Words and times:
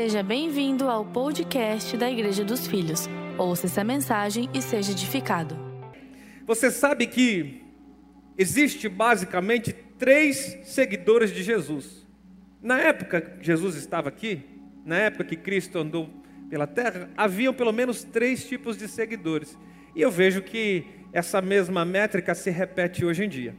Seja 0.00 0.22
bem-vindo 0.22 0.88
ao 0.88 1.04
podcast 1.04 1.96
da 1.96 2.08
Igreja 2.08 2.44
dos 2.44 2.68
Filhos. 2.68 3.08
Ouça 3.36 3.66
essa 3.66 3.82
mensagem 3.82 4.48
e 4.54 4.62
seja 4.62 4.92
edificado. 4.92 5.58
Você 6.46 6.70
sabe 6.70 7.04
que 7.04 7.64
existe 8.38 8.88
basicamente 8.88 9.72
três 9.98 10.60
seguidores 10.62 11.34
de 11.34 11.42
Jesus. 11.42 12.06
Na 12.62 12.78
época 12.78 13.20
que 13.20 13.44
Jesus 13.44 13.74
estava 13.74 14.08
aqui, 14.08 14.40
na 14.86 14.98
época 14.98 15.24
que 15.24 15.36
Cristo 15.36 15.80
andou 15.80 16.08
pela 16.48 16.68
terra, 16.68 17.10
haviam 17.16 17.52
pelo 17.52 17.72
menos 17.72 18.04
três 18.04 18.46
tipos 18.46 18.76
de 18.76 18.86
seguidores. 18.86 19.58
E 19.96 20.00
eu 20.00 20.12
vejo 20.12 20.42
que 20.42 20.86
essa 21.12 21.42
mesma 21.42 21.84
métrica 21.84 22.36
se 22.36 22.50
repete 22.50 23.04
hoje 23.04 23.24
em 23.24 23.28
dia. 23.28 23.56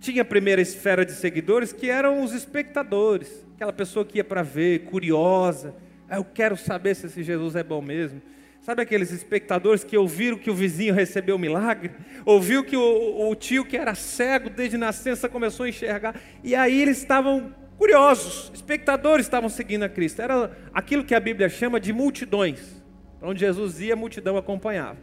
Tinha 0.00 0.22
a 0.22 0.24
primeira 0.24 0.60
esfera 0.60 1.06
de 1.06 1.12
seguidores 1.12 1.72
que 1.72 1.88
eram 1.88 2.24
os 2.24 2.32
espectadores, 2.32 3.45
aquela 3.56 3.72
pessoa 3.72 4.04
que 4.04 4.18
ia 4.18 4.24
para 4.24 4.42
ver, 4.42 4.80
curiosa, 4.80 5.74
ah, 6.10 6.16
eu 6.16 6.24
quero 6.24 6.58
saber 6.58 6.94
se 6.94 7.06
esse 7.06 7.22
Jesus 7.22 7.56
é 7.56 7.64
bom 7.64 7.80
mesmo. 7.80 8.20
Sabe 8.60 8.82
aqueles 8.82 9.10
espectadores 9.10 9.82
que 9.82 9.96
ouviram 9.96 10.36
que 10.36 10.50
o 10.50 10.54
vizinho 10.54 10.92
recebeu 10.92 11.36
o 11.36 11.38
milagre? 11.38 11.90
Ouviu 12.26 12.62
que 12.62 12.76
o, 12.76 13.30
o 13.30 13.34
tio 13.34 13.64
que 13.64 13.76
era 13.76 13.94
cego 13.94 14.50
desde 14.50 14.76
nascença 14.76 15.26
começou 15.26 15.64
a 15.64 15.68
enxergar? 15.70 16.20
E 16.44 16.54
aí 16.54 16.82
eles 16.82 16.98
estavam 16.98 17.54
curiosos, 17.78 18.50
espectadores 18.54 19.24
estavam 19.24 19.48
seguindo 19.48 19.84
a 19.84 19.88
Cristo. 19.88 20.20
Era 20.20 20.54
aquilo 20.74 21.02
que 21.02 21.14
a 21.14 21.20
Bíblia 21.20 21.48
chama 21.48 21.80
de 21.80 21.94
multidões. 21.94 22.84
Onde 23.22 23.40
Jesus 23.40 23.80
ia, 23.80 23.94
a 23.94 23.96
multidão 23.96 24.36
acompanhava. 24.36 24.98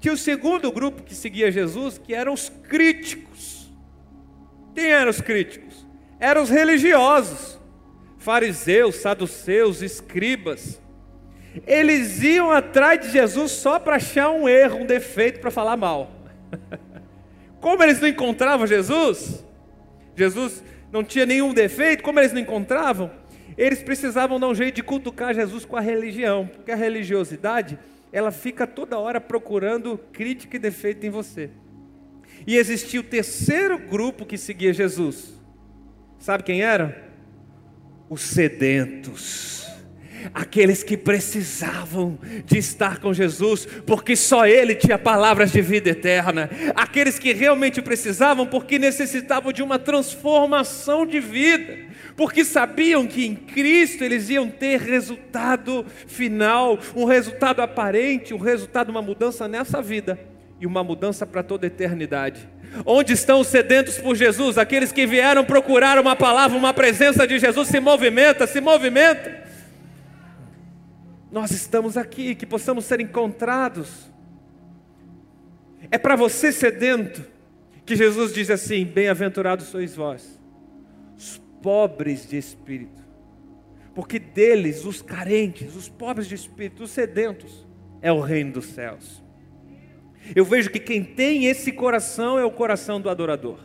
Tinha 0.00 0.12
o 0.12 0.18
segundo 0.18 0.72
grupo 0.72 1.04
que 1.04 1.14
seguia 1.14 1.52
Jesus, 1.52 1.98
que 1.98 2.12
eram 2.12 2.32
os 2.32 2.48
críticos. 2.48 3.70
Quem 4.74 4.86
eram 4.86 5.10
os 5.10 5.20
críticos? 5.20 5.86
Eram 6.18 6.42
os 6.42 6.50
religiosos, 6.50 7.56
fariseus, 8.26 8.96
saduceus, 8.96 9.82
escribas. 9.82 10.80
Eles 11.64 12.24
iam 12.24 12.50
atrás 12.50 13.00
de 13.00 13.12
Jesus 13.12 13.52
só 13.52 13.78
para 13.78 13.94
achar 13.94 14.30
um 14.30 14.48
erro, 14.48 14.80
um 14.80 14.84
defeito 14.84 15.38
para 15.38 15.48
falar 15.48 15.76
mal. 15.76 16.10
Como 17.60 17.80
eles 17.84 18.00
não 18.00 18.08
encontravam 18.08 18.66
Jesus, 18.66 19.44
Jesus 20.16 20.60
não 20.90 21.04
tinha 21.04 21.24
nenhum 21.24 21.54
defeito, 21.54 22.02
como 22.02 22.18
eles 22.20 22.32
não 22.32 22.40
encontravam, 22.40 23.10
eles 23.56 23.82
precisavam 23.82 24.38
dar 24.38 24.48
um 24.48 24.54
jeito 24.54 24.76
de 24.76 24.82
cutucar 24.82 25.34
Jesus 25.34 25.64
com 25.64 25.76
a 25.76 25.80
religião, 25.80 26.46
porque 26.46 26.70
a 26.70 26.76
religiosidade 26.76 27.78
ela 28.12 28.30
fica 28.30 28.66
toda 28.66 28.98
hora 28.98 29.20
procurando 29.20 29.98
crítica 30.12 30.56
e 30.56 30.60
defeito 30.60 31.04
em 31.04 31.10
você. 31.10 31.50
E 32.46 32.56
existia 32.56 33.00
o 33.00 33.04
terceiro 33.04 33.78
grupo 33.78 34.24
que 34.24 34.38
seguia 34.38 34.72
Jesus. 34.72 35.34
Sabe 36.18 36.44
quem 36.44 36.62
era? 36.62 37.05
Os 38.08 38.22
sedentos. 38.22 39.66
Aqueles 40.34 40.82
que 40.82 40.96
precisavam 40.96 42.18
de 42.44 42.58
estar 42.58 42.98
com 42.98 43.14
Jesus, 43.14 43.66
porque 43.86 44.16
só 44.16 44.46
Ele 44.46 44.74
tinha 44.74 44.98
palavras 44.98 45.52
de 45.52 45.60
vida 45.60 45.90
eterna. 45.90 46.50
Aqueles 46.74 47.18
que 47.18 47.32
realmente 47.32 47.80
precisavam, 47.80 48.46
porque 48.46 48.78
necessitavam 48.78 49.52
de 49.52 49.62
uma 49.62 49.78
transformação 49.78 51.06
de 51.06 51.20
vida 51.20 51.86
porque 52.16 52.44
sabiam 52.44 53.06
que 53.06 53.26
em 53.26 53.34
Cristo 53.34 54.02
eles 54.02 54.30
iam 54.30 54.48
ter 54.48 54.80
resultado 54.80 55.84
final, 56.06 56.78
um 56.94 57.04
resultado 57.04 57.60
aparente, 57.60 58.32
um 58.32 58.38
resultado, 58.38 58.88
uma 58.88 59.02
mudança 59.02 59.46
nessa 59.46 59.82
vida 59.82 60.18
e 60.58 60.66
uma 60.66 60.82
mudança 60.82 61.26
para 61.26 61.42
toda 61.42 61.66
a 61.66 61.68
eternidade. 61.68 62.48
Onde 62.84 63.12
estão 63.12 63.40
os 63.40 63.48
sedentos 63.48 63.98
por 63.98 64.14
Jesus? 64.16 64.58
Aqueles 64.58 64.92
que 64.92 65.06
vieram 65.06 65.44
procurar 65.44 65.98
uma 65.98 66.14
palavra, 66.14 66.56
uma 66.56 66.74
presença 66.74 67.26
de 67.26 67.38
Jesus, 67.38 67.68
se 67.68 67.80
movimenta, 67.80 68.46
se 68.46 68.60
movimenta. 68.60 69.44
Nós 71.30 71.50
estamos 71.50 71.96
aqui, 71.96 72.34
que 72.34 72.46
possamos 72.46 72.84
ser 72.84 73.00
encontrados. 73.00 74.10
É 75.90 75.98
para 75.98 76.16
você 76.16 76.52
sedento 76.52 77.24
que 77.84 77.96
Jesus 77.96 78.32
diz 78.32 78.50
assim: 78.50 78.84
Bem-aventurados 78.84 79.66
sois 79.66 79.94
vós 79.94 80.36
pobres 81.66 82.28
de 82.28 82.36
espírito, 82.36 83.02
porque 83.92 84.20
deles, 84.20 84.84
os 84.84 85.02
carentes, 85.02 85.74
os 85.74 85.88
pobres 85.88 86.28
de 86.28 86.36
espírito, 86.36 86.84
os 86.84 86.92
sedentos, 86.92 87.66
é 88.00 88.12
o 88.12 88.20
reino 88.20 88.52
dos 88.52 88.66
céus. 88.66 89.20
Eu 90.34 90.44
vejo 90.44 90.70
que 90.70 90.80
quem 90.80 91.04
tem 91.04 91.46
esse 91.46 91.72
coração 91.72 92.38
é 92.38 92.44
o 92.44 92.50
coração 92.50 93.00
do 93.00 93.08
adorador, 93.08 93.58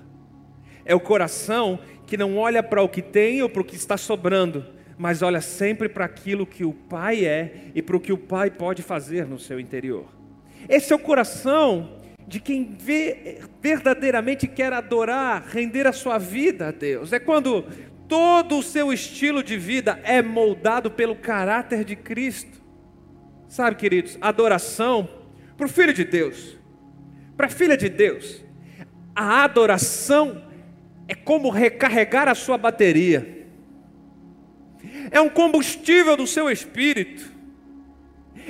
é 0.85 0.93
o 0.93 0.99
coração 0.99 1.79
que 2.05 2.17
não 2.17 2.37
olha 2.37 2.61
para 2.61 2.81
o 2.81 2.89
que 2.89 3.01
tem 3.01 3.41
ou 3.41 3.49
para 3.49 3.61
o 3.61 3.65
que 3.65 3.75
está 3.75 3.97
sobrando, 3.97 4.65
mas 4.97 5.21
olha 5.21 5.41
sempre 5.41 5.87
para 5.87 6.05
aquilo 6.05 6.45
que 6.45 6.63
o 6.63 6.73
Pai 6.73 7.25
é 7.25 7.69
e 7.73 7.81
para 7.81 7.95
o 7.95 7.99
que 7.99 8.13
o 8.13 8.17
Pai 8.17 8.51
pode 8.51 8.81
fazer 8.83 9.25
no 9.25 9.39
seu 9.39 9.59
interior. 9.59 10.05
Esse 10.67 10.93
é 10.93 10.95
o 10.95 10.99
coração 10.99 11.97
de 12.27 12.39
quem 12.39 12.75
vê, 12.79 13.39
verdadeiramente 13.61 14.47
quer 14.47 14.71
adorar, 14.73 15.43
render 15.47 15.87
a 15.87 15.91
sua 15.91 16.17
vida 16.17 16.67
a 16.67 16.71
Deus. 16.71 17.11
É 17.11 17.19
quando 17.19 17.65
todo 18.07 18.57
o 18.57 18.63
seu 18.63 18.91
estilo 18.91 19.41
de 19.41 19.57
vida 19.57 19.99
é 20.03 20.21
moldado 20.21 20.91
pelo 20.91 21.15
caráter 21.15 21.83
de 21.83 21.95
Cristo. 21.95 22.61
Sabe, 23.47 23.75
queridos, 23.75 24.17
adoração 24.21 25.07
para 25.61 25.67
o 25.67 25.69
Filho 25.69 25.93
de 25.93 26.03
Deus, 26.03 26.57
para 27.37 27.45
a 27.45 27.49
filha 27.49 27.77
de 27.77 27.87
Deus, 27.87 28.43
a 29.15 29.43
adoração 29.43 30.43
é 31.07 31.13
como 31.13 31.51
recarregar 31.51 32.27
a 32.27 32.33
sua 32.33 32.57
bateria, 32.57 33.45
é 35.11 35.21
um 35.21 35.29
combustível 35.29 36.17
do 36.17 36.25
seu 36.25 36.49
espírito, 36.49 37.31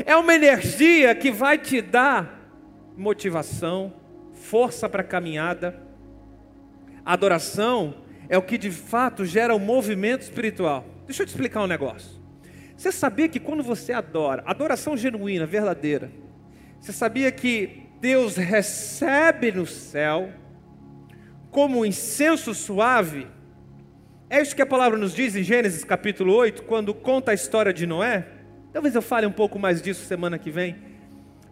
é 0.06 0.16
uma 0.16 0.34
energia 0.34 1.14
que 1.14 1.30
vai 1.30 1.58
te 1.58 1.82
dar 1.82 2.50
motivação, 2.96 3.94
força 4.32 4.88
para 4.88 5.02
a 5.02 5.06
caminhada. 5.06 5.86
A 7.04 7.12
adoração 7.12 7.94
é 8.30 8.38
o 8.38 8.42
que 8.42 8.58
de 8.58 8.72
fato 8.72 9.26
gera 9.26 9.54
o 9.54 9.58
um 9.58 9.60
movimento 9.60 10.22
espiritual. 10.22 10.86
Deixa 11.06 11.24
eu 11.24 11.28
te 11.28 11.32
explicar 11.32 11.62
um 11.62 11.68
negócio. 11.68 12.22
Você 12.78 12.90
sabia 12.90 13.28
que 13.28 13.38
quando 13.38 13.62
você 13.62 13.92
adora, 13.92 14.44
adoração 14.46 14.96
genuína, 14.96 15.46
verdadeira, 15.46 16.10
você 16.82 16.92
sabia 16.92 17.32
que 17.32 17.84
Deus 18.00 18.36
recebe 18.36 19.52
no 19.52 19.68
céu 19.68 20.32
como 21.52 21.82
um 21.82 21.86
incenso 21.86 22.56
suave? 22.56 23.28
É 24.28 24.42
isso 24.42 24.56
que 24.56 24.64
a 24.64 24.66
palavra 24.66 24.98
nos 24.98 25.14
diz 25.14 25.36
em 25.36 25.44
Gênesis 25.44 25.84
capítulo 25.84 26.34
8, 26.34 26.64
quando 26.64 26.92
conta 26.92 27.30
a 27.30 27.34
história 27.36 27.72
de 27.72 27.86
Noé. 27.86 28.26
Talvez 28.74 28.96
eu 28.96 29.02
fale 29.04 29.28
um 29.28 29.32
pouco 29.32 29.60
mais 29.60 29.80
disso 29.80 30.04
semana 30.06 30.40
que 30.40 30.50
vem. 30.50 30.76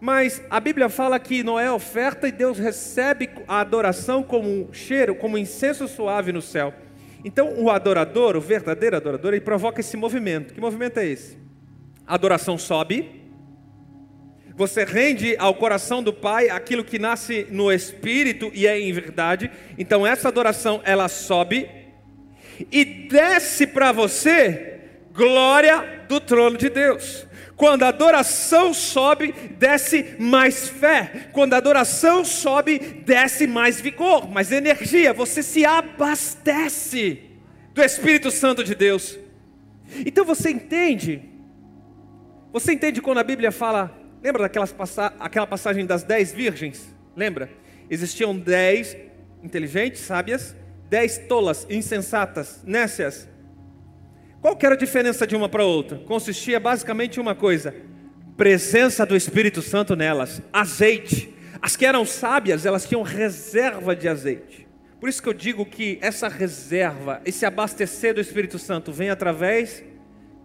Mas 0.00 0.42
a 0.50 0.58
Bíblia 0.58 0.88
fala 0.88 1.16
que 1.20 1.44
Noé 1.44 1.70
oferta 1.70 2.26
e 2.26 2.32
Deus 2.32 2.58
recebe 2.58 3.30
a 3.46 3.60
adoração 3.60 4.24
como 4.24 4.48
um 4.48 4.72
cheiro, 4.72 5.14
como 5.14 5.36
um 5.36 5.38
incenso 5.38 5.86
suave 5.86 6.32
no 6.32 6.42
céu. 6.42 6.74
Então 7.24 7.54
o 7.56 7.70
adorador, 7.70 8.34
o 8.34 8.40
verdadeiro 8.40 8.96
adorador, 8.96 9.32
ele 9.32 9.42
provoca 9.42 9.78
esse 9.78 9.96
movimento. 9.96 10.52
Que 10.52 10.60
movimento 10.60 10.98
é 10.98 11.06
esse? 11.06 11.38
A 12.04 12.16
adoração 12.16 12.58
sobe. 12.58 13.19
Você 14.56 14.84
rende 14.84 15.36
ao 15.38 15.54
coração 15.54 16.02
do 16.02 16.12
Pai 16.12 16.48
aquilo 16.50 16.84
que 16.84 16.98
nasce 16.98 17.46
no 17.50 17.72
espírito 17.72 18.50
e 18.54 18.66
é 18.66 18.78
em 18.78 18.92
verdade. 18.92 19.50
Então 19.78 20.06
essa 20.06 20.28
adoração 20.28 20.80
ela 20.84 21.08
sobe 21.08 21.68
e 22.70 22.84
desce 22.84 23.66
para 23.66 23.92
você 23.92 24.80
glória 25.12 26.04
do 26.08 26.20
trono 26.20 26.56
de 26.56 26.68
Deus. 26.68 27.26
Quando 27.56 27.82
a 27.82 27.88
adoração 27.88 28.72
sobe, 28.72 29.34
desce 29.58 30.16
mais 30.18 30.68
fé. 30.68 31.28
Quando 31.32 31.52
a 31.52 31.58
adoração 31.58 32.24
sobe, 32.24 32.78
desce 32.78 33.46
mais 33.46 33.80
vigor, 33.80 34.30
mais 34.30 34.50
energia. 34.50 35.12
Você 35.12 35.42
se 35.42 35.64
abastece 35.64 37.22
do 37.74 37.82
Espírito 37.82 38.30
Santo 38.30 38.64
de 38.64 38.74
Deus. 38.74 39.18
Então 40.06 40.24
você 40.24 40.50
entende? 40.50 41.22
Você 42.50 42.72
entende 42.72 43.02
quando 43.02 43.18
a 43.18 43.24
Bíblia 43.24 43.52
fala? 43.52 43.99
Lembra 44.22 44.42
daquelas 44.42 44.72
passa 44.72 45.12
aquela 45.18 45.46
passagem 45.46 45.86
das 45.86 46.02
dez 46.02 46.32
virgens? 46.32 46.94
Lembra? 47.16 47.50
Existiam 47.88 48.36
dez 48.36 48.96
inteligentes, 49.42 50.02
sábias, 50.02 50.54
dez 50.88 51.18
tolas, 51.18 51.66
insensatas, 51.70 52.62
nécias. 52.64 53.28
Qual 54.40 54.58
era 54.62 54.74
a 54.74 54.78
diferença 54.78 55.26
de 55.26 55.36
uma 55.36 55.48
para 55.48 55.64
outra? 55.64 55.98
Consistia 55.98 56.60
basicamente 56.60 57.16
em 57.16 57.20
uma 57.20 57.34
coisa: 57.34 57.74
presença 58.36 59.06
do 59.06 59.16
Espírito 59.16 59.62
Santo 59.62 59.96
nelas, 59.96 60.42
azeite. 60.52 61.34
As 61.62 61.76
que 61.76 61.84
eram 61.84 62.06
sábias, 62.06 62.64
elas 62.64 62.86
tinham 62.86 63.02
reserva 63.02 63.94
de 63.94 64.08
azeite. 64.08 64.66
Por 64.98 65.08
isso 65.08 65.22
que 65.22 65.28
eu 65.28 65.34
digo 65.34 65.64
que 65.64 65.98
essa 66.02 66.28
reserva, 66.28 67.20
esse 67.24 67.44
abastecer 67.46 68.14
do 68.14 68.20
Espírito 68.20 68.58
Santo 68.58 68.92
vem 68.92 69.10
através 69.10 69.82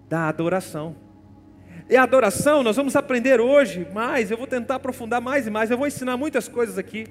da 0.10 0.30
adoração. 0.30 0.95
E 1.90 1.96
a 1.96 2.04
adoração, 2.04 2.64
nós 2.64 2.76
vamos 2.76 2.96
aprender 2.96 3.40
hoje 3.40 3.86
mais, 3.94 4.32
eu 4.32 4.38
vou 4.38 4.48
tentar 4.48 4.76
aprofundar 4.76 5.22
mais 5.22 5.46
e 5.46 5.52
mais, 5.52 5.70
eu 5.70 5.78
vou 5.78 5.86
ensinar 5.86 6.18
muitas 6.18 6.48
coisas 6.48 6.78
aqui. 6.78 7.06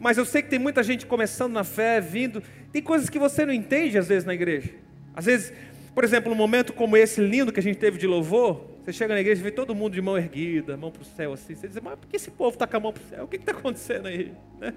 Mas 0.00 0.18
eu 0.18 0.24
sei 0.24 0.42
que 0.42 0.48
tem 0.50 0.58
muita 0.58 0.82
gente 0.82 1.06
começando 1.06 1.52
na 1.52 1.62
fé, 1.62 2.00
vindo. 2.00 2.42
Tem 2.72 2.82
coisas 2.82 3.08
que 3.08 3.18
você 3.18 3.46
não 3.46 3.52
entende 3.52 3.96
às 3.96 4.08
vezes 4.08 4.24
na 4.24 4.34
igreja. 4.34 4.70
Às 5.14 5.26
vezes 5.26 5.52
Por 5.96 6.04
exemplo, 6.04 6.30
um 6.30 6.34
momento 6.34 6.74
como 6.74 6.94
esse 6.94 7.22
lindo 7.22 7.50
que 7.50 7.58
a 7.58 7.62
gente 7.62 7.78
teve 7.78 7.96
de 7.96 8.06
louvor, 8.06 8.66
você 8.84 8.92
chega 8.92 9.14
na 9.14 9.20
igreja 9.22 9.40
e 9.40 9.44
vê 9.44 9.50
todo 9.50 9.74
mundo 9.74 9.94
de 9.94 10.02
mão 10.02 10.18
erguida, 10.18 10.76
mão 10.76 10.90
para 10.90 11.00
o 11.00 11.04
céu 11.06 11.32
assim. 11.32 11.54
Você 11.54 11.66
diz, 11.66 11.80
mas 11.82 11.98
por 11.98 12.06
que 12.06 12.16
esse 12.16 12.30
povo 12.30 12.50
está 12.50 12.66
com 12.66 12.76
a 12.76 12.80
mão 12.80 12.92
para 12.92 13.02
o 13.02 13.06
céu? 13.06 13.24
O 13.24 13.26
que 13.26 13.36
está 13.36 13.52
acontecendo 13.52 14.06
aí? 14.08 14.30
Né? 14.60 14.74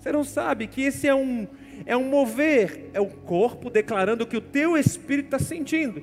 Você 0.00 0.10
não 0.10 0.24
sabe 0.24 0.66
que 0.66 0.82
esse 0.82 1.06
é 1.06 1.14
um, 1.14 1.46
é 1.86 1.96
um 1.96 2.02
mover, 2.08 2.90
é 2.92 3.00
o 3.00 3.06
corpo 3.06 3.70
declarando 3.70 4.24
o 4.24 4.26
que 4.26 4.36
o 4.36 4.40
teu 4.40 4.76
espírito 4.76 5.26
está 5.26 5.38
sentindo. 5.38 6.02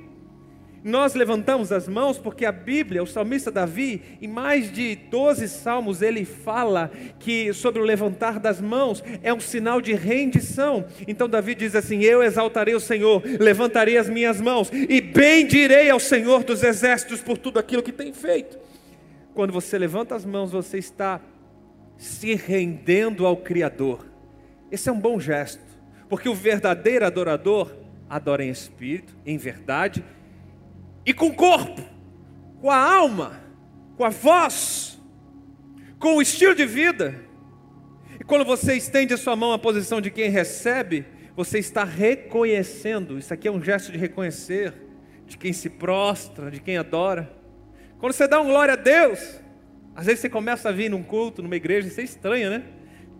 Nós 0.86 1.14
levantamos 1.14 1.72
as 1.72 1.88
mãos 1.88 2.16
porque 2.16 2.46
a 2.46 2.52
Bíblia, 2.52 3.02
o 3.02 3.08
salmista 3.08 3.50
Davi, 3.50 4.00
em 4.22 4.28
mais 4.28 4.70
de 4.70 4.94
12 4.94 5.48
salmos, 5.48 6.00
ele 6.00 6.24
fala 6.24 6.92
que 7.18 7.52
sobre 7.52 7.82
o 7.82 7.84
levantar 7.84 8.38
das 8.38 8.60
mãos 8.60 9.02
é 9.20 9.34
um 9.34 9.40
sinal 9.40 9.80
de 9.80 9.94
rendição. 9.94 10.84
Então 11.08 11.28
Davi 11.28 11.56
diz 11.56 11.74
assim: 11.74 12.04
Eu 12.04 12.22
exaltarei 12.22 12.72
o 12.72 12.78
Senhor, 12.78 13.20
levantarei 13.40 13.98
as 13.98 14.08
minhas 14.08 14.40
mãos 14.40 14.70
e 14.72 15.00
bendirei 15.00 15.90
ao 15.90 15.98
Senhor 15.98 16.44
dos 16.44 16.62
exércitos 16.62 17.20
por 17.20 17.36
tudo 17.36 17.58
aquilo 17.58 17.82
que 17.82 17.90
tem 17.90 18.12
feito. 18.12 18.56
Quando 19.34 19.52
você 19.52 19.76
levanta 19.76 20.14
as 20.14 20.24
mãos, 20.24 20.52
você 20.52 20.78
está 20.78 21.20
se 21.98 22.32
rendendo 22.36 23.26
ao 23.26 23.36
Criador. 23.36 24.06
Esse 24.70 24.88
é 24.88 24.92
um 24.92 25.00
bom 25.00 25.18
gesto, 25.18 25.64
porque 26.08 26.28
o 26.28 26.34
verdadeiro 26.34 27.04
adorador 27.04 27.74
adora 28.08 28.44
em 28.44 28.50
espírito, 28.50 29.16
em 29.26 29.36
verdade 29.36 30.04
e 31.06 31.14
com 31.14 31.28
o 31.28 31.34
corpo, 31.34 31.80
com 32.60 32.68
a 32.68 32.76
alma, 32.76 33.40
com 33.96 34.04
a 34.04 34.10
voz, 34.10 35.00
com 36.00 36.16
o 36.16 36.22
estilo 36.22 36.54
de 36.54 36.66
vida. 36.66 37.24
E 38.18 38.24
quando 38.24 38.44
você 38.44 38.74
estende 38.74 39.14
a 39.14 39.16
sua 39.16 39.36
mão 39.36 39.52
à 39.52 39.58
posição 39.58 40.00
de 40.00 40.10
quem 40.10 40.28
recebe, 40.28 41.06
você 41.36 41.58
está 41.58 41.84
reconhecendo. 41.84 43.18
Isso 43.18 43.32
aqui 43.32 43.46
é 43.46 43.52
um 43.52 43.62
gesto 43.62 43.92
de 43.92 43.98
reconhecer, 43.98 44.74
de 45.26 45.38
quem 45.38 45.52
se 45.52 45.70
prostra, 45.70 46.50
de 46.50 46.60
quem 46.60 46.76
adora. 46.76 47.32
Quando 47.98 48.12
você 48.12 48.26
dá 48.26 48.40
um 48.40 48.46
glória 48.46 48.74
a 48.74 48.76
Deus, 48.76 49.40
às 49.94 50.06
vezes 50.06 50.20
você 50.20 50.28
começa 50.28 50.68
a 50.68 50.72
vir 50.72 50.90
num 50.90 51.02
culto, 51.02 51.42
numa 51.42 51.56
igreja, 51.56 51.88
isso 51.88 52.00
é 52.00 52.04
estranho, 52.04 52.50
né? 52.50 52.64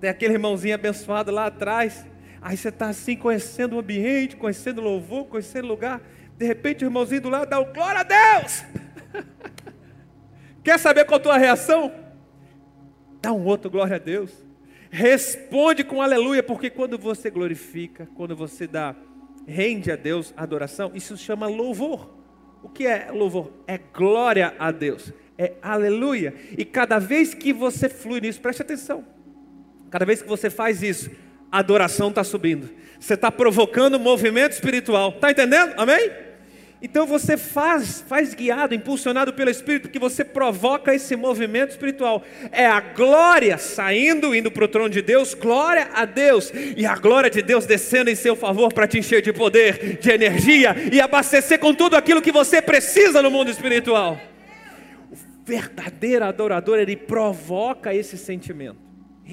Tem 0.00 0.10
aquele 0.10 0.34
irmãozinho 0.34 0.74
abençoado 0.74 1.30
lá 1.30 1.46
atrás. 1.46 2.06
Aí 2.42 2.56
você 2.56 2.68
está 2.68 2.88
assim, 2.88 3.16
conhecendo 3.16 3.76
o 3.76 3.78
ambiente, 3.78 4.36
conhecendo 4.36 4.80
o 4.80 4.84
louvor, 4.84 5.26
conhecendo 5.26 5.64
o 5.64 5.68
lugar. 5.68 6.02
De 6.36 6.46
repente 6.46 6.84
o 6.84 6.86
irmãozinho 6.86 7.22
do 7.22 7.30
lado 7.30 7.48
dá 7.48 7.58
um 7.58 7.72
glória 7.72 8.00
a 8.00 8.02
Deus. 8.02 8.64
Quer 10.62 10.78
saber 10.78 11.04
qual 11.04 11.18
a 11.18 11.22
tua 11.22 11.38
reação? 11.38 11.92
Dá 13.22 13.32
um 13.32 13.44
outro 13.44 13.70
glória 13.70 13.96
a 13.96 13.98
Deus. 13.98 14.30
Responde 14.90 15.82
com 15.82 16.00
aleluia, 16.00 16.42
porque 16.42 16.70
quando 16.70 16.98
você 16.98 17.30
glorifica, 17.30 18.08
quando 18.14 18.36
você 18.36 18.66
dá, 18.66 18.94
rende 19.46 19.90
a 19.90 19.96
Deus 19.96 20.32
a 20.36 20.42
adoração, 20.42 20.92
isso 20.94 21.16
se 21.16 21.24
chama 21.24 21.46
louvor. 21.46 22.14
O 22.62 22.68
que 22.68 22.86
é 22.86 23.10
louvor? 23.10 23.52
É 23.66 23.78
glória 23.78 24.54
a 24.58 24.70
Deus, 24.70 25.12
é 25.38 25.54
aleluia. 25.62 26.34
E 26.56 26.64
cada 26.64 26.98
vez 26.98 27.34
que 27.34 27.52
você 27.52 27.88
flui 27.88 28.20
nisso, 28.20 28.40
preste 28.40 28.62
atenção. 28.62 29.04
Cada 29.90 30.04
vez 30.04 30.20
que 30.20 30.28
você 30.28 30.50
faz 30.50 30.82
isso, 30.82 31.10
a 31.50 31.58
adoração 31.60 32.08
está 32.08 32.24
subindo. 32.24 32.68
Você 32.98 33.14
está 33.14 33.30
provocando 33.30 33.96
um 33.96 34.00
movimento 34.00 34.52
espiritual. 34.52 35.10
Está 35.10 35.30
entendendo? 35.30 35.74
Amém? 35.76 36.25
Então 36.86 37.04
você 37.04 37.36
faz, 37.36 38.00
faz 38.06 38.32
guiado, 38.32 38.72
impulsionado 38.72 39.32
pelo 39.32 39.50
Espírito, 39.50 39.88
que 39.88 39.98
você 39.98 40.24
provoca 40.24 40.94
esse 40.94 41.16
movimento 41.16 41.70
espiritual. 41.70 42.22
É 42.52 42.64
a 42.64 42.78
glória 42.78 43.58
saindo, 43.58 44.32
indo 44.32 44.52
para 44.52 44.66
o 44.66 44.68
trono 44.68 44.88
de 44.88 45.02
Deus, 45.02 45.34
glória 45.34 45.88
a 45.92 46.04
Deus, 46.04 46.52
e 46.76 46.86
a 46.86 46.94
glória 46.94 47.28
de 47.28 47.42
Deus 47.42 47.66
descendo 47.66 48.08
em 48.08 48.14
seu 48.14 48.36
favor 48.36 48.72
para 48.72 48.86
te 48.86 49.00
encher 49.00 49.20
de 49.20 49.32
poder, 49.32 49.98
de 49.98 50.10
energia 50.12 50.76
e 50.92 51.00
abastecer 51.00 51.58
com 51.58 51.74
tudo 51.74 51.96
aquilo 51.96 52.22
que 52.22 52.30
você 52.30 52.62
precisa 52.62 53.20
no 53.20 53.32
mundo 53.32 53.50
espiritual. 53.50 54.20
O 55.10 55.16
verdadeiro 55.44 56.24
adorador, 56.24 56.78
ele 56.78 56.94
provoca 56.94 57.92
esse 57.92 58.16
sentimento. 58.16 58.78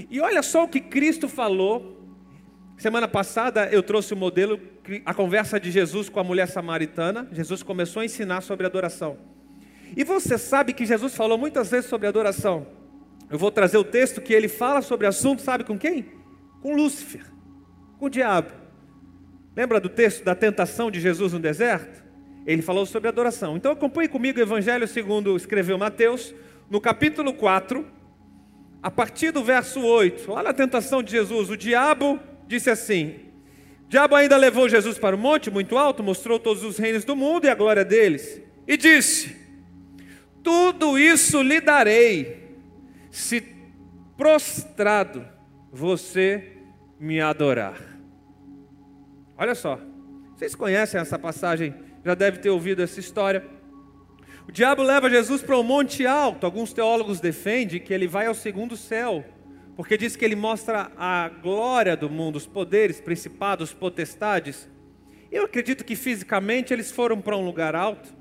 E 0.10 0.20
olha 0.20 0.42
só 0.42 0.64
o 0.64 0.68
que 0.68 0.80
Cristo 0.80 1.30
falou 1.30 2.03
Semana 2.78 3.08
passada 3.08 3.68
eu 3.72 3.84
trouxe 3.84 4.14
o 4.14 4.18
modelo, 4.18 4.60
a 5.06 5.14
conversa 5.14 5.60
de 5.60 5.72
Jesus 5.72 6.10
com 6.10 6.20
a 6.20 6.24
mulher 6.24 6.48
samaritana. 6.48 7.28
Jesus 7.32 7.64
começou 7.64 8.02
a 8.02 8.06
ensinar 8.06 8.42
sobre 8.42 8.66
adoração. 8.66 9.18
E 9.96 10.04
você 10.04 10.38
sabe 10.38 10.74
que 10.74 10.86
Jesus 10.86 11.16
falou 11.16 11.38
muitas 11.38 11.70
vezes 11.70 11.90
sobre 11.90 12.08
adoração. 12.08 12.66
Eu 13.30 13.38
vou 13.38 13.52
trazer 13.52 13.78
o 13.78 13.84
texto 13.84 14.22
que 14.22 14.34
ele 14.34 14.48
fala 14.48 14.82
sobre 14.82 15.08
assunto, 15.08 15.42
sabe 15.42 15.64
com 15.64 15.78
quem? 15.78 16.06
Com 16.62 16.76
Lúcifer, 16.76 17.24
com 18.00 18.08
o 18.08 18.10
diabo. 18.10 18.52
Lembra 19.56 19.80
do 19.80 19.90
texto 19.90 20.24
da 20.24 20.34
tentação 20.34 20.90
de 20.90 21.00
Jesus 21.00 21.34
no 21.34 21.40
deserto? 21.40 22.04
Ele 22.46 22.62
falou 22.62 22.86
sobre 22.86 23.08
adoração. 23.08 23.56
Então 23.56 23.72
acompanhe 23.72 24.10
comigo 24.10 24.40
o 24.40 24.42
Evangelho 24.42 24.88
segundo 24.88 25.36
escreveu 25.38 25.78
Mateus, 25.78 26.34
no 26.70 26.82
capítulo 26.82 27.34
4, 27.34 27.86
a 28.82 28.92
partir 28.92 29.32
do 29.32 29.44
verso 29.44 29.80
8. 29.80 30.32
Olha 30.32 30.50
a 30.50 30.54
tentação 30.54 31.02
de 31.02 31.12
Jesus. 31.12 31.50
O 31.50 31.56
diabo 31.56 32.20
disse 32.48 32.70
assim: 32.70 33.32
Diabo 33.88 34.16
ainda 34.16 34.38
levou 34.38 34.68
Jesus 34.68 34.98
para 34.98 35.16
o 35.16 35.20
monte 35.20 35.52
muito 35.52 35.78
alto, 35.78 36.02
mostrou 36.02 36.40
todos 36.40 36.64
os 36.64 36.78
reinos 36.78 37.06
do 37.06 37.16
mundo 37.16 37.46
e 37.46 37.50
a 37.50 37.56
glória 37.56 37.86
deles, 37.86 38.42
e 38.68 38.76
disse: 38.76 39.36
Tudo 40.42 40.98
isso 40.98 41.42
lhe 41.42 41.62
darei, 41.62 42.58
se 43.12 43.42
prostrado 44.18 45.28
você 45.72 46.58
me 47.00 47.20
adorar. 47.22 47.80
Olha 49.38 49.56
só, 49.56 49.80
vocês 50.36 50.56
conhecem 50.56 51.00
essa 51.00 51.20
passagem, 51.20 51.74
já 52.04 52.16
deve 52.16 52.40
ter 52.40 52.50
ouvido 52.50 52.82
essa 52.82 53.00
história. 53.00 53.46
O 54.48 54.52
diabo 54.52 54.84
leva 54.84 55.10
Jesus 55.10 55.42
para 55.42 55.58
um 55.58 55.64
monte 55.64 56.06
alto. 56.06 56.46
Alguns 56.46 56.74
teólogos 56.74 57.20
defendem 57.20 57.80
que 57.80 57.94
ele 57.94 58.08
vai 58.08 58.26
ao 58.26 58.36
segundo 58.36 58.76
céu 58.76 59.24
porque 59.76 59.98
diz 59.98 60.16
que 60.16 60.24
ele 60.24 60.36
mostra 60.36 60.92
a 60.98 61.30
glória 61.30 61.98
do 61.98 62.10
mundo, 62.10 62.36
os 62.36 62.46
poderes, 62.46 63.02
principados, 63.02 63.74
potestades. 63.74 64.70
Eu 65.32 65.46
acredito 65.46 65.84
que 65.84 65.96
fisicamente 65.96 66.74
eles 66.74 66.92
foram 66.92 67.20
para 67.20 67.36
um 67.36 67.44
lugar 67.44 67.76
alto 67.76 68.14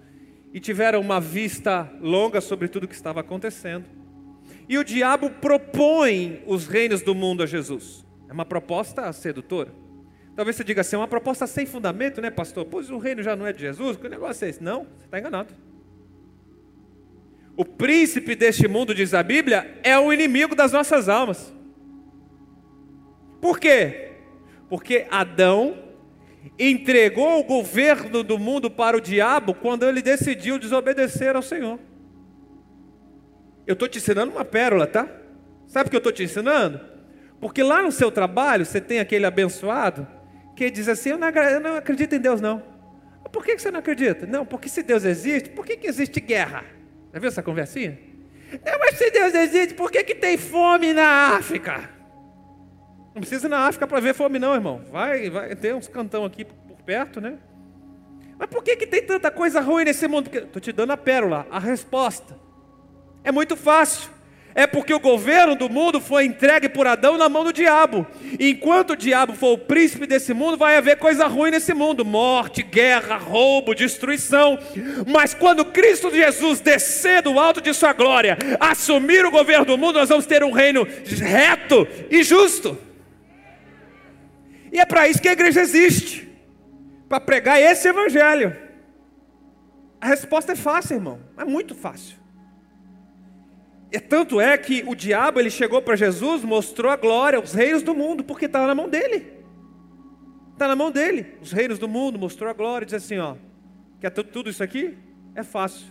e 0.53 0.61
tiveram 0.61 1.01
uma 1.01 1.21
vista 1.21 1.91
longa 2.01 2.41
sobre 2.41 2.69
tudo 2.69 2.85
o 2.85 2.89
que 2.89 2.95
estava 2.95 3.21
acontecendo. 3.21 3.85
E 4.69 4.79
o 4.79 4.85
diabo 4.85 5.29
propõe 5.29 6.43
os 6.47 6.67
reinos 6.67 7.03
do 7.03 7.15
mundo 7.15 7.43
a 7.43 7.47
Jesus. 7.47 8.07
É 8.29 8.33
uma 8.33 8.45
proposta 8.45 9.13
sedutora. 9.13 9.75
Talvez 10.35 10.57
você 10.57 10.65
diga 10.65 10.81
assim, 10.81 10.97
é 10.97 10.99
uma 10.99 11.09
proposta 11.09 11.47
sem 11.47 11.67
fundamento, 11.67 12.21
né, 12.23 12.31
pastor? 12.31 12.65
Pois 12.65 12.89
o 12.89 12.97
reino 12.97 13.23
já 13.23 13.37
não 13.37 13.47
é 13.47 13.53
de 13.53 13.61
Jesus, 13.61 13.99
que 13.99 14.09
negócio 14.09 14.47
é 14.47 14.49
esse? 14.49 14.63
Não, 14.63 14.85
você 14.85 15.05
está 15.05 15.19
enganado. 15.19 15.55
O 17.57 17.65
príncipe 17.65 18.35
deste 18.35 18.67
mundo, 18.67 18.95
diz 18.95 19.13
a 19.13 19.23
Bíblia, 19.23 19.79
é 19.83 19.99
o 19.99 20.13
inimigo 20.13 20.55
das 20.55 20.73
nossas 20.73 21.09
almas. 21.09 21.53
Por 23.41 23.59
quê? 23.59 24.13
Porque 24.69 25.07
Adão 25.11 25.77
entregou 26.59 27.41
o 27.41 27.45
governo 27.45 28.23
do 28.23 28.39
mundo 28.39 28.71
para 28.71 28.97
o 28.97 29.01
diabo 29.01 29.55
quando 29.55 29.85
ele 29.85 30.01
decidiu 30.01 30.59
desobedecer 30.59 31.37
ao 31.37 31.43
Senhor. 31.43 31.79
Eu 33.67 33.75
estou 33.75 33.89
te 33.89 33.99
ensinando 33.99 34.33
uma 34.33 34.45
pérola, 34.45 34.87
tá? 34.87 35.09
Sabe 35.67 35.87
o 35.87 35.91
que 35.91 35.97
eu 35.97 35.99
estou 35.99 36.13
te 36.13 36.23
ensinando? 36.23 36.81
Porque 37.41 37.63
lá 37.63 37.83
no 37.83 37.93
seu 37.93 38.11
trabalho 38.11 38.65
você 38.65 38.81
tem 38.81 38.99
aquele 38.99 39.27
abençoado 39.27 40.07
que 40.57 40.71
diz 40.71 40.89
assim: 40.89 41.11
Eu 41.11 41.19
não, 41.19 41.77
acredito 41.77 42.15
em 42.15 42.21
Deus, 42.21 42.41
não. 42.41 42.63
Por 43.33 43.45
que 43.45 43.59
você 43.59 43.71
não 43.71 43.81
acredita? 43.81 44.27
Não, 44.27 44.45
porque 44.45 44.69
se 44.69 44.83
Deus 44.83 45.05
existe, 45.05 45.49
por 45.51 45.65
que, 45.65 45.77
que 45.77 45.87
existe 45.87 46.21
guerra? 46.21 46.65
Já 47.13 47.19
viu 47.19 47.29
essa 47.29 47.43
conversinha? 47.43 47.99
É, 48.65 48.79
mas 48.79 48.97
se 48.97 49.11
Deus 49.11 49.35
existe, 49.35 49.75
por 49.75 49.91
que, 49.91 50.03
que 50.05 50.15
tem 50.15 50.37
fome 50.37 50.93
na 50.93 51.37
África? 51.37 51.91
Não 53.15 53.21
precisa 53.21 53.47
ir 53.47 53.51
na 53.51 53.67
África 53.67 53.87
para 53.87 54.01
ver 54.01 54.15
fome, 54.15 54.39
não, 54.39 54.55
irmão. 54.55 54.83
Vai, 54.91 55.29
vai 55.29 55.55
ter 55.55 55.75
uns 55.75 55.89
cantão 55.89 56.25
aqui 56.25 56.45
por 56.45 56.77
perto, 56.85 57.21
né? 57.21 57.39
Mas 58.39 58.49
por 58.49 58.63
que, 58.63 58.77
que 58.77 58.87
tem 58.87 59.03
tanta 59.03 59.31
coisa 59.31 59.61
ruim 59.61 59.85
nesse 59.85 60.09
mundo? 60.09 60.31
Estou 60.35 60.61
te 60.61 60.73
dando 60.73 60.93
a 60.93 60.97
pérola, 60.97 61.47
a 61.51 61.59
resposta. 61.59 62.37
É 63.23 63.31
muito 63.31 63.57
fácil. 63.57 64.11
É 64.55 64.67
porque 64.67 64.93
o 64.93 65.01
governo 65.01 65.55
do 65.55 65.69
mundo 65.69 66.01
foi 66.01 66.27
entregue 66.27 66.69
por 66.69 66.87
Adão 66.87 67.17
na 67.17 67.29
mão 67.29 67.45
do 67.45 67.53
diabo. 67.53 68.07
Enquanto 68.39 68.91
o 68.91 68.97
diabo 68.97 69.33
for 69.35 69.53
o 69.53 69.59
príncipe 69.59 70.07
desse 70.07 70.35
mundo, 70.35 70.59
vai 70.59 70.77
haver 70.77 70.99
coisa 70.99 71.27
ruim 71.27 71.51
nesse 71.51 71.73
mundo: 71.73 72.05
morte, 72.05 72.63
guerra, 72.63 73.17
roubo, 73.17 73.75
destruição. 73.75 74.59
Mas 75.07 75.33
quando 75.33 75.65
Cristo 75.65 76.11
Jesus 76.11 76.61
descer 76.61 77.23
do 77.23 77.39
alto 77.39 77.61
de 77.61 77.73
sua 77.73 77.93
glória, 77.93 78.37
assumir 78.61 79.25
o 79.25 79.31
governo 79.31 79.65
do 79.65 79.79
mundo, 79.79 79.99
nós 79.99 80.09
vamos 80.09 80.27
ter 80.27 80.45
um 80.45 80.53
reino 80.53 80.87
reto 81.07 81.87
e 82.11 82.23
justo. 82.23 82.79
E 84.71 84.81
é 84.81 84.85
para 84.85 85.09
isso 85.09 85.21
que 85.21 85.29
a 85.29 85.33
igreja 85.33 85.61
existe 85.61 86.29
para 87.09 87.21
pregar 87.21 87.61
esse 87.61 87.89
evangelho. 87.89 88.57
A 90.01 90.07
resposta 90.07 90.53
é 90.53 90.57
fácil, 90.57 90.95
irmão, 90.95 91.21
é 91.37 91.45
muito 91.45 91.75
fácil. 91.75 92.22
E 93.93 94.01
tanto 94.01 94.41
é 94.41 94.57
que 94.57 94.83
o 94.87 94.95
diabo 94.95 95.39
ele 95.39 95.51
chegou 95.51 95.83
para 95.83 95.95
Jesus, 95.95 96.43
mostrou 96.43 96.91
a 96.91 96.97
glória, 96.97 97.39
os 97.39 97.53
reinos 97.53 97.83
do 97.83 97.95
mundo, 97.95 98.25
porque 98.25 98.47
estava 98.47 98.67
na 98.67 98.75
mão 98.75 98.89
dele. 98.89 99.31
Está 100.55 100.67
na 100.67 100.75
mão 100.75 100.91
dele. 100.91 101.35
Os 101.43 101.53
reinos 101.53 101.79
do 101.79 101.87
mundo 101.87 102.19
mostrou 102.19 102.49
a 102.49 102.55
glória, 102.55 102.87
diz 102.87 102.95
assim: 102.95 103.19
ó, 103.19 103.37
Quer 104.01 104.11
tudo 104.11 104.49
isso 104.49 104.65
aqui? 104.65 104.97
É 105.35 105.43
fácil. 105.43 105.87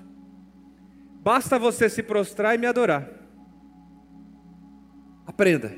Basta 1.23 1.59
você 1.59 1.87
se 1.87 2.01
prostrar 2.01 2.55
e 2.55 2.57
me 2.57 2.65
adorar. 2.65 3.07
Aprenda. 5.25 5.71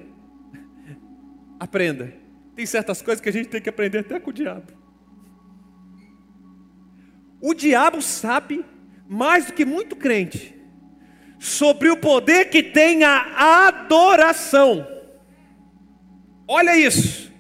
Aprenda. 1.60 2.14
Tem 2.56 2.66
certas 2.66 3.02
coisas 3.02 3.22
que 3.22 3.28
a 3.28 3.34
gente 3.34 3.50
tem 3.50 3.62
que 3.62 3.70
aprender 3.70 4.00
até 4.00 4.20
com 4.20 4.30
o 4.30 4.34
diabo. 4.34 4.72
O 7.42 7.54
diabo 7.54 8.02
sabe 8.02 8.64
mais 9.10 9.48
do 9.48 9.54
que 9.54 9.66
muito 9.66 9.96
crente 9.96 10.53
sobre 11.44 11.90
o 11.90 11.98
poder 11.98 12.50
que 12.50 12.64
tem 12.64 13.04
a 13.04 13.68
adoração. 13.68 14.88
Olha 16.48 16.78
isso. 16.78 17.34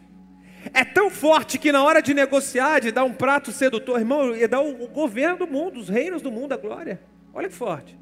É 0.73 0.83
tão 0.83 1.09
forte 1.09 1.57
que 1.57 1.71
na 1.71 1.81
hora 1.81 2.01
de 2.01 2.13
negociar, 2.13 2.81
de 2.81 2.91
dar 2.91 3.05
um 3.05 3.13
prato 3.13 3.49
sedutor, 3.53 3.97
irmão, 3.97 4.35
ia 4.35 4.45
dar 4.45 4.59
o 4.59 4.89
governo 4.89 5.37
do 5.37 5.47
mundo, 5.47 5.79
os 5.79 5.87
reinos 5.87 6.21
do 6.21 6.29
mundo, 6.29 6.51
a 6.51 6.57
glória. 6.57 7.01
Olha 7.33 7.47
que 7.47 7.55
forte. 7.55 7.97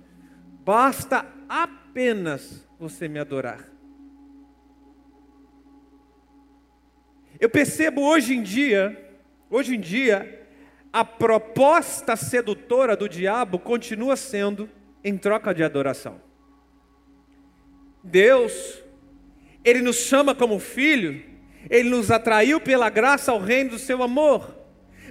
Basta 0.66 1.24
apenas 1.48 2.68
você 2.80 3.08
me 3.08 3.20
adorar. 3.20 3.64
Eu 7.40 7.50
percebo 7.50 8.02
hoje 8.02 8.34
em 8.34 8.42
dia, 8.42 9.20
hoje 9.52 9.76
em 9.76 9.80
dia, 9.80 10.48
a 10.92 11.06
proposta 11.06 12.16
sedutora 12.16 12.98
do 12.98 13.08
diabo 13.08 13.60
continua 13.60 14.16
sendo 14.16 14.68
em 15.04 15.18
troca 15.18 15.54
de 15.54 15.64
adoração. 15.64 16.22
Deus, 18.04 18.82
Ele 19.64 19.82
nos 19.82 19.98
chama 19.98 20.34
como 20.34 20.60
filho, 20.60 21.24
Ele 21.70 21.90
nos 21.90 22.10
atraiu 22.12 22.60
pela 22.60 22.90
graça 22.90 23.32
ao 23.32 23.40
reino 23.40 23.72
do 23.72 23.80
seu 23.80 24.02
amor. 24.02 24.58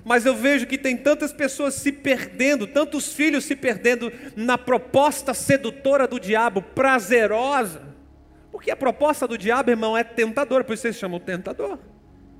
Mas 0.05 0.25
eu 0.25 0.35
vejo 0.35 0.67
que 0.67 0.79
tem 0.79 0.97
tantas 0.97 1.33
pessoas 1.33 1.75
se 1.75 1.93
perdendo, 1.93 2.67
tantos 2.67 3.13
filhos 3.13 3.45
se 3.45 3.55
perdendo 3.55 4.11
na 4.35 4.57
proposta 4.57 5.35
sedutora 5.35 6.09
do 6.09 6.19
diabo, 6.19 6.63
prazerosa. 6.63 7.83
Porque 8.51 8.71
a 8.71 8.77
proposta 8.77 9.29
do 9.29 9.37
diabo, 9.37 9.71
irmão, 9.71 9.97
é 9.97 10.03
tentadora, 10.03 10.65
por 10.65 10.73
isso 10.73 10.83
vocês 10.83 10.97
chamam 10.97 11.21
tentador. 11.21 11.79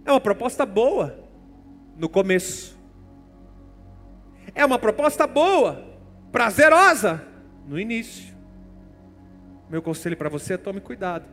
É 0.05 0.11
uma 0.11 0.21
proposta 0.21 0.65
boa 0.65 1.23
no 1.99 2.09
começo. 2.09 2.79
É 4.55 4.65
uma 4.65 4.79
proposta 4.79 5.27
boa, 5.27 5.85
prazerosa 6.33 7.30
no 7.71 7.79
início. 7.79 8.35
Meu 9.71 9.81
conselho 9.81 10.17
para 10.17 10.29
você 10.29 10.55
é 10.55 10.57
tome 10.57 10.81
cuidado, 10.81 11.25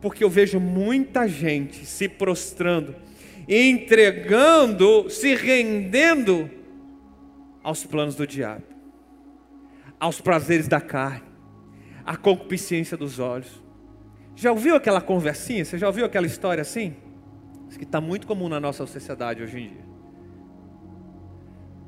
porque 0.00 0.24
eu 0.24 0.28
vejo 0.28 0.58
muita 0.58 1.28
gente 1.28 1.86
se 1.86 2.08
prostrando, 2.08 2.96
entregando, 3.48 5.08
se 5.08 5.36
rendendo 5.36 6.50
aos 7.62 7.84
planos 7.84 8.16
do 8.16 8.26
diabo, 8.26 8.64
aos 10.00 10.20
prazeres 10.20 10.66
da 10.66 10.80
carne, 10.80 11.22
à 12.04 12.16
concupiscência 12.16 12.96
dos 12.96 13.20
olhos. 13.20 13.62
Já 14.34 14.50
ouviu 14.50 14.74
aquela 14.74 15.00
conversinha? 15.00 15.64
Você 15.64 15.78
já 15.78 15.86
ouviu 15.86 16.04
aquela 16.04 16.26
história 16.26 16.62
assim? 16.62 16.96
Isso 17.68 17.78
que 17.78 17.84
está 17.84 18.00
muito 18.00 18.26
comum 18.26 18.48
na 18.48 18.58
nossa 18.58 18.84
sociedade 18.86 19.40
hoje 19.40 19.60
em 19.60 19.68
dia. 19.68 19.86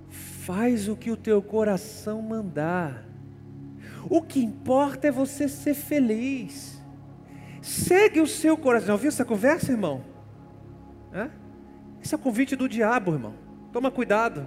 Faz 0.08 0.88
o 0.88 0.94
que 0.96 1.10
o 1.10 1.16
teu 1.16 1.42
coração 1.42 2.22
mandar. 2.22 3.07
O 4.08 4.22
que 4.22 4.40
importa 4.40 5.08
é 5.08 5.10
você 5.10 5.48
ser 5.48 5.74
feliz. 5.74 6.82
Segue 7.60 8.20
o 8.20 8.26
seu 8.26 8.56
coração. 8.56 8.94
Ouviu 8.94 9.08
essa 9.08 9.24
conversa, 9.24 9.70
irmão? 9.70 10.04
É? 11.12 11.28
Esse 12.02 12.14
é 12.14 12.16
o 12.16 12.20
convite 12.20 12.56
do 12.56 12.68
diabo, 12.68 13.12
irmão. 13.12 13.34
Toma 13.72 13.90
cuidado. 13.90 14.46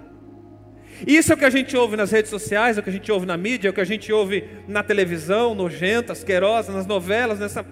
Isso 1.06 1.32
é 1.32 1.34
o 1.34 1.38
que 1.38 1.44
a 1.44 1.50
gente 1.50 1.76
ouve 1.76 1.96
nas 1.96 2.10
redes 2.10 2.30
sociais, 2.30 2.76
é 2.76 2.80
o 2.80 2.82
que 2.82 2.90
a 2.90 2.92
gente 2.92 3.10
ouve 3.10 3.24
na 3.24 3.36
mídia, 3.36 3.68
é 3.68 3.70
o 3.70 3.74
que 3.74 3.80
a 3.80 3.84
gente 3.84 4.12
ouve 4.12 4.44
na 4.68 4.82
televisão, 4.82 5.54
nojenta, 5.54 6.12
asquerosa, 6.12 6.72
nas 6.72 6.86
novelas, 6.86 7.38
nessa. 7.38 7.64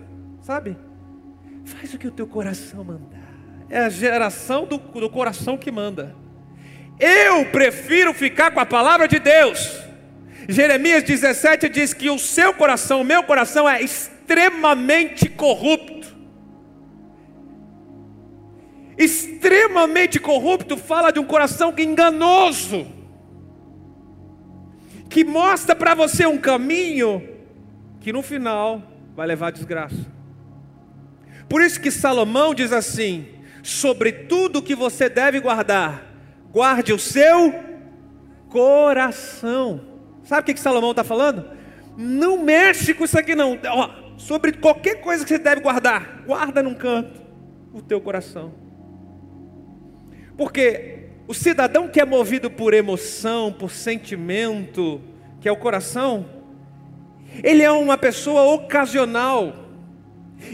Sabe? 0.42 0.76
Faz 1.64 1.92
o 1.92 1.98
que 1.98 2.06
o 2.06 2.10
teu 2.10 2.26
coração 2.26 2.84
mandar. 2.84 3.20
É 3.68 3.80
a 3.80 3.88
geração 3.88 4.64
do, 4.64 4.78
do 4.78 5.10
coração 5.10 5.58
que 5.58 5.70
manda. 5.70 6.14
Eu 6.98 7.46
prefiro 7.46 8.12
ficar 8.12 8.50
com 8.50 8.60
a 8.60 8.66
palavra 8.66 9.06
de 9.06 9.18
Deus. 9.18 9.89
Jeremias 10.48 11.02
17 11.02 11.68
diz 11.68 11.94
que 11.94 12.10
o 12.10 12.18
seu 12.18 12.52
coração, 12.52 13.00
o 13.00 13.04
meu 13.04 13.22
coração 13.22 13.68
é 13.68 13.82
extremamente 13.82 15.28
corrupto. 15.28 16.16
Extremamente 18.96 20.18
corrupto 20.18 20.76
fala 20.76 21.10
de 21.10 21.18
um 21.18 21.24
coração 21.24 21.72
que 21.72 21.82
enganoso, 21.82 22.86
que 25.08 25.24
mostra 25.24 25.74
para 25.74 25.94
você 25.94 26.26
um 26.26 26.36
caminho 26.36 27.26
que 28.00 28.12
no 28.12 28.22
final 28.22 28.82
vai 29.16 29.26
levar 29.26 29.48
à 29.48 29.50
desgraça. 29.50 30.06
Por 31.48 31.62
isso 31.62 31.80
que 31.80 31.90
Salomão 31.90 32.54
diz 32.54 32.72
assim: 32.72 33.26
sobre 33.62 34.12
tudo 34.12 34.62
que 34.62 34.74
você 34.74 35.08
deve 35.08 35.40
guardar, 35.40 36.06
guarde 36.52 36.92
o 36.92 36.98
seu 36.98 37.54
coração. 38.48 39.89
Sabe 40.30 40.42
o 40.42 40.44
que, 40.44 40.54
que 40.54 40.60
Salomão 40.60 40.92
está 40.92 41.02
falando? 41.02 41.44
Não 41.96 42.40
mexe 42.40 42.94
com 42.94 43.04
isso 43.04 43.18
aqui 43.18 43.34
não. 43.34 43.58
Ó, 43.66 43.90
sobre 44.16 44.52
qualquer 44.52 45.00
coisa 45.00 45.24
que 45.24 45.28
você 45.28 45.38
deve 45.40 45.60
guardar, 45.60 46.22
guarda 46.24 46.62
num 46.62 46.72
canto 46.72 47.20
o 47.72 47.82
teu 47.82 48.00
coração. 48.00 48.54
Porque 50.36 51.08
o 51.26 51.34
cidadão 51.34 51.88
que 51.88 52.00
é 52.00 52.04
movido 52.04 52.48
por 52.48 52.74
emoção, 52.74 53.52
por 53.52 53.72
sentimento, 53.72 55.00
que 55.40 55.48
é 55.48 55.52
o 55.52 55.56
coração, 55.56 56.24
ele 57.42 57.64
é 57.64 57.72
uma 57.72 57.98
pessoa 57.98 58.54
ocasional. 58.54 59.52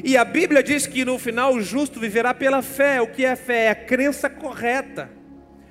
E 0.02 0.16
a 0.16 0.25
Bíblia 0.25 0.62
diz 0.62 0.87
que 0.87 1.04
no 1.04 1.18
final 1.18 1.52
o 1.52 1.61
justo 1.61 2.00
viverá 2.00 2.33
pela 2.33 2.62
fé. 2.62 3.02
O 3.02 3.09
que 3.09 3.26
é 3.26 3.37
fé? 3.37 3.64
É 3.66 3.71
a 3.73 3.75
crença 3.75 4.30
correta. 4.30 5.11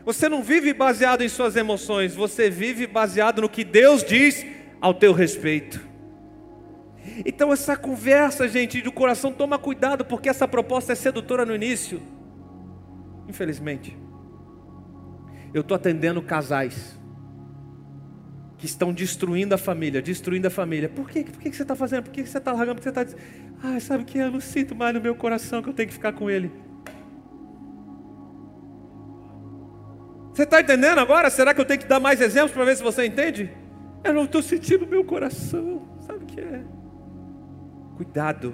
Você 0.05 0.29
não 0.29 0.43
vive 0.43 0.71
baseado 0.71 1.24
em 1.24 1.29
suas 1.29 1.55
emoções, 1.55 2.13
você 2.13 2.47
vive 2.50 2.85
baseado 2.85 3.41
no 3.41 3.50
que 3.50 3.63
Deus 3.63 4.03
diz 4.03 4.45
ao 4.79 4.93
teu 4.93 5.12
respeito. 5.12 5.81
Então 7.25 7.51
essa 7.51 7.75
conversa, 7.75 8.47
gente, 8.47 8.81
do 8.81 8.91
coração, 8.91 9.31
toma 9.31 9.57
cuidado, 9.57 10.05
porque 10.05 10.29
essa 10.29 10.47
proposta 10.47 10.93
é 10.93 10.95
sedutora 10.95 11.43
no 11.43 11.55
início. 11.55 12.01
Infelizmente. 13.27 13.97
Eu 15.51 15.62
estou 15.62 15.74
atendendo 15.75 16.21
casais 16.21 17.00
que 18.57 18.65
estão 18.65 18.93
destruindo 18.93 19.55
a 19.55 19.57
família, 19.57 20.01
destruindo 20.01 20.47
a 20.47 20.51
família. 20.51 20.88
Por 20.88 21.09
quê? 21.09 21.24
Por 21.24 21.39
que 21.39 21.51
você 21.51 21.62
está 21.62 21.75
fazendo? 21.75 22.03
Por 22.03 22.12
que 22.12 22.25
você 22.25 22.38
está 22.38 22.51
largando? 22.51 22.75
Por 22.75 22.81
que 22.81 22.83
você 22.83 22.89
está 22.89 23.03
dizendo, 23.03 23.21
ah, 23.63 23.79
sabe 23.79 24.03
que 24.03 24.17
eu 24.17 24.31
não 24.31 24.39
sinto 24.39 24.75
mais 24.75 24.93
no 24.93 25.01
meu 25.01 25.15
coração 25.15 25.63
que 25.63 25.69
eu 25.69 25.74
tenho 25.74 25.88
que 25.88 25.93
ficar 25.93 26.13
com 26.13 26.29
ele. 26.29 26.51
Você 30.35 30.43
está 30.43 30.59
entendendo 30.59 30.99
agora? 30.99 31.29
Será 31.29 31.53
que 31.53 31.61
eu 31.61 31.65
tenho 31.65 31.79
que 31.79 31.85
dar 31.85 31.97
mais 31.97 32.19
exemplos 32.19 32.51
para 32.51 32.65
ver 32.65 32.75
se 32.75 32.83
você 32.83 33.05
entende? 33.05 33.49
Eu 34.03 34.13
não 34.13 34.25
estou 34.25 34.41
sentindo 34.41 34.85
meu 34.85 35.01
coração. 35.05 35.87
Sabe 36.01 36.25
o 36.25 36.27
que 36.27 36.41
é? 36.41 36.59
Cuidado, 37.95 38.53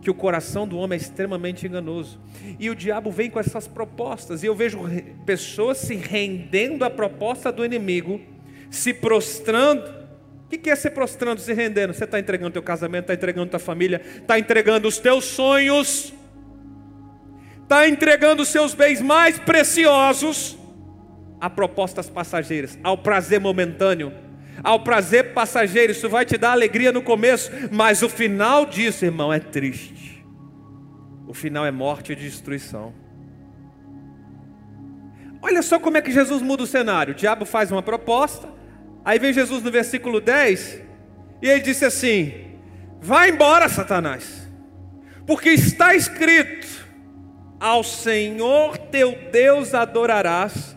que 0.00 0.10
o 0.10 0.14
coração 0.14 0.66
do 0.66 0.78
homem 0.78 0.98
é 0.98 1.02
extremamente 1.02 1.66
enganoso. 1.66 2.18
E 2.58 2.70
o 2.70 2.74
diabo 2.74 3.10
vem 3.10 3.28
com 3.28 3.38
essas 3.38 3.68
propostas. 3.68 4.42
E 4.42 4.46
eu 4.46 4.54
vejo 4.54 4.80
pessoas 5.26 5.76
se 5.76 5.94
rendendo 5.94 6.86
à 6.86 6.90
proposta 6.90 7.52
do 7.52 7.66
inimigo, 7.66 8.18
se 8.70 8.94
prostrando. 8.94 10.00
O 10.46 10.48
que 10.48 10.70
é 10.70 10.74
se 10.74 10.88
prostrando, 10.88 11.38
se 11.38 11.52
rendendo? 11.52 11.92
Você 11.92 12.04
está 12.04 12.18
entregando 12.18 12.52
teu 12.52 12.62
casamento, 12.62 13.02
está 13.02 13.12
entregando 13.12 13.50
tua 13.50 13.60
família, 13.60 14.00
está 14.16 14.38
entregando 14.38 14.88
os 14.88 14.96
teus 14.98 15.26
sonhos, 15.26 16.14
está 17.62 17.86
entregando 17.86 18.42
os 18.42 18.48
seus 18.48 18.72
bens 18.72 19.02
mais 19.02 19.38
preciosos 19.38 20.58
a 21.40 21.48
propostas 21.48 22.10
passageiras, 22.10 22.78
ao 22.82 22.98
prazer 22.98 23.40
momentâneo, 23.40 24.12
ao 24.62 24.80
prazer 24.80 25.32
passageiro. 25.32 25.92
Isso 25.92 26.08
vai 26.08 26.26
te 26.26 26.36
dar 26.36 26.52
alegria 26.52 26.92
no 26.92 27.02
começo, 27.02 27.50
mas 27.70 28.02
o 28.02 28.08
final 28.08 28.66
disso, 28.66 29.04
irmão, 29.04 29.32
é 29.32 29.40
triste. 29.40 30.24
O 31.26 31.32
final 31.32 31.64
é 31.64 31.70
morte 31.70 32.12
e 32.12 32.16
destruição. 32.16 32.92
Olha 35.40 35.62
só 35.62 35.78
como 35.78 35.96
é 35.96 36.02
que 36.02 36.12
Jesus 36.12 36.42
muda 36.42 36.64
o 36.64 36.66
cenário. 36.66 37.14
O 37.14 37.16
diabo 37.16 37.46
faz 37.46 37.72
uma 37.72 37.82
proposta, 37.82 38.48
aí 39.04 39.18
vem 39.18 39.32
Jesus 39.32 39.62
no 39.62 39.70
versículo 39.70 40.20
10, 40.20 40.82
e 41.40 41.48
ele 41.48 41.60
disse 41.60 41.84
assim: 41.84 42.58
Vai 43.00 43.30
embora, 43.30 43.68
Satanás, 43.68 44.46
porque 45.26 45.48
está 45.50 45.94
escrito: 45.94 46.66
Ao 47.58 47.82
Senhor 47.82 48.76
teu 48.76 49.16
Deus 49.32 49.72
adorarás 49.72 50.76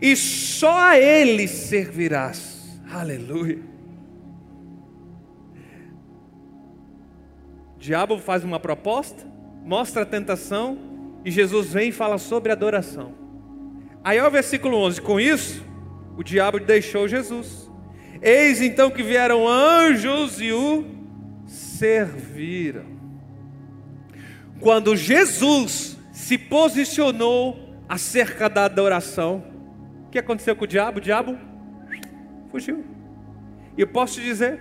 e 0.00 0.16
só 0.16 0.90
a 0.90 0.98
Ele 0.98 1.48
servirás. 1.48 2.80
Aleluia. 2.90 3.60
O 7.76 7.78
diabo 7.78 8.18
faz 8.18 8.44
uma 8.44 8.58
proposta, 8.58 9.26
mostra 9.64 10.02
a 10.02 10.06
tentação, 10.06 10.78
e 11.24 11.30
Jesus 11.30 11.72
vem 11.72 11.90
e 11.90 11.92
fala 11.92 12.18
sobre 12.18 12.52
adoração. 12.52 13.14
Aí 14.02 14.18
é 14.18 14.26
o 14.26 14.30
versículo 14.30 14.76
11: 14.78 15.00
Com 15.00 15.20
isso, 15.20 15.64
o 16.16 16.22
diabo 16.22 16.58
deixou 16.58 17.06
Jesus. 17.06 17.70
Eis 18.20 18.60
então 18.60 18.90
que 18.90 19.02
vieram 19.02 19.46
anjos 19.46 20.40
e 20.40 20.50
o 20.52 20.84
serviram. 21.46 22.86
Quando 24.60 24.96
Jesus 24.96 25.96
se 26.12 26.36
posicionou 26.36 27.78
acerca 27.88 28.48
da 28.48 28.64
adoração, 28.64 29.44
o 30.08 30.10
que 30.10 30.18
aconteceu 30.18 30.56
com 30.56 30.64
o 30.64 30.66
diabo? 30.66 30.98
O 30.98 31.02
diabo 31.02 31.36
fugiu. 32.50 32.82
E 33.76 33.82
eu 33.82 33.86
posso 33.86 34.14
te 34.14 34.22
dizer, 34.22 34.58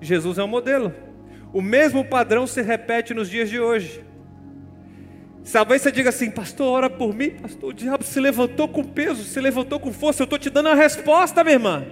Jesus 0.00 0.38
é 0.38 0.44
um 0.44 0.46
modelo. 0.46 0.94
O 1.52 1.60
mesmo 1.60 2.04
padrão 2.04 2.46
se 2.46 2.62
repete 2.62 3.12
nos 3.12 3.28
dias 3.28 3.50
de 3.50 3.58
hoje. 3.58 4.04
Talvez 5.50 5.82
você 5.82 5.90
diga 5.90 6.10
assim, 6.10 6.30
pastor, 6.30 6.68
ora 6.68 6.88
por 6.88 7.12
mim, 7.12 7.30
pastor, 7.30 7.70
o 7.70 7.72
diabo 7.72 8.04
se 8.04 8.20
levantou 8.20 8.68
com 8.68 8.84
peso, 8.84 9.24
se 9.24 9.40
levantou 9.40 9.80
com 9.80 9.92
força, 9.92 10.22
eu 10.22 10.24
estou 10.24 10.38
te 10.38 10.48
dando 10.48 10.68
a 10.68 10.74
resposta, 10.76 11.42
minha 11.42 11.56
irmã. 11.56 11.84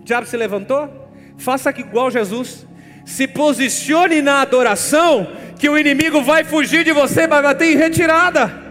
O 0.00 0.04
diabo 0.04 0.26
se 0.26 0.38
levantou? 0.38 1.10
Faça 1.36 1.68
igual 1.78 2.10
Jesus. 2.10 2.66
Se 3.04 3.28
posicione 3.28 4.22
na 4.22 4.40
adoração, 4.40 5.26
que 5.58 5.68
o 5.68 5.76
inimigo 5.76 6.22
vai 6.22 6.44
fugir 6.44 6.82
de 6.82 6.92
você, 6.92 7.26
vai 7.26 7.42
bater 7.42 7.74
em 7.74 7.76
retirada. 7.76 8.67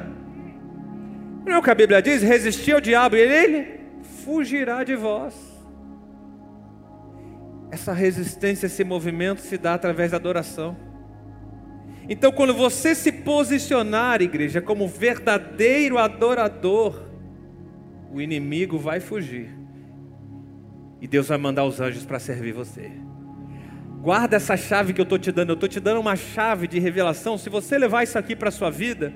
Não 1.47 1.55
é 1.55 1.57
o 1.59 1.63
que 1.63 1.71
a 1.71 1.75
Bíblia 1.75 2.01
diz? 2.01 2.21
Resistir 2.21 2.73
ao 2.73 2.81
diabo 2.81 3.15
e 3.15 3.21
ele 3.21 3.79
fugirá 4.25 4.83
de 4.83 4.95
vós. 4.97 5.33
Essa 7.71 7.93
resistência, 7.93 8.65
esse 8.65 8.83
movimento 8.83 9.39
se 9.39 9.57
dá 9.57 9.73
através 9.73 10.11
da 10.11 10.17
adoração. 10.17 10.75
Então, 12.09 12.33
quando 12.33 12.53
você 12.53 12.93
se 12.93 13.13
posicionar, 13.13 14.21
igreja, 14.21 14.61
como 14.61 14.89
verdadeiro 14.89 15.97
adorador, 15.97 17.01
o 18.11 18.19
inimigo 18.19 18.77
vai 18.77 18.99
fugir. 18.99 19.49
E 20.99 21.07
Deus 21.07 21.29
vai 21.29 21.37
mandar 21.37 21.63
os 21.63 21.79
anjos 21.79 22.05
para 22.05 22.19
servir 22.19 22.51
você. 22.51 22.91
Guarda 24.01 24.35
essa 24.35 24.57
chave 24.57 24.93
que 24.93 24.99
eu 24.99 25.03
estou 25.03 25.17
te 25.17 25.31
dando. 25.31 25.49
Eu 25.49 25.55
estou 25.55 25.69
te 25.69 25.79
dando 25.79 26.01
uma 26.01 26.15
chave 26.15 26.67
de 26.67 26.77
revelação. 26.77 27.37
Se 27.37 27.49
você 27.49 27.77
levar 27.77 28.03
isso 28.03 28.17
aqui 28.17 28.35
para 28.35 28.49
a 28.49 28.51
sua 28.51 28.69
vida, 28.69 29.13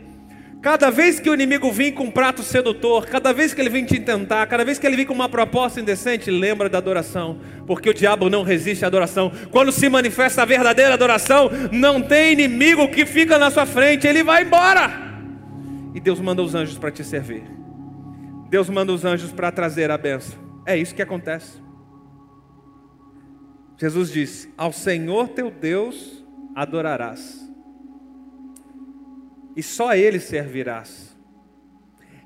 Cada 0.61 0.91
vez 0.91 1.19
que 1.19 1.27
o 1.27 1.33
inimigo 1.33 1.71
vem 1.71 1.91
com 1.91 2.03
um 2.03 2.11
prato 2.11 2.43
sedutor, 2.43 3.07
cada 3.07 3.33
vez 3.33 3.51
que 3.51 3.59
ele 3.59 3.69
vem 3.69 3.83
te 3.83 3.99
tentar, 3.99 4.45
cada 4.45 4.63
vez 4.63 4.77
que 4.77 4.85
ele 4.85 4.95
vem 4.95 5.07
com 5.07 5.13
uma 5.13 5.27
proposta 5.27 5.81
indecente, 5.81 6.29
lembra 6.29 6.69
da 6.69 6.77
adoração, 6.77 7.39
porque 7.65 7.89
o 7.89 7.93
diabo 7.93 8.29
não 8.29 8.43
resiste 8.43 8.85
à 8.85 8.87
adoração. 8.87 9.31
Quando 9.49 9.71
se 9.71 9.89
manifesta 9.89 10.43
a 10.43 10.45
verdadeira 10.45 10.93
adoração, 10.93 11.49
não 11.71 11.99
tem 11.99 12.33
inimigo 12.33 12.87
que 12.89 13.07
fica 13.07 13.39
na 13.39 13.49
sua 13.49 13.65
frente, 13.65 14.05
ele 14.05 14.23
vai 14.23 14.43
embora. 14.43 14.91
E 15.95 15.99
Deus 15.99 16.19
manda 16.19 16.43
os 16.43 16.53
anjos 16.53 16.77
para 16.77 16.91
te 16.91 17.03
servir. 17.03 17.43
Deus 18.47 18.69
manda 18.69 18.93
os 18.93 19.03
anjos 19.03 19.31
para 19.31 19.51
trazer 19.51 19.89
a 19.89 19.97
benção. 19.97 20.37
É 20.63 20.77
isso 20.77 20.93
que 20.93 21.01
acontece. 21.01 21.59
Jesus 23.79 24.11
diz: 24.11 24.47
Ao 24.55 24.71
Senhor 24.71 25.29
teu 25.29 25.49
Deus 25.49 26.23
adorarás 26.55 27.50
e 29.55 29.63
só 29.63 29.89
a 29.89 29.97
Ele 29.97 30.19
servirás. 30.19 31.17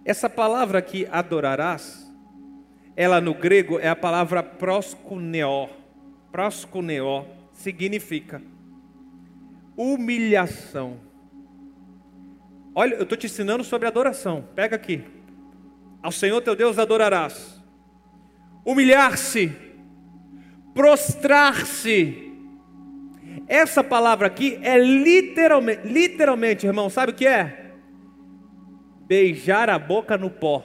Essa 0.03 0.29
palavra 0.29 0.79
aqui, 0.79 1.07
adorarás, 1.11 2.05
ela 2.95 3.19
no 3.19 3.33
grego 3.33 3.79
é 3.79 3.89
a 3.89 3.95
palavra 3.95 4.43
proskuneo. 4.43 5.69
Proskuneo 6.31 7.25
significa 7.53 8.41
humilhação. 9.75 10.99
Olha, 12.73 12.95
eu 12.95 13.03
estou 13.03 13.17
te 13.17 13.25
ensinando 13.25 13.63
sobre 13.63 13.87
adoração. 13.87 14.47
Pega 14.55 14.75
aqui. 14.75 15.03
Ao 16.01 16.11
Senhor 16.11 16.41
teu 16.41 16.55
Deus 16.55 16.77
adorarás. 16.77 17.61
Humilhar-se, 18.63 19.51
prostrar-se, 20.73 22.24
essa 23.47 23.83
palavra 23.83 24.27
aqui 24.27 24.59
é 24.61 24.77
literalmente, 24.77 25.87
literalmente, 25.87 26.65
irmão, 26.65 26.89
sabe 26.89 27.11
o 27.11 27.15
que 27.15 27.27
é? 27.27 27.73
Beijar 29.07 29.69
a 29.69 29.77
boca 29.77 30.17
no 30.17 30.29
pó. 30.29 30.63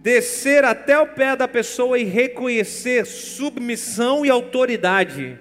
Descer 0.00 0.64
até 0.64 0.98
o 0.98 1.06
pé 1.06 1.34
da 1.34 1.48
pessoa 1.48 1.98
e 1.98 2.04
reconhecer 2.04 3.06
submissão 3.06 4.24
e 4.24 4.30
autoridade. 4.30 5.38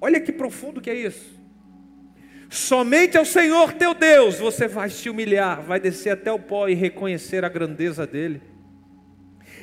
Olha 0.00 0.20
que 0.20 0.30
profundo 0.30 0.80
que 0.80 0.90
é 0.90 0.94
isso. 0.94 1.40
Somente 2.50 3.16
ao 3.16 3.24
Senhor 3.24 3.72
teu 3.72 3.94
Deus 3.94 4.38
você 4.38 4.68
vai 4.68 4.90
se 4.90 5.08
humilhar, 5.08 5.62
vai 5.62 5.80
descer 5.80 6.10
até 6.10 6.30
o 6.30 6.38
pó 6.38 6.68
e 6.68 6.74
reconhecer 6.74 7.44
a 7.44 7.48
grandeza 7.48 8.06
dele. 8.06 8.42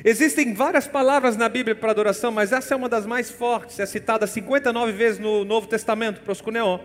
Existem 0.03 0.53
várias 0.53 0.87
palavras 0.87 1.35
na 1.35 1.49
Bíblia 1.49 1.75
para 1.75 1.91
adoração, 1.91 2.31
mas 2.31 2.51
essa 2.51 2.73
é 2.73 2.77
uma 2.77 2.87
das 2.87 3.05
mais 3.05 3.29
fortes, 3.29 3.79
é 3.79 3.85
citada 3.85 4.25
59 4.25 4.91
vezes 4.93 5.19
no 5.19 5.43
Novo 5.43 5.67
Testamento, 5.67 6.21
proscuneon. 6.21 6.79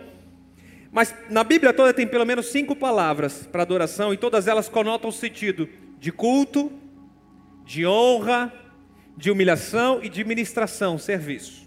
Mas 0.90 1.14
na 1.30 1.44
Bíblia 1.44 1.72
toda 1.72 1.92
tem 1.92 2.06
pelo 2.06 2.24
menos 2.24 2.46
cinco 2.46 2.74
palavras 2.74 3.46
para 3.46 3.62
adoração 3.62 4.12
e 4.12 4.16
todas 4.16 4.48
elas 4.48 4.68
conotam 4.68 5.10
o 5.10 5.12
sentido 5.12 5.68
de 5.98 6.10
culto, 6.12 6.72
de 7.64 7.86
honra, 7.86 8.52
de 9.16 9.30
humilhação 9.30 10.00
e 10.02 10.08
de 10.08 10.24
ministração, 10.24 10.98
serviço. 10.98 11.64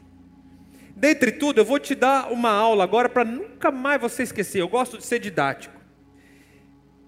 Dentre 0.96 1.32
tudo, 1.32 1.60
eu 1.60 1.66
vou 1.66 1.80
te 1.80 1.94
dar 1.94 2.32
uma 2.32 2.50
aula 2.50 2.84
agora 2.84 3.08
para 3.08 3.24
nunca 3.24 3.72
mais 3.72 4.02
você 4.02 4.24
esquecer. 4.24 4.62
Eu 4.62 4.68
gosto 4.68 4.98
de 4.98 5.06
ser 5.06 5.20
didático. 5.20 5.76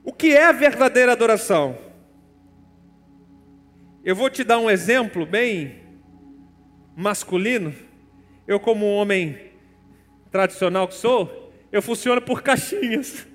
O 0.03 0.13
que 0.13 0.35
é 0.35 0.51
verdadeira 0.53 1.11
adoração? 1.11 1.88
Eu 4.03 4.15
vou 4.15 4.29
te 4.29 4.45
dar 4.45 4.59
um 4.59 4.69
exemplo 4.69 5.25
bem 5.25 5.81
masculino. 6.95 7.75
Eu, 8.47 8.59
como 8.59 8.85
homem 8.85 9.37
tradicional 10.31 10.87
que 10.87 10.95
sou, 10.95 11.53
eu 11.71 11.81
funciono 11.81 12.21
por 12.21 12.41
caixinhas. 12.41 13.27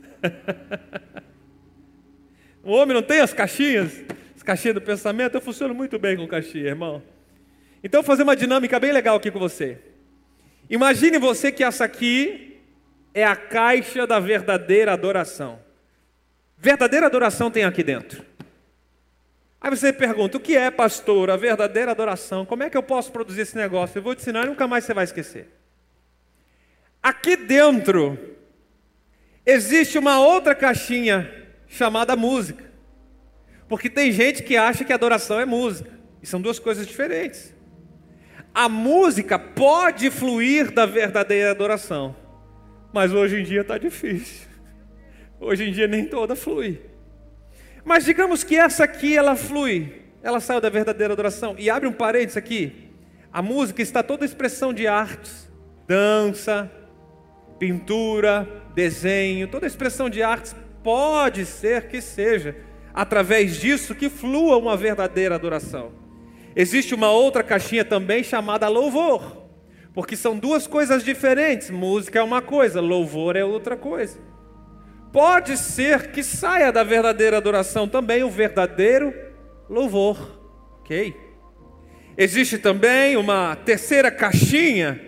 o 2.62 2.72
homem 2.72 2.94
não 2.94 3.02
tem 3.02 3.20
as 3.20 3.34
caixinhas, 3.34 4.04
as 4.34 4.42
caixinhas 4.42 4.74
do 4.74 4.80
pensamento, 4.80 5.34
eu 5.34 5.40
funciono 5.40 5.74
muito 5.74 5.98
bem 5.98 6.16
com 6.16 6.26
caixinha, 6.26 6.68
irmão. 6.68 7.02
Então, 7.82 8.00
vou 8.00 8.06
fazer 8.06 8.22
uma 8.22 8.34
dinâmica 8.34 8.80
bem 8.80 8.92
legal 8.92 9.16
aqui 9.16 9.30
com 9.30 9.38
você. 9.38 9.78
Imagine 10.70 11.18
você 11.18 11.52
que 11.52 11.62
essa 11.62 11.84
aqui 11.84 12.58
é 13.12 13.22
a 13.22 13.36
caixa 13.36 14.06
da 14.06 14.18
verdadeira 14.18 14.94
adoração. 14.94 15.58
Verdadeira 16.56 17.04
adoração 17.06 17.50
tem 17.50 17.64
aqui 17.64 17.82
dentro. 17.82 18.24
Aí 19.64 19.70
você 19.70 19.94
pergunta: 19.94 20.36
o 20.36 20.40
que 20.40 20.54
é, 20.54 20.70
pastor, 20.70 21.30
a 21.30 21.38
verdadeira 21.38 21.90
adoração? 21.90 22.44
Como 22.44 22.62
é 22.62 22.68
que 22.68 22.76
eu 22.76 22.82
posso 22.82 23.10
produzir 23.10 23.40
esse 23.40 23.56
negócio? 23.56 23.96
Eu 23.96 24.02
vou 24.02 24.14
te 24.14 24.20
ensinar 24.20 24.44
e 24.44 24.48
nunca 24.48 24.68
mais 24.68 24.84
você 24.84 24.92
vai 24.92 25.04
esquecer. 25.04 25.48
Aqui 27.02 27.34
dentro 27.34 28.18
existe 29.46 29.96
uma 29.96 30.20
outra 30.20 30.54
caixinha 30.54 31.48
chamada 31.66 32.14
música. 32.14 32.62
Porque 33.66 33.88
tem 33.88 34.12
gente 34.12 34.42
que 34.42 34.54
acha 34.54 34.84
que 34.84 34.92
adoração 34.92 35.40
é 35.40 35.46
música. 35.46 35.90
E 36.22 36.26
são 36.26 36.42
duas 36.42 36.58
coisas 36.58 36.86
diferentes. 36.86 37.54
A 38.54 38.68
música 38.68 39.38
pode 39.38 40.10
fluir 40.10 40.72
da 40.72 40.84
verdadeira 40.84 41.50
adoração. 41.50 42.14
Mas 42.92 43.14
hoje 43.14 43.40
em 43.40 43.42
dia 43.44 43.62
está 43.62 43.78
difícil. 43.78 44.46
Hoje 45.40 45.64
em 45.64 45.72
dia 45.72 45.88
nem 45.88 46.04
toda 46.04 46.36
flui. 46.36 46.93
Mas 47.84 48.04
digamos 48.04 48.42
que 48.42 48.56
essa 48.56 48.84
aqui 48.84 49.16
ela 49.16 49.36
flui, 49.36 49.92
ela 50.22 50.40
saiu 50.40 50.60
da 50.60 50.70
verdadeira 50.70 51.12
adoração. 51.12 51.54
E 51.58 51.68
abre 51.68 51.86
um 51.86 51.92
parênteses 51.92 52.36
aqui. 52.36 52.90
A 53.30 53.42
música 53.42 53.82
está 53.82 54.02
toda 54.02 54.24
expressão 54.24 54.72
de 54.72 54.86
artes, 54.86 55.50
dança, 55.86 56.70
pintura, 57.58 58.48
desenho, 58.74 59.48
toda 59.48 59.66
expressão 59.66 60.08
de 60.08 60.22
artes 60.22 60.56
pode 60.82 61.44
ser 61.44 61.88
que 61.88 62.00
seja 62.00 62.56
através 62.92 63.56
disso 63.56 63.94
que 63.94 64.08
flua 64.08 64.56
uma 64.56 64.76
verdadeira 64.76 65.34
adoração. 65.34 65.92
Existe 66.56 66.94
uma 66.94 67.10
outra 67.10 67.42
caixinha 67.42 67.84
também 67.84 68.22
chamada 68.22 68.68
louvor, 68.68 69.48
porque 69.92 70.16
são 70.16 70.38
duas 70.38 70.66
coisas 70.66 71.02
diferentes. 71.02 71.70
Música 71.70 72.20
é 72.20 72.22
uma 72.22 72.40
coisa, 72.40 72.80
louvor 72.80 73.34
é 73.34 73.44
outra 73.44 73.76
coisa 73.76 74.33
pode 75.14 75.56
ser 75.56 76.10
que 76.10 76.24
saia 76.24 76.72
da 76.72 76.82
verdadeira 76.82 77.36
adoração 77.36 77.86
também 77.86 78.24
o 78.24 78.28
verdadeiro 78.28 79.14
louvor. 79.70 80.40
Ok? 80.80 81.16
Existe 82.18 82.58
também 82.58 83.16
uma 83.16 83.54
terceira 83.54 84.10
caixinha. 84.10 85.00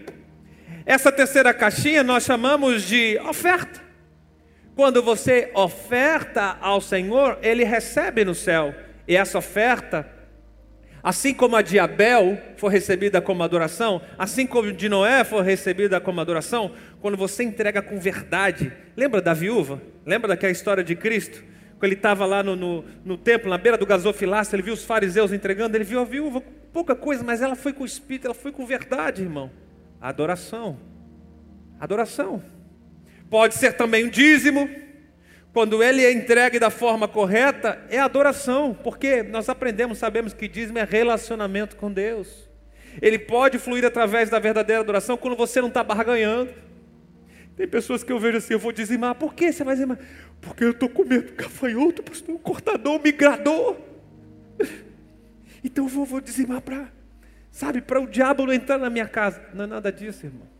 Essa 0.87 1.11
terceira 1.11 1.53
caixinha 1.53 2.05
nós 2.05 2.23
chamamos 2.23 2.85
de 2.85 3.19
oferta. 3.29 3.81
Quando 4.77 5.03
você 5.03 5.51
oferta 5.53 6.57
ao 6.61 6.81
Senhor, 6.81 7.41
Ele 7.43 7.65
recebe 7.65 8.25
no 8.25 8.35
céu. 8.35 8.73
E 9.09 9.17
essa 9.17 9.39
oferta 9.39 10.09
Assim 11.07 11.33
como 11.33 11.55
a 11.55 11.63
de 11.63 11.79
Abel 11.79 12.37
foi 12.57 12.73
recebida 12.73 13.21
como 13.21 13.41
adoração, 13.41 14.03
assim 14.19 14.45
como 14.45 14.71
a 14.71 14.73
de 14.73 14.89
Noé 14.89 15.23
foi 15.23 15.41
recebida 15.41 16.01
como 16.01 16.21
adoração, 16.21 16.73
quando 17.01 17.17
você 17.17 17.45
entrega 17.45 17.81
com 17.81 18.01
verdade. 18.01 18.73
Lembra 18.97 19.23
da 19.23 19.33
viúva? 19.33 19.81
Lembra 20.05 20.27
daquela 20.27 20.51
história 20.51 20.83
de 20.83 20.97
Cristo? 20.97 21.45
Quando 21.79 21.85
ele 21.85 21.95
estava 21.95 22.27
lá 22.27 22.43
no, 22.43 22.57
no, 22.57 22.85
no, 23.05 23.17
templo, 23.17 23.49
na 23.49 23.57
beira 23.57 23.79
do 23.79 23.87
gasofilácio, 23.87 24.57
ele 24.57 24.65
viu 24.65 24.75
os 24.75 24.85
fariseus 24.85 25.33
entregando, 25.33 25.77
ele 25.77 25.85
viu 25.85 26.01
a 26.01 26.05
viúva, 26.05 26.43
pouca 26.73 26.97
coisa, 26.97 27.23
mas 27.23 27.41
ela 27.41 27.55
foi 27.55 27.73
com 27.73 27.85
o 27.85 27.87
Espírito, 27.87 28.25
ela 28.25 28.35
foi 28.35 28.51
com 28.51 28.67
verdade, 28.67 29.23
irmão. 29.23 29.49
Adoração. 30.01 30.77
Adoração. 31.79 32.43
Pode 33.31 33.55
ser 33.55 33.75
também 33.75 34.07
um 34.07 34.11
dízimo. 34.11 34.69
Quando 35.57 35.83
ele 35.83 36.05
é 36.05 36.13
entregue 36.13 36.59
da 36.59 36.69
forma 36.69 37.09
correta, 37.09 37.83
é 37.89 37.99
adoração, 37.99 38.75
porque 38.75 39.23
nós 39.23 39.49
aprendemos, 39.49 39.97
sabemos 39.97 40.35
que 40.35 40.47
dízimo 40.47 40.79
é 40.79 40.85
relacionamento 40.85 41.77
com 41.77 41.91
Deus. 41.91 42.47
Ele 43.01 43.19
pode 43.19 43.59
fluir 43.59 43.83
através 43.83 44.29
da 44.29 44.39
verdadeira 44.39 44.83
adoração 44.83 45.17
quando 45.17 45.35
você 45.35 45.63
não 45.63 45.69
está 45.69 45.83
barganhando. 45.83 46.53
Tem 47.57 47.67
pessoas 47.67 48.05
que 48.05 48.13
eu 48.13 48.19
vejo 48.21 48.37
assim, 48.37 48.53
eu 48.53 48.59
vou 48.59 48.71
dizimar. 48.71 49.15
Por 49.15 49.33
que 49.33 49.51
você 49.51 49.65
vai 49.65 49.75
dizimar? 49.75 49.99
Porque 50.43 50.63
eu 50.63 50.73
estou 50.73 50.91
com 50.91 51.07
medo 51.07 51.29
do 51.29 51.33
gafanhoto, 51.33 52.03
pastor, 52.03 52.35
um 52.35 52.39
cortador, 52.39 53.01
um 53.01 53.03
migrador. 53.03 53.79
Então 55.65 55.87
eu 55.87 55.89
vou, 55.89 56.05
vou 56.05 56.21
dizimar 56.21 56.61
para, 56.61 56.93
sabe, 57.51 57.81
para 57.81 57.99
o 57.99 58.07
diabo 58.07 58.45
não 58.45 58.53
entrar 58.53 58.77
na 58.77 58.91
minha 58.91 59.09
casa. 59.09 59.43
Não 59.55 59.65
é 59.65 59.67
nada 59.67 59.91
disso, 59.91 60.27
irmão. 60.27 60.56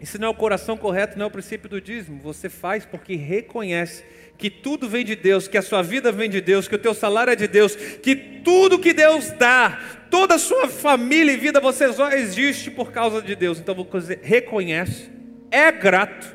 Isso 0.00 0.18
não 0.18 0.28
é 0.28 0.30
o 0.30 0.34
coração 0.34 0.76
correto, 0.76 1.18
não 1.18 1.24
é 1.24 1.28
o 1.28 1.30
princípio 1.30 1.68
do 1.68 1.80
dízimo. 1.80 2.20
Você 2.22 2.48
faz 2.48 2.86
porque 2.86 3.14
reconhece 3.14 4.02
que 4.38 4.48
tudo 4.48 4.88
vem 4.88 5.04
de 5.04 5.14
Deus, 5.14 5.46
que 5.46 5.58
a 5.58 5.62
sua 5.62 5.82
vida 5.82 6.10
vem 6.10 6.30
de 6.30 6.40
Deus, 6.40 6.66
que 6.66 6.74
o 6.74 6.78
teu 6.78 6.94
salário 6.94 7.30
é 7.30 7.36
de 7.36 7.46
Deus, 7.46 7.76
que 7.76 8.16
tudo 8.16 8.78
que 8.78 8.94
Deus 8.94 9.30
dá, 9.32 9.78
toda 10.10 10.36
a 10.36 10.38
sua 10.38 10.66
família 10.66 11.32
e 11.32 11.36
vida, 11.36 11.60
você 11.60 11.92
só 11.92 12.10
existe 12.10 12.70
por 12.70 12.90
causa 12.90 13.20
de 13.20 13.36
Deus. 13.36 13.60
Então 13.60 13.74
você 13.74 14.18
reconhece, 14.22 15.10
é 15.50 15.70
grato, 15.70 16.34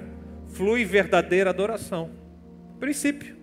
flui 0.53 0.85
verdadeira 0.85 1.49
adoração. 1.49 2.11
Princípio. 2.79 3.35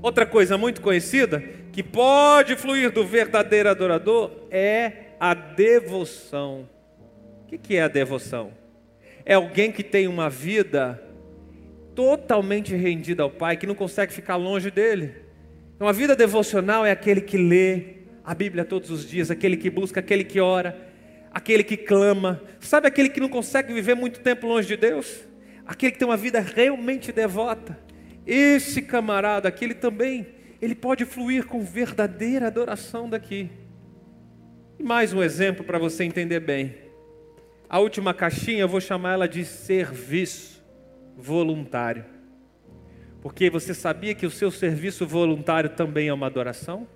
Outra 0.00 0.24
coisa 0.24 0.56
muito 0.56 0.80
conhecida, 0.80 1.42
que 1.72 1.82
pode 1.82 2.54
fluir 2.54 2.92
do 2.92 3.04
verdadeiro 3.04 3.68
adorador, 3.68 4.46
é 4.50 4.92
a 5.18 5.34
devoção. 5.34 6.68
O 7.52 7.58
que 7.58 7.76
é 7.76 7.82
a 7.82 7.88
devoção? 7.88 8.50
É 9.26 9.34
alguém 9.34 9.70
que 9.70 9.82
tem 9.82 10.08
uma 10.08 10.30
vida 10.30 11.02
totalmente 11.94 12.74
rendida 12.74 13.22
ao 13.22 13.30
Pai, 13.30 13.58
que 13.58 13.66
não 13.66 13.74
consegue 13.74 14.10
ficar 14.10 14.36
longe 14.36 14.70
dele. 14.70 15.14
Então, 15.76 15.86
a 15.86 15.92
vida 15.92 16.16
devocional 16.16 16.86
é 16.86 16.90
aquele 16.90 17.20
que 17.20 17.36
lê 17.36 17.96
a 18.24 18.34
Bíblia 18.34 18.64
todos 18.64 18.90
os 18.90 19.06
dias, 19.06 19.30
aquele 19.30 19.58
que 19.58 19.68
busca, 19.68 20.00
aquele 20.00 20.24
que 20.24 20.40
ora, 20.40 20.74
aquele 21.30 21.62
que 21.62 21.76
clama. 21.76 22.40
Sabe 22.58 22.88
aquele 22.88 23.10
que 23.10 23.20
não 23.20 23.28
consegue 23.28 23.74
viver 23.74 23.94
muito 23.94 24.20
tempo 24.20 24.46
longe 24.46 24.68
de 24.68 24.76
Deus? 24.78 25.20
Aquele 25.66 25.92
que 25.92 25.98
tem 25.98 26.08
uma 26.08 26.16
vida 26.16 26.40
realmente 26.40 27.12
devota. 27.12 27.78
Esse 28.26 28.80
camarada 28.80 29.46
aqui, 29.48 29.66
ele 29.66 29.74
também, 29.74 30.26
ele 30.60 30.74
pode 30.74 31.04
fluir 31.04 31.44
com 31.44 31.60
verdadeira 31.60 32.46
adoração 32.46 33.10
daqui. 33.10 33.50
E 34.78 34.82
mais 34.82 35.12
um 35.12 35.22
exemplo 35.22 35.62
para 35.62 35.78
você 35.78 36.02
entender 36.02 36.40
bem. 36.40 36.91
A 37.72 37.78
última 37.78 38.12
caixinha 38.12 38.60
eu 38.60 38.68
vou 38.68 38.82
chamar 38.82 39.14
ela 39.14 39.26
de 39.26 39.46
serviço 39.46 40.62
voluntário. 41.16 42.04
Porque 43.22 43.48
você 43.48 43.72
sabia 43.72 44.14
que 44.14 44.26
o 44.26 44.30
seu 44.30 44.50
serviço 44.50 45.06
voluntário 45.06 45.70
também 45.70 46.08
é 46.08 46.12
uma 46.12 46.26
adoração? 46.26 46.86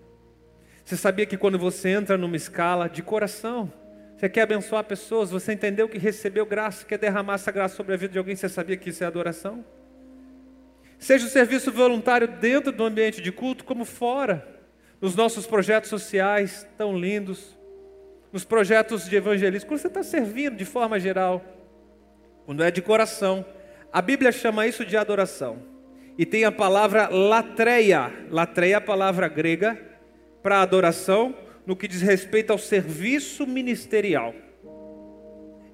Você 0.84 0.94
sabia 0.94 1.24
que 1.24 1.38
quando 1.38 1.58
você 1.58 1.88
entra 1.88 2.18
numa 2.18 2.36
escala 2.36 2.90
de 2.90 3.02
coração, 3.02 3.72
você 4.18 4.28
quer 4.28 4.42
abençoar 4.42 4.84
pessoas, 4.84 5.30
você 5.30 5.54
entendeu 5.54 5.88
que 5.88 5.96
recebeu 5.96 6.44
graça, 6.44 6.84
quer 6.84 6.98
derramar 6.98 7.36
essa 7.36 7.50
graça 7.50 7.74
sobre 7.74 7.94
a 7.94 7.96
vida 7.96 8.12
de 8.12 8.18
alguém, 8.18 8.36
você 8.36 8.46
sabia 8.46 8.76
que 8.76 8.90
isso 8.90 9.02
é 9.02 9.06
adoração? 9.06 9.64
Seja 10.98 11.24
o 11.24 11.30
serviço 11.30 11.72
voluntário 11.72 12.28
dentro 12.28 12.70
do 12.70 12.84
ambiente 12.84 13.22
de 13.22 13.32
culto, 13.32 13.64
como 13.64 13.86
fora, 13.86 14.46
nos 15.00 15.16
nossos 15.16 15.46
projetos 15.46 15.88
sociais 15.88 16.68
tão 16.76 16.98
lindos, 16.98 17.55
nos 18.36 18.44
projetos 18.44 19.08
de 19.08 19.16
evangelismo, 19.16 19.66
quando 19.66 19.80
você 19.80 19.86
está 19.86 20.02
servindo 20.02 20.56
de 20.56 20.66
forma 20.66 21.00
geral, 21.00 21.42
quando 22.44 22.62
é 22.62 22.70
de 22.70 22.82
coração, 22.82 23.46
a 23.90 24.02
Bíblia 24.02 24.30
chama 24.30 24.66
isso 24.66 24.84
de 24.84 24.94
adoração. 24.94 25.62
E 26.18 26.26
tem 26.26 26.44
a 26.44 26.52
palavra 26.52 27.08
latreia. 27.08 28.12
Latreia 28.28 28.74
é 28.74 28.76
a 28.76 28.80
palavra 28.82 29.26
grega 29.26 29.80
para 30.42 30.60
adoração 30.60 31.34
no 31.64 31.74
que 31.74 31.88
diz 31.88 32.02
respeito 32.02 32.50
ao 32.50 32.58
serviço 32.58 33.46
ministerial. 33.46 34.34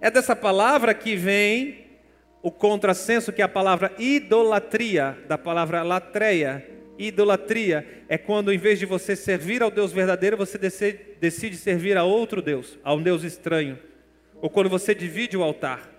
É 0.01 0.09
dessa 0.09 0.37
palavra 0.37 0.95
que 0.95 1.17
vem 1.17 1.99
o 2.43 2.53
contrassenso, 2.53 3.33
que 3.33 3.43
é 3.43 3.45
a 3.45 3.49
palavra 3.49 3.93
idolatria, 3.99 5.19
da 5.27 5.37
palavra 5.37 5.83
latreia. 5.83 6.65
Idolatria 7.09 8.05
é 8.09 8.17
quando, 8.19 8.53
em 8.53 8.59
vez 8.59 8.79
de 8.79 8.87
você 8.87 9.17
servir 9.17 9.63
ao 9.63 9.71
Deus 9.71 9.93
verdadeiro, 9.93 10.37
você 10.37 10.59
decide 11.21 11.57
servir 11.57 11.97
a 11.97 12.05
outro 12.05 12.43
Deus, 12.43 12.79
a 12.85 12.95
um 12.95 13.03
Deus 13.03 13.23
estranho. 13.23 13.79
Ou 14.41 14.51
quando 14.51 14.69
você 14.69 14.95
divide 14.95 15.37
o 15.37 15.43
altar. 15.43 15.91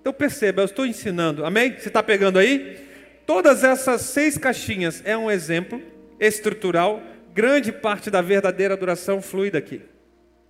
Então 0.00 0.12
perceba, 0.12 0.60
eu 0.60 0.66
estou 0.66 0.84
ensinando, 0.84 1.44
amém? 1.44 1.78
Você 1.78 1.88
está 1.88 2.02
pegando 2.02 2.38
aí? 2.38 2.78
Todas 3.26 3.64
essas 3.64 4.02
seis 4.02 4.36
caixinhas 4.36 5.02
é 5.04 5.16
um 5.16 5.30
exemplo 5.30 5.80
estrutural. 6.20 7.02
Grande 7.32 7.72
parte 7.72 8.10
da 8.10 8.20
verdadeira 8.20 8.74
adoração 8.74 9.22
flui 9.22 9.50
daqui. 9.50 9.80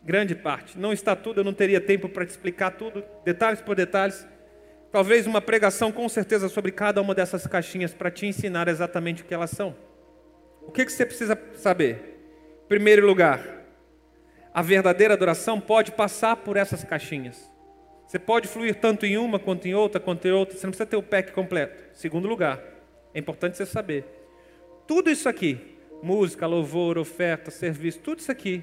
Grande 0.02 0.34
parte. 0.34 0.78
Não 0.78 0.92
está 0.92 1.14
tudo, 1.14 1.40
eu 1.40 1.44
não 1.44 1.54
teria 1.54 1.80
tempo 1.80 2.08
para 2.08 2.26
te 2.26 2.30
explicar 2.30 2.72
tudo, 2.72 3.02
detalhes 3.24 3.60
por 3.60 3.76
detalhes. 3.76 4.26
Talvez 4.92 5.26
uma 5.26 5.40
pregação 5.40 5.90
com 5.90 6.08
certeza 6.08 6.48
sobre 6.48 6.70
cada 6.70 7.00
uma 7.00 7.14
dessas 7.14 7.46
caixinhas 7.46 7.94
para 7.94 8.10
te 8.10 8.26
ensinar 8.26 8.68
exatamente 8.68 9.22
o 9.22 9.24
que 9.24 9.34
elas 9.34 9.50
são. 9.50 9.74
O 10.66 10.72
que, 10.72 10.84
que 10.84 10.92
você 10.92 11.06
precisa 11.06 11.38
saber? 11.54 12.18
Em 12.64 12.68
primeiro 12.68 13.06
lugar, 13.06 13.64
a 14.52 14.62
verdadeira 14.62 15.14
adoração 15.14 15.60
pode 15.60 15.92
passar 15.92 16.36
por 16.36 16.56
essas 16.56 16.84
caixinhas. 16.84 17.50
Você 18.06 18.18
pode 18.18 18.46
fluir 18.46 18.76
tanto 18.76 19.04
em 19.04 19.16
uma 19.16 19.38
quanto 19.38 19.66
em 19.66 19.74
outra, 19.74 20.00
quanto 20.00 20.26
em 20.28 20.30
outra. 20.30 20.56
Você 20.56 20.66
não 20.66 20.70
precisa 20.70 20.88
ter 20.88 20.96
o 20.96 21.02
pack 21.02 21.32
completo. 21.32 21.82
Segundo 21.92 22.28
lugar, 22.28 22.62
é 23.12 23.18
importante 23.18 23.56
você 23.56 23.66
saber. 23.66 24.04
Tudo 24.86 25.10
isso 25.10 25.28
aqui, 25.28 25.76
música, 26.02 26.46
louvor, 26.46 26.98
oferta, 26.98 27.50
serviço, 27.50 28.00
tudo 28.00 28.20
isso 28.20 28.30
aqui, 28.30 28.62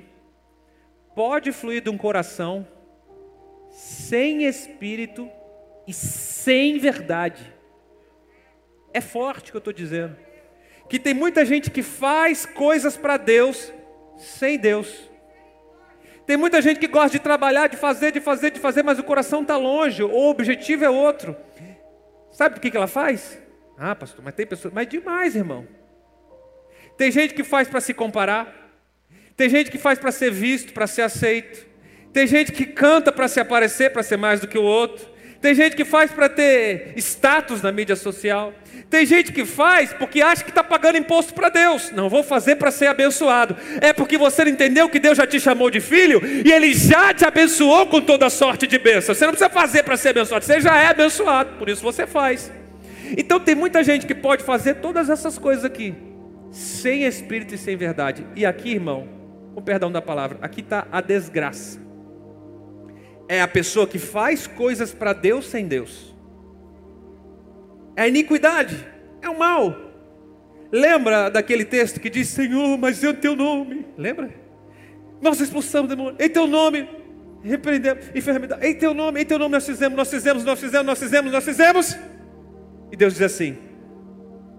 pode 1.15 1.51
fluir 1.51 1.81
de 1.81 1.89
um 1.89 1.97
coração 1.97 2.67
sem 3.69 4.45
espírito 4.45 5.29
e 5.87 5.93
sem 5.93 6.77
verdade. 6.77 7.53
É 8.93 9.01
forte 9.01 9.49
o 9.49 9.51
que 9.51 9.57
eu 9.57 9.59
estou 9.59 9.73
dizendo. 9.73 10.15
Que 10.91 10.99
tem 10.99 11.13
muita 11.13 11.45
gente 11.45 11.71
que 11.71 11.81
faz 11.81 12.45
coisas 12.45 12.97
para 12.97 13.15
Deus 13.15 13.71
sem 14.17 14.59
Deus. 14.59 15.09
Tem 16.27 16.35
muita 16.35 16.61
gente 16.61 16.81
que 16.81 16.87
gosta 16.87 17.11
de 17.11 17.23
trabalhar, 17.23 17.67
de 17.67 17.77
fazer, 17.77 18.11
de 18.11 18.19
fazer, 18.19 18.51
de 18.51 18.59
fazer, 18.59 18.83
mas 18.83 18.99
o 18.99 19.03
coração 19.03 19.41
está 19.41 19.55
longe, 19.55 20.03
o 20.03 20.29
objetivo 20.29 20.83
é 20.83 20.89
outro. 20.89 21.33
Sabe 22.29 22.55
por 22.55 22.61
que, 22.61 22.69
que 22.69 22.75
ela 22.75 22.87
faz? 22.87 23.39
Ah, 23.77 23.95
pastor, 23.95 24.21
mas 24.21 24.35
tem 24.35 24.45
pessoas. 24.45 24.73
Mas 24.73 24.85
demais, 24.89 25.33
irmão. 25.33 25.65
Tem 26.97 27.09
gente 27.09 27.33
que 27.33 27.43
faz 27.45 27.69
para 27.69 27.79
se 27.79 27.93
comparar. 27.93 28.53
Tem 29.37 29.47
gente 29.47 29.71
que 29.71 29.77
faz 29.77 29.97
para 29.97 30.11
ser 30.11 30.29
visto, 30.29 30.73
para 30.73 30.87
ser 30.87 31.03
aceito. 31.03 31.67
Tem 32.11 32.27
gente 32.27 32.51
que 32.51 32.65
canta 32.65 33.13
para 33.13 33.29
se 33.29 33.39
aparecer, 33.39 33.93
para 33.93 34.03
ser 34.03 34.17
mais 34.17 34.41
do 34.41 34.47
que 34.49 34.57
o 34.57 34.63
outro. 34.63 35.09
Tem 35.41 35.55
gente 35.55 35.75
que 35.75 35.83
faz 35.83 36.11
para 36.11 36.29
ter 36.29 36.93
status 36.97 37.63
na 37.63 37.71
mídia 37.71 37.95
social. 37.95 38.53
Tem 38.91 39.05
gente 39.07 39.33
que 39.33 39.43
faz 39.43 39.91
porque 39.91 40.21
acha 40.21 40.43
que 40.43 40.51
está 40.51 40.63
pagando 40.63 40.99
imposto 40.99 41.33
para 41.33 41.49
Deus. 41.49 41.91
Não 41.91 42.09
vou 42.09 42.21
fazer 42.21 42.57
para 42.57 42.69
ser 42.69 42.85
abençoado. 42.85 43.57
É 43.81 43.91
porque 43.91 44.19
você 44.19 44.45
não 44.45 44.51
entendeu 44.51 44.87
que 44.87 44.99
Deus 44.99 45.17
já 45.17 45.25
te 45.25 45.39
chamou 45.39 45.71
de 45.71 45.79
filho 45.79 46.21
e 46.45 46.51
Ele 46.51 46.71
já 46.75 47.11
te 47.11 47.25
abençoou 47.25 47.87
com 47.87 47.99
toda 47.99 48.29
sorte 48.29 48.67
de 48.67 48.77
bênção. 48.77 49.15
Você 49.15 49.25
não 49.25 49.33
precisa 49.33 49.49
fazer 49.49 49.81
para 49.81 49.97
ser 49.97 50.09
abençoado. 50.09 50.45
Você 50.45 50.61
já 50.61 50.77
é 50.77 50.87
abençoado. 50.87 51.57
Por 51.57 51.69
isso 51.69 51.81
você 51.81 52.05
faz. 52.05 52.51
Então 53.17 53.39
tem 53.39 53.55
muita 53.55 53.83
gente 53.83 54.05
que 54.05 54.13
pode 54.13 54.43
fazer 54.43 54.75
todas 54.75 55.09
essas 55.09 55.39
coisas 55.39 55.65
aqui, 55.65 55.95
sem 56.51 57.03
espírito 57.03 57.55
e 57.55 57.57
sem 57.57 57.75
verdade. 57.75 58.25
E 58.35 58.45
aqui, 58.45 58.69
irmão, 58.69 59.07
com 59.55 59.61
perdão 59.61 59.91
da 59.91 60.03
palavra, 60.03 60.37
aqui 60.41 60.61
está 60.61 60.87
a 60.91 61.01
desgraça 61.01 61.80
é 63.31 63.41
a 63.41 63.47
pessoa 63.47 63.87
que 63.87 63.97
faz 63.97 64.45
coisas 64.45 64.93
para 64.93 65.13
Deus 65.13 65.45
sem 65.45 65.65
Deus. 65.65 66.13
É 67.95 68.01
a 68.01 68.07
iniquidade, 68.09 68.85
é 69.21 69.29
o 69.29 69.39
mal. 69.39 69.73
Lembra 70.69 71.29
daquele 71.29 71.63
texto 71.63 71.97
que 72.01 72.09
diz: 72.09 72.27
Senhor, 72.27 72.77
mas 72.77 73.01
é 73.01 73.07
o 73.07 73.13
teu 73.13 73.33
nome. 73.33 73.85
Lembra? 73.97 74.33
Nós 75.21 75.39
expulsamos 75.39 75.87
demônio, 75.87 76.17
em 76.19 76.29
teu 76.29 76.45
nome 76.45 76.89
repreendemos 77.41 78.05
enfermidade, 78.13 78.67
em 78.67 78.75
teu 78.75 78.93
nome, 78.93 79.21
em 79.21 79.25
teu 79.25 79.39
nome 79.39 79.53
nós 79.53 79.65
fizemos, 79.65 79.97
nós 79.97 80.09
fizemos, 80.09 80.43
nós 80.43 80.59
fizemos, 80.59 80.85
nós 80.85 80.99
fizemos, 80.99 81.31
nós 81.31 81.45
fizemos. 81.45 81.97
E 82.91 82.97
Deus 82.97 83.13
diz 83.13 83.21
assim: 83.21 83.57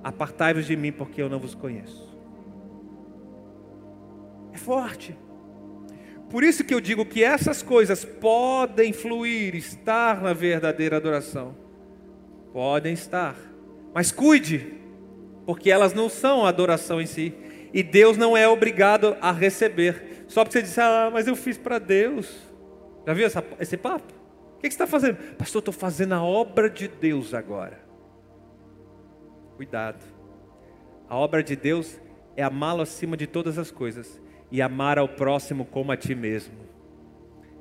Apartai-vos 0.02 0.66
de 0.66 0.76
mim, 0.76 0.92
porque 0.92 1.20
eu 1.20 1.28
não 1.28 1.38
vos 1.38 1.54
conheço. 1.54 2.10
É 4.50 4.56
forte. 4.56 5.14
Por 6.32 6.42
isso 6.42 6.64
que 6.64 6.72
eu 6.72 6.80
digo 6.80 7.04
que 7.04 7.22
essas 7.22 7.62
coisas 7.62 8.06
podem 8.06 8.90
fluir, 8.90 9.54
estar 9.54 10.22
na 10.22 10.32
verdadeira 10.32 10.96
adoração. 10.96 11.54
Podem 12.54 12.94
estar. 12.94 13.36
Mas 13.92 14.10
cuide, 14.10 14.72
porque 15.44 15.70
elas 15.70 15.92
não 15.92 16.08
são 16.08 16.46
adoração 16.46 17.02
em 17.02 17.04
si. 17.04 17.34
E 17.70 17.82
Deus 17.82 18.16
não 18.16 18.34
é 18.34 18.48
obrigado 18.48 19.14
a 19.20 19.30
receber. 19.30 20.24
Só 20.26 20.42
porque 20.42 20.58
você 20.58 20.62
disse, 20.62 20.80
ah, 20.80 21.10
mas 21.12 21.28
eu 21.28 21.36
fiz 21.36 21.58
para 21.58 21.78
Deus. 21.78 22.34
Já 23.06 23.12
viu 23.12 23.26
essa, 23.26 23.44
esse 23.60 23.76
papo? 23.76 24.14
O 24.56 24.60
que, 24.62 24.70
que 24.70 24.74
você 24.74 24.82
está 24.82 24.86
fazendo? 24.86 25.16
Pastor, 25.36 25.58
estou 25.58 25.74
fazendo 25.74 26.14
a 26.14 26.22
obra 26.22 26.70
de 26.70 26.88
Deus 26.88 27.34
agora. 27.34 27.78
Cuidado. 29.56 30.02
A 31.10 31.14
obra 31.14 31.42
de 31.42 31.54
Deus 31.54 32.00
é 32.34 32.42
amá-lo 32.42 32.80
acima 32.80 33.18
de 33.18 33.26
todas 33.26 33.58
as 33.58 33.70
coisas 33.70 34.21
e 34.52 34.60
amar 34.60 34.98
ao 34.98 35.08
próximo 35.08 35.64
como 35.64 35.90
a 35.90 35.96
ti 35.96 36.14
mesmo. 36.14 36.52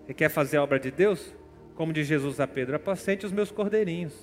Você 0.06 0.14
quer 0.14 0.30
fazer 0.30 0.58
a 0.58 0.64
obra 0.64 0.78
de 0.78 0.92
Deus? 0.92 1.34
Como 1.74 1.94
diz 1.94 2.06
Jesus 2.06 2.42
a 2.42 2.46
Pedro, 2.46 2.76
apacente 2.76 3.26
os 3.26 3.32
meus 3.32 3.50
cordeirinhos. 3.50 4.14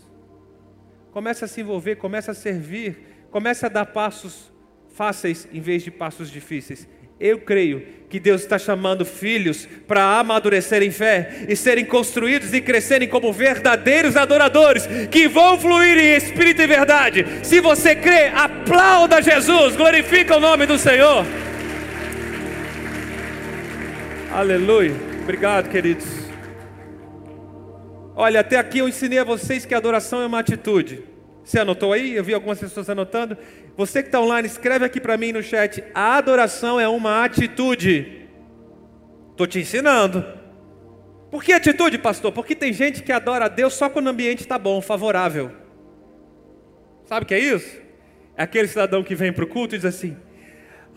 Comece 1.11 1.46
a 1.46 1.48
se 1.48 1.62
envolver, 1.62 1.96
comece 1.96 2.31
a 2.31 2.35
servir, 2.35 3.26
comece 3.31 3.64
a 3.64 3.70
dar 3.70 3.87
passos 3.87 4.52
fáceis 4.94 5.48
em 5.50 5.61
vez 5.61 5.83
de 5.83 5.90
passos 5.90 6.31
difíceis. 6.31 6.87
Eu 7.18 7.40
creio 7.40 7.85
que 8.11 8.20
Deus 8.20 8.42
está 8.42 8.59
chamando 8.59 9.04
filhos 9.04 9.66
para 9.88 10.18
amadurecerem 10.18 10.90
fé 10.90 11.46
e 11.48 11.57
serem 11.57 11.87
construídos 11.87 12.52
e 12.52 12.61
crescerem 12.61 13.09
como 13.09 13.33
verdadeiros 13.33 14.14
adoradores 14.14 14.87
que 15.11 15.26
vão 15.26 15.59
fluir 15.59 15.98
em 15.98 16.16
espírito 16.16 16.61
e 16.61 16.66
verdade. 16.66 17.24
Se 17.42 17.61
você 17.61 17.96
crê, 17.96 18.26
aplauda 18.26 19.22
Jesus, 19.22 19.74
glorifica 19.74 20.37
o 20.37 20.40
nome 20.40 20.66
do 20.66 20.78
Senhor. 20.78 21.24
Aleluia. 24.30 24.92
Obrigado, 25.22 25.70
queridos. 25.70 26.06
Olha, 28.14 28.40
até 28.40 28.58
aqui 28.58 28.78
eu 28.78 28.88
ensinei 28.88 29.18
a 29.18 29.24
vocês 29.24 29.64
que 29.64 29.74
adoração 29.74 30.20
é 30.20 30.26
uma 30.26 30.38
atitude. 30.38 31.02
Você 31.42 31.58
anotou 31.58 31.94
aí? 31.94 32.14
Eu 32.14 32.22
vi 32.22 32.34
algumas 32.34 32.58
pessoas 32.58 32.90
anotando. 32.90 33.38
Você 33.74 34.02
que 34.02 34.08
está 34.08 34.20
online, 34.20 34.46
escreve 34.46 34.84
aqui 34.84 35.00
para 35.00 35.16
mim 35.16 35.32
no 35.32 35.42
chat. 35.42 35.82
A 35.94 36.16
adoração 36.18 36.78
é 36.78 36.86
uma 36.86 37.24
atitude. 37.24 38.28
Estou 39.30 39.46
te 39.46 39.60
ensinando. 39.60 40.22
Por 41.30 41.42
que 41.42 41.52
atitude, 41.52 41.96
pastor? 41.96 42.30
Porque 42.30 42.54
tem 42.54 42.72
gente 42.72 43.02
que 43.02 43.12
adora 43.12 43.46
a 43.46 43.48
Deus 43.48 43.72
só 43.74 43.88
quando 43.88 44.08
o 44.08 44.10
ambiente 44.10 44.40
está 44.40 44.58
bom, 44.58 44.82
favorável. 44.82 45.50
Sabe 47.06 47.24
o 47.24 47.26
que 47.26 47.34
é 47.34 47.38
isso? 47.38 47.78
É 48.36 48.42
aquele 48.42 48.68
cidadão 48.68 49.02
que 49.02 49.14
vem 49.14 49.32
para 49.32 49.44
o 49.44 49.48
culto 49.48 49.74
e 49.74 49.78
diz 49.78 49.86
assim: 49.86 50.16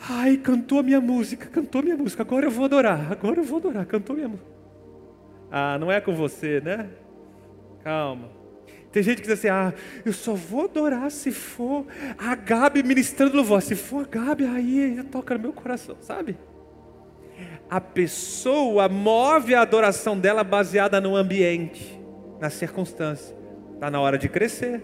Ai, 0.10 0.38
cantou 0.38 0.80
a 0.80 0.84
minha 0.84 1.00
música, 1.00 1.48
cantou 1.48 1.84
minha 1.84 1.96
música, 1.96 2.24
agora 2.24 2.48
eu 2.48 2.52
vou 2.52 2.66
adorar, 2.66 3.12
agora 3.12 3.40
eu 3.40 3.44
vou 3.44 3.60
adorar, 3.60 3.86
cantou 3.86 4.16
minha 4.16 4.28
música. 4.28 4.50
Ah, 5.52 5.78
não 5.80 5.92
é 5.92 6.02
com 6.02 6.16
você, 6.16 6.60
né? 6.62 6.90
Calma. 7.84 8.30
Tem 8.92 9.04
gente 9.04 9.18
que 9.18 9.28
diz 9.28 9.38
assim: 9.38 9.48
ah, 9.48 9.74
eu 10.06 10.12
só 10.12 10.34
vou 10.34 10.66
adorar 10.66 11.12
se 11.12 11.32
for 11.32 11.86
a 12.18 12.36
Gabi 12.36 12.84
ministrando 12.84 13.36
louvor. 13.36 13.62
Se 13.62 13.76
for 13.76 14.06
a 14.06 14.08
Gabi, 14.08 14.46
aí 14.46 15.04
toca 15.12 15.36
no 15.36 15.42
meu 15.42 15.54
coração, 15.54 15.98
sabe? 16.02 16.38
A 17.70 17.80
pessoa 17.80 18.90
move 18.90 19.56
a 19.56 19.62
adoração 19.62 20.18
dela 20.18 20.44
baseada 20.44 21.00
no 21.00 21.16
ambiente, 21.16 22.00
na 22.40 22.50
circunstância. 22.50 23.36
Está 23.76 23.90
na 23.90 24.00
hora 24.00 24.18
de 24.18 24.28
crescer. 24.28 24.82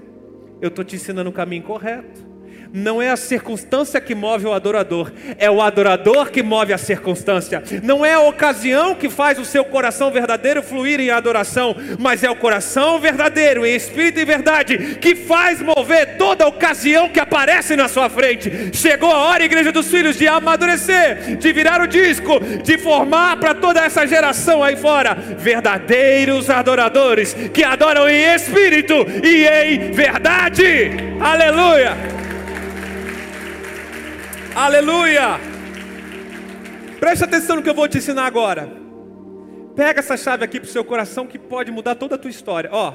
Eu 0.62 0.70
estou 0.70 0.84
te 0.84 0.96
ensinando 0.96 1.30
o 1.30 1.34
caminho 1.34 1.64
correto. 1.64 2.27
Não 2.74 3.02
é 3.02 3.10
a 3.10 3.18
circunstância 3.18 4.00
que 4.00 4.16
move 4.16 4.46
o 4.46 4.54
adorador, 4.54 5.12
é 5.38 5.50
o 5.50 5.62
adorador 5.62 6.30
que 6.30 6.44
move 6.44 6.74
a 6.74 6.78
circunstância. 6.78 7.64
Não 7.84 8.06
é 8.06 8.14
a 8.14 8.20
ocasião 8.20 8.96
que 8.96 9.10
faz 9.10 9.40
o 9.40 9.46
seu 9.46 9.66
coração 9.66 10.12
verdadeiro 10.12 10.62
fluir 10.62 11.00
em 11.00 11.10
adoração, 11.10 11.76
mas 12.00 12.24
é 12.24 12.30
o 12.30 12.36
coração 12.36 13.00
verdadeiro, 13.00 13.66
em 13.66 13.76
espírito 13.76 14.20
e 14.20 14.26
verdade, 14.26 14.98
que 15.00 15.16
faz 15.16 15.62
mover 15.62 16.18
toda 16.18 16.48
ocasião 16.48 17.10
que 17.10 17.20
aparece 17.20 17.76
na 17.76 17.88
sua 17.88 18.10
frente. 18.10 18.72
Chegou 18.74 19.12
a 19.12 19.18
hora, 19.18 19.44
Igreja 19.44 19.72
dos 19.72 19.90
Filhos, 19.90 20.18
de 20.18 20.28
amadurecer, 20.28 21.38
de 21.38 21.54
virar 21.54 21.82
o 21.82 21.88
disco, 21.88 22.40
de 22.64 22.78
formar 22.78 23.38
para 23.38 23.54
toda 23.54 23.82
essa 23.82 24.06
geração 24.06 24.64
aí 24.64 24.76
fora 24.76 25.16
verdadeiros 25.38 26.50
adoradores 26.50 27.34
que 27.54 27.64
adoram 27.64 28.10
em 28.10 28.36
espírito 28.36 28.94
e 29.24 29.46
em 29.46 29.92
verdade. 29.92 30.92
Aleluia! 31.20 32.17
Aleluia! 34.58 35.40
Preste 37.00 37.24
atenção 37.24 37.58
no 37.58 37.62
que 37.62 37.70
eu 37.70 37.76
vou 37.76 37.88
te 37.88 38.00
ensinar 38.00 38.26
agora. 38.26 38.68
Pega 39.76 40.00
essa 40.00 40.18
chave 40.18 40.44
aqui 40.44 40.60
para 40.60 40.68
o 40.68 40.72
seu 40.72 40.84
coração 40.84 41.28
que 41.28 41.38
pode 41.38 41.72
mudar 41.72 41.94
toda 41.94 42.16
a 42.16 42.18
tua 42.18 42.32
história. 42.32 42.68
Ó, 42.74 42.92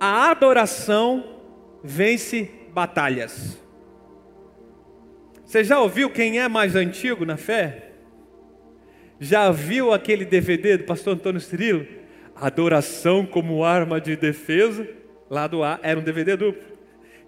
a 0.00 0.28
adoração 0.32 1.22
vence 1.80 2.50
batalhas. 2.72 3.56
Você 5.44 5.62
já 5.62 5.78
ouviu 5.78 6.10
quem 6.10 6.40
é 6.40 6.48
mais 6.48 6.74
antigo 6.74 7.24
na 7.24 7.36
fé? 7.36 7.92
Já 9.20 9.52
viu 9.52 9.92
aquele 9.92 10.24
DVD 10.24 10.76
do 10.78 10.82
pastor 10.82 11.14
Antônio 11.14 11.40
Cirilo? 11.40 11.86
Adoração 12.34 13.24
como 13.24 13.62
arma 13.62 14.00
de 14.00 14.16
defesa. 14.16 14.88
Lá 15.30 15.46
do 15.46 15.62
A, 15.62 15.78
era 15.84 16.00
um 16.00 16.02
DVD 16.02 16.36
duplo. 16.36 16.75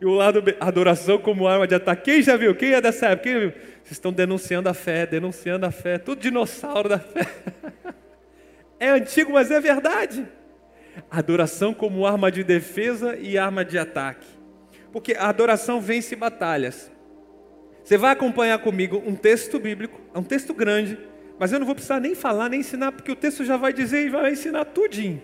E 0.00 0.06
o 0.06 0.12
lado 0.12 0.42
adoração 0.60 1.18
como 1.18 1.48
arma 1.48 1.66
de 1.66 1.74
ataque. 1.74 2.12
Quem 2.12 2.22
já 2.22 2.36
viu? 2.36 2.54
Quem 2.54 2.72
é 2.72 2.80
dessa 2.80 3.06
época? 3.06 3.28
Quem 3.28 3.40
viu? 3.40 3.50
Vocês 3.50 3.92
estão 3.92 4.12
denunciando 4.12 4.68
a 4.68 4.74
fé, 4.74 5.06
denunciando 5.06 5.66
a 5.66 5.70
fé. 5.72 5.98
Tudo 5.98 6.20
dinossauro 6.20 6.88
da 6.88 6.98
fé. 6.98 7.26
É 8.80 8.90
antigo, 8.90 9.32
mas 9.32 9.50
é 9.50 9.60
verdade. 9.60 10.24
Adoração 11.10 11.74
como 11.74 12.06
arma 12.06 12.30
de 12.30 12.44
defesa 12.44 13.16
e 13.16 13.36
arma 13.36 13.64
de 13.64 13.76
ataque. 13.76 14.24
Porque 14.92 15.14
a 15.14 15.28
adoração 15.28 15.80
vence 15.80 16.14
batalhas. 16.14 16.88
Você 17.82 17.98
vai 17.98 18.12
acompanhar 18.12 18.60
comigo 18.60 19.02
um 19.04 19.16
texto 19.16 19.58
bíblico, 19.58 20.00
é 20.14 20.18
um 20.20 20.22
texto 20.22 20.54
grande, 20.54 20.96
mas 21.40 21.50
eu 21.50 21.58
não 21.58 21.66
vou 21.66 21.74
precisar 21.74 21.98
nem 21.98 22.14
falar, 22.14 22.48
nem 22.48 22.60
ensinar, 22.60 22.92
porque 22.92 23.10
o 23.10 23.16
texto 23.16 23.44
já 23.44 23.56
vai 23.56 23.72
dizer 23.72 24.06
e 24.06 24.10
vai 24.10 24.30
ensinar 24.30 24.64
tudinho. 24.66 25.20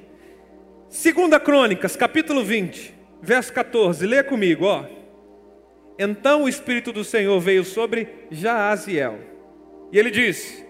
Segunda 0.88 1.38
Crônicas, 1.38 1.94
capítulo 1.94 2.42
20 2.42 3.03
verso 3.22 3.52
14, 3.52 4.06
lê 4.06 4.22
comigo, 4.22 4.64
ó. 4.66 4.84
Então 5.98 6.42
o 6.42 6.48
Espírito 6.48 6.92
do 6.92 7.04
Senhor 7.04 7.38
veio 7.40 7.64
sobre 7.64 8.08
Jaaziel. 8.30 9.18
E 9.92 9.98
ele 9.98 10.10
disse: 10.10 10.64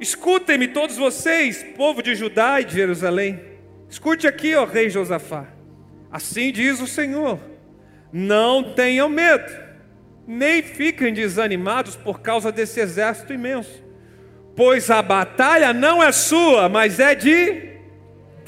Escutem-me 0.00 0.68
todos 0.68 0.96
vocês, 0.96 1.64
povo 1.76 2.02
de 2.02 2.14
Judá 2.14 2.60
e 2.60 2.64
de 2.64 2.74
Jerusalém. 2.74 3.40
Escute 3.88 4.26
aqui, 4.26 4.54
ó 4.54 4.64
rei 4.64 4.90
Josafá. 4.90 5.46
Assim 6.10 6.52
diz 6.52 6.80
o 6.80 6.86
Senhor: 6.86 7.38
Não 8.12 8.74
tenham 8.74 9.08
medo, 9.08 9.52
nem 10.26 10.62
fiquem 10.62 11.12
desanimados 11.12 11.96
por 11.96 12.20
causa 12.20 12.50
desse 12.50 12.80
exército 12.80 13.32
imenso, 13.32 13.82
pois 14.56 14.90
a 14.90 15.00
batalha 15.00 15.72
não 15.72 16.02
é 16.02 16.10
sua, 16.10 16.68
mas 16.68 16.98
é 16.98 17.14
de 17.14 17.77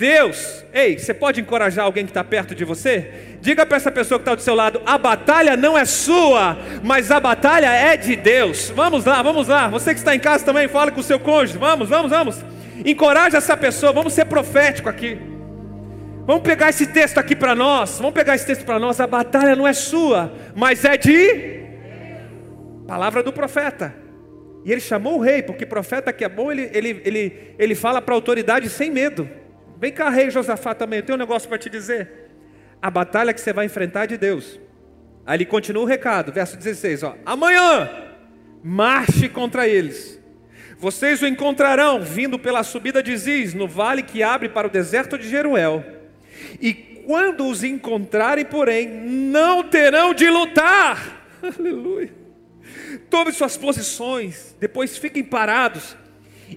Deus. 0.00 0.64
Ei, 0.72 0.98
você 0.98 1.12
pode 1.12 1.42
encorajar 1.42 1.84
alguém 1.84 2.06
que 2.06 2.10
está 2.10 2.24
perto 2.24 2.54
de 2.54 2.64
você? 2.64 3.36
Diga 3.42 3.66
para 3.66 3.76
essa 3.76 3.92
pessoa 3.92 4.18
que 4.18 4.22
está 4.22 4.34
do 4.34 4.40
seu 4.40 4.54
lado: 4.54 4.80
a 4.86 4.96
batalha 4.96 5.58
não 5.58 5.76
é 5.76 5.84
sua, 5.84 6.56
mas 6.82 7.10
a 7.10 7.20
batalha 7.20 7.66
é 7.66 7.98
de 7.98 8.16
Deus. 8.16 8.70
Vamos 8.70 9.04
lá, 9.04 9.22
vamos 9.22 9.46
lá. 9.46 9.68
Você 9.68 9.92
que 9.92 10.00
está 10.00 10.14
em 10.16 10.18
casa 10.18 10.42
também, 10.42 10.68
fala 10.68 10.90
com 10.90 11.00
o 11.00 11.04
seu 11.04 11.20
cônjuge. 11.20 11.58
Vamos, 11.58 11.86
vamos, 11.86 12.10
vamos. 12.10 12.42
Encoraje 12.82 13.36
essa 13.36 13.54
pessoa. 13.58 13.92
Vamos 13.92 14.14
ser 14.14 14.24
profético 14.24 14.88
aqui. 14.88 15.18
Vamos 16.26 16.42
pegar 16.44 16.70
esse 16.70 16.86
texto 16.86 17.18
aqui 17.18 17.36
para 17.36 17.54
nós. 17.54 17.98
Vamos 17.98 18.14
pegar 18.14 18.34
esse 18.34 18.46
texto 18.46 18.64
para 18.64 18.78
nós. 18.78 18.98
A 19.00 19.06
batalha 19.06 19.54
não 19.54 19.68
é 19.68 19.74
sua, 19.74 20.32
mas 20.56 20.82
é 20.82 20.96
de 20.96 21.60
palavra 22.88 23.22
do 23.22 23.34
profeta. 23.34 23.94
E 24.64 24.72
ele 24.72 24.80
chamou 24.80 25.18
o 25.18 25.20
rei, 25.20 25.42
porque 25.42 25.66
profeta 25.66 26.10
que 26.10 26.24
é 26.24 26.28
bom, 26.28 26.50
ele, 26.50 26.70
ele, 26.72 27.02
ele, 27.04 27.54
ele 27.58 27.74
fala 27.74 28.00
para 28.00 28.14
a 28.14 28.16
autoridade 28.16 28.70
sem 28.70 28.90
medo. 28.90 29.28
Vem 29.80 29.90
cá, 29.90 30.10
rei 30.10 30.30
Josafá 30.30 30.74
também, 30.74 31.00
eu 31.00 31.04
tenho 31.04 31.16
um 31.16 31.20
negócio 31.20 31.48
para 31.48 31.58
te 31.58 31.68
dizer 31.68 32.20
a 32.82 32.90
batalha 32.90 33.34
que 33.34 33.40
você 33.40 33.52
vai 33.52 33.66
enfrentar 33.66 34.04
é 34.04 34.06
de 34.06 34.16
Deus. 34.16 34.58
Aí 35.26 35.36
ele 35.36 35.44
continua 35.44 35.82
o 35.82 35.86
recado, 35.86 36.32
verso 36.32 36.56
16: 36.56 37.02
ó, 37.02 37.16
Amanhã, 37.26 37.90
marche 38.62 39.28
contra 39.28 39.68
eles. 39.68 40.18
Vocês 40.78 41.20
o 41.20 41.26
encontrarão 41.26 42.00
vindo 42.00 42.38
pela 42.38 42.62
subida 42.62 43.02
de 43.02 43.14
Ziz, 43.14 43.52
no 43.52 43.68
vale 43.68 44.02
que 44.02 44.22
abre 44.22 44.48
para 44.48 44.66
o 44.66 44.70
deserto 44.70 45.18
de 45.18 45.28
Jeruel. 45.28 45.84
E 46.58 46.72
quando 46.72 47.46
os 47.46 47.62
encontrarem, 47.62 48.46
porém, 48.46 48.88
não 48.88 49.62
terão 49.62 50.14
de 50.14 50.28
lutar. 50.30 51.22
Aleluia. 51.42 52.10
Tomem 53.10 53.32
suas 53.32 53.58
posições, 53.58 54.56
depois 54.58 54.96
fiquem 54.96 55.22
parados 55.22 55.96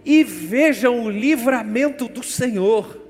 e 0.06 0.24
vejam 0.24 1.04
o 1.04 1.10
livramento 1.10 2.08
do 2.08 2.24
Senhor 2.24 3.03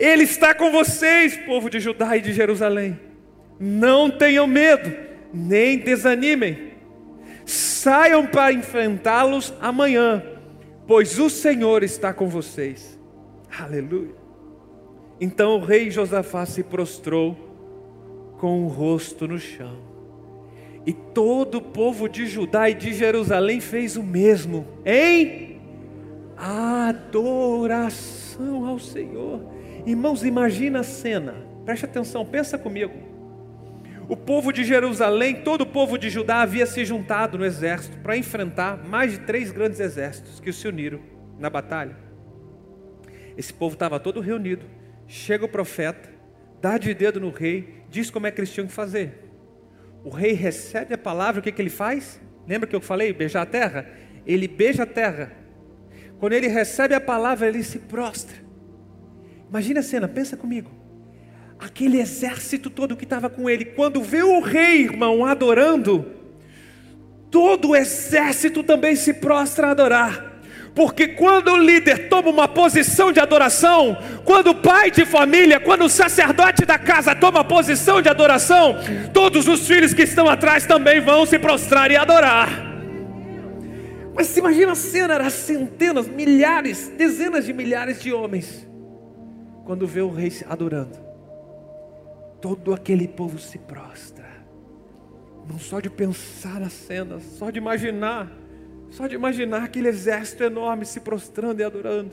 ele 0.00 0.24
está 0.24 0.54
com 0.54 0.72
vocês, 0.72 1.36
povo 1.36 1.68
de 1.68 1.78
Judá 1.78 2.16
e 2.16 2.22
de 2.22 2.32
Jerusalém. 2.32 2.98
Não 3.60 4.10
tenham 4.10 4.46
medo, 4.46 4.90
nem 5.32 5.76
desanimem. 5.76 6.70
Saiam 7.44 8.26
para 8.26 8.50
enfrentá-los 8.50 9.52
amanhã, 9.60 10.24
pois 10.86 11.18
o 11.18 11.28
Senhor 11.28 11.82
está 11.82 12.14
com 12.14 12.28
vocês. 12.28 12.98
Aleluia. 13.58 14.14
Então 15.20 15.56
o 15.56 15.60
rei 15.60 15.90
Josafá 15.90 16.46
se 16.46 16.62
prostrou 16.62 17.36
com 18.38 18.64
o 18.64 18.68
rosto 18.68 19.28
no 19.28 19.38
chão. 19.38 19.76
E 20.86 20.94
todo 20.94 21.58
o 21.58 21.62
povo 21.62 22.08
de 22.08 22.24
Judá 22.24 22.70
e 22.70 22.74
de 22.74 22.94
Jerusalém 22.94 23.60
fez 23.60 23.96
o 23.96 24.02
mesmo, 24.02 24.66
em 24.82 25.60
adoração 26.38 28.64
ao 28.64 28.78
Senhor. 28.78 29.59
Irmãos, 29.86 30.24
imagina 30.24 30.80
a 30.80 30.84
cena, 30.84 31.34
preste 31.64 31.84
atenção, 31.84 32.24
pensa 32.24 32.58
comigo. 32.58 32.92
O 34.08 34.16
povo 34.16 34.52
de 34.52 34.64
Jerusalém, 34.64 35.42
todo 35.42 35.62
o 35.62 35.66
povo 35.66 35.96
de 35.96 36.10
Judá 36.10 36.42
havia 36.42 36.66
se 36.66 36.84
juntado 36.84 37.38
no 37.38 37.44
exército 37.44 37.96
para 37.98 38.16
enfrentar 38.16 38.76
mais 38.84 39.12
de 39.12 39.20
três 39.20 39.52
grandes 39.52 39.78
exércitos 39.78 40.40
que 40.40 40.52
se 40.52 40.66
uniram 40.66 41.00
na 41.38 41.48
batalha. 41.48 41.96
Esse 43.38 43.54
povo 43.54 43.74
estava 43.74 44.00
todo 44.00 44.20
reunido. 44.20 44.66
Chega 45.06 45.44
o 45.44 45.48
profeta, 45.48 46.08
dá 46.60 46.76
de 46.76 46.92
dedo 46.92 47.20
no 47.20 47.30
rei, 47.30 47.82
diz 47.88 48.10
como 48.10 48.26
é 48.26 48.30
que 48.30 48.40
eles 48.40 48.52
tinham 48.52 48.66
que 48.66 48.72
fazer. 48.72 49.30
O 50.04 50.10
rei 50.10 50.32
recebe 50.32 50.94
a 50.94 50.98
palavra, 50.98 51.40
o 51.40 51.42
que, 51.42 51.52
que 51.52 51.62
ele 51.62 51.70
faz? 51.70 52.20
Lembra 52.46 52.68
que 52.68 52.74
eu 52.74 52.80
falei, 52.80 53.12
beijar 53.12 53.42
a 53.42 53.46
terra? 53.46 53.88
Ele 54.26 54.48
beija 54.48 54.82
a 54.82 54.86
terra. 54.86 55.32
Quando 56.18 56.32
ele 56.32 56.48
recebe 56.48 56.94
a 56.94 57.00
palavra, 57.00 57.46
ele 57.46 57.62
se 57.62 57.78
prostra. 57.78 58.49
Imagina 59.50 59.80
a 59.80 59.82
cena, 59.82 60.06
pensa 60.06 60.36
comigo. 60.36 60.70
Aquele 61.58 62.00
exército 62.00 62.70
todo 62.70 62.96
que 62.96 63.04
estava 63.04 63.28
com 63.28 63.50
ele, 63.50 63.64
quando 63.64 64.00
vê 64.00 64.22
o 64.22 64.40
rei, 64.40 64.84
irmão, 64.84 65.26
adorando, 65.26 66.06
todo 67.30 67.70
o 67.70 67.76
exército 67.76 68.62
também 68.62 68.94
se 68.94 69.12
prostra 69.14 69.66
a 69.66 69.70
adorar. 69.72 70.30
Porque 70.72 71.08
quando 71.08 71.48
o 71.50 71.56
líder 71.56 72.08
toma 72.08 72.30
uma 72.30 72.46
posição 72.46 73.10
de 73.10 73.18
adoração, 73.18 73.98
quando 74.24 74.50
o 74.50 74.54
pai 74.54 74.88
de 74.88 75.04
família, 75.04 75.58
quando 75.58 75.84
o 75.84 75.88
sacerdote 75.88 76.64
da 76.64 76.78
casa 76.78 77.12
toma 77.12 77.42
posição 77.42 78.00
de 78.00 78.08
adoração, 78.08 78.76
todos 79.12 79.48
os 79.48 79.66
filhos 79.66 79.92
que 79.92 80.02
estão 80.02 80.28
atrás 80.28 80.64
também 80.64 81.00
vão 81.00 81.26
se 81.26 81.40
prostrar 81.40 81.90
e 81.90 81.96
adorar. 81.96 82.48
Mas 84.14 84.28
se 84.28 84.38
imagina 84.38 84.72
a 84.72 84.76
cena, 84.76 85.14
eram 85.14 85.28
centenas, 85.28 86.06
milhares, 86.06 86.88
dezenas 86.96 87.44
de 87.44 87.52
milhares 87.52 88.00
de 88.00 88.12
homens, 88.12 88.69
quando 89.64 89.86
vê 89.86 90.00
o 90.00 90.10
rei 90.10 90.32
adorando, 90.48 90.98
todo 92.40 92.72
aquele 92.72 93.06
povo 93.06 93.38
se 93.38 93.58
prostra, 93.58 94.28
não 95.48 95.58
só 95.58 95.80
de 95.80 95.90
pensar 95.90 96.60
na 96.60 96.70
cena, 96.70 97.20
só 97.20 97.50
de 97.50 97.58
imaginar 97.58 98.40
só 98.90 99.06
de 99.06 99.14
imaginar 99.14 99.62
aquele 99.62 99.88
exército 99.88 100.42
enorme 100.42 100.84
se 100.84 101.00
prostrando 101.00 101.60
e 101.60 101.64
adorando. 101.64 102.12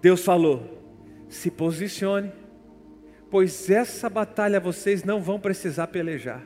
Deus 0.00 0.24
falou: 0.24 0.82
se 1.28 1.50
posicione, 1.50 2.32
pois 3.30 3.68
essa 3.68 4.08
batalha 4.08 4.58
vocês 4.58 5.04
não 5.04 5.20
vão 5.20 5.38
precisar 5.38 5.88
pelejar. 5.88 6.42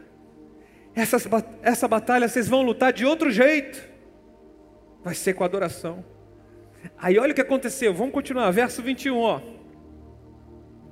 Essas, 0.94 1.26
essa 1.62 1.88
batalha 1.88 2.28
vocês 2.28 2.48
vão 2.48 2.62
lutar 2.62 2.92
de 2.92 3.06
outro 3.06 3.30
jeito. 3.30 3.88
Vai 5.02 5.14
ser 5.14 5.34
com 5.34 5.44
adoração. 5.44 6.04
Aí 6.98 7.18
olha 7.18 7.32
o 7.32 7.34
que 7.34 7.40
aconteceu, 7.40 7.92
vamos 7.92 8.12
continuar, 8.12 8.50
verso 8.50 8.82
21, 8.82 9.18
ó. 9.18 9.40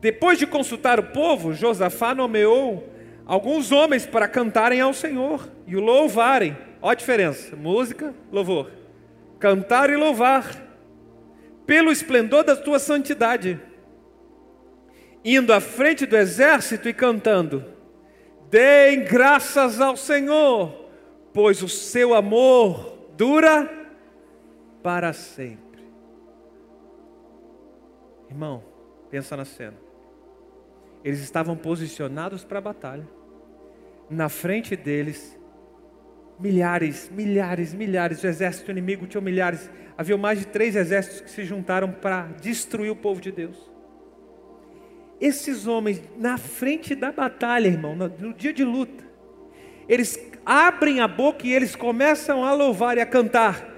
Depois 0.00 0.38
de 0.38 0.46
consultar 0.46 0.98
o 0.98 1.04
povo, 1.04 1.52
Josafá 1.52 2.14
nomeou 2.14 2.88
alguns 3.26 3.70
homens 3.70 4.06
para 4.06 4.26
cantarem 4.26 4.80
ao 4.80 4.94
Senhor 4.94 5.48
e 5.66 5.76
o 5.76 5.80
louvarem. 5.80 6.56
Olha 6.80 6.92
a 6.92 6.96
diferença: 6.96 7.54
música, 7.54 8.14
louvor. 8.32 8.70
Cantar 9.38 9.90
e 9.90 9.96
louvar, 9.96 10.44
pelo 11.66 11.90
esplendor 11.92 12.44
da 12.44 12.56
tua 12.56 12.78
santidade, 12.78 13.60
indo 15.24 15.52
à 15.52 15.60
frente 15.60 16.06
do 16.06 16.16
exército 16.16 16.88
e 16.88 16.92
cantando: 16.94 17.64
Deem 18.50 19.04
graças 19.04 19.80
ao 19.80 19.96
Senhor, 19.96 20.90
pois 21.32 21.62
o 21.62 21.68
seu 21.68 22.14
amor 22.14 23.08
dura 23.16 23.70
para 24.82 25.12
sempre. 25.12 25.69
Irmão, 28.30 28.62
pensa 29.10 29.36
na 29.36 29.44
cena. 29.44 29.76
Eles 31.02 31.18
estavam 31.20 31.56
posicionados 31.56 32.44
para 32.44 32.58
a 32.58 32.62
batalha. 32.62 33.08
Na 34.08 34.28
frente 34.28 34.76
deles 34.76 35.36
milhares, 36.38 37.10
milhares, 37.12 37.74
milhares. 37.74 38.22
O 38.22 38.26
exército 38.28 38.70
inimigo 38.70 39.06
tinha 39.06 39.20
milhares. 39.20 39.68
Havia 39.98 40.16
mais 40.16 40.38
de 40.38 40.46
três 40.46 40.76
exércitos 40.76 41.20
que 41.22 41.30
se 41.30 41.44
juntaram 41.44 41.90
para 41.90 42.28
destruir 42.40 42.90
o 42.90 42.96
povo 42.96 43.20
de 43.20 43.32
Deus. 43.32 43.68
Esses 45.20 45.66
homens, 45.66 46.00
na 46.16 46.38
frente 46.38 46.94
da 46.94 47.12
batalha, 47.12 47.66
irmão, 47.66 47.94
no 47.94 48.32
dia 48.32 48.52
de 48.54 48.64
luta, 48.64 49.04
eles 49.88 50.18
abrem 50.46 51.00
a 51.00 51.08
boca 51.08 51.46
e 51.46 51.52
eles 51.52 51.76
começam 51.76 52.44
a 52.44 52.54
louvar 52.54 52.96
e 52.96 53.00
a 53.00 53.06
cantar. 53.06 53.69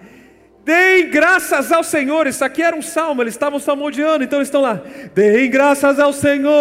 Deem 0.65 1.11
graças 1.11 1.73
ao 1.73 1.83
Senhor. 1.83 2.27
Isso 2.27 2.45
aqui 2.45 2.63
era 2.63 2.77
um 2.77 2.83
salmo, 2.83 3.23
eles 3.23 3.35
estavam 3.35 3.59
salmodiando, 3.59 4.23
então 4.25 4.39
eles 4.39 4.49
estão 4.49 4.63
lá. 4.63 4.81
Deem 5.15 5.51
graças 5.51 5.99
ao 5.99 6.13
Senhor, 6.13 6.53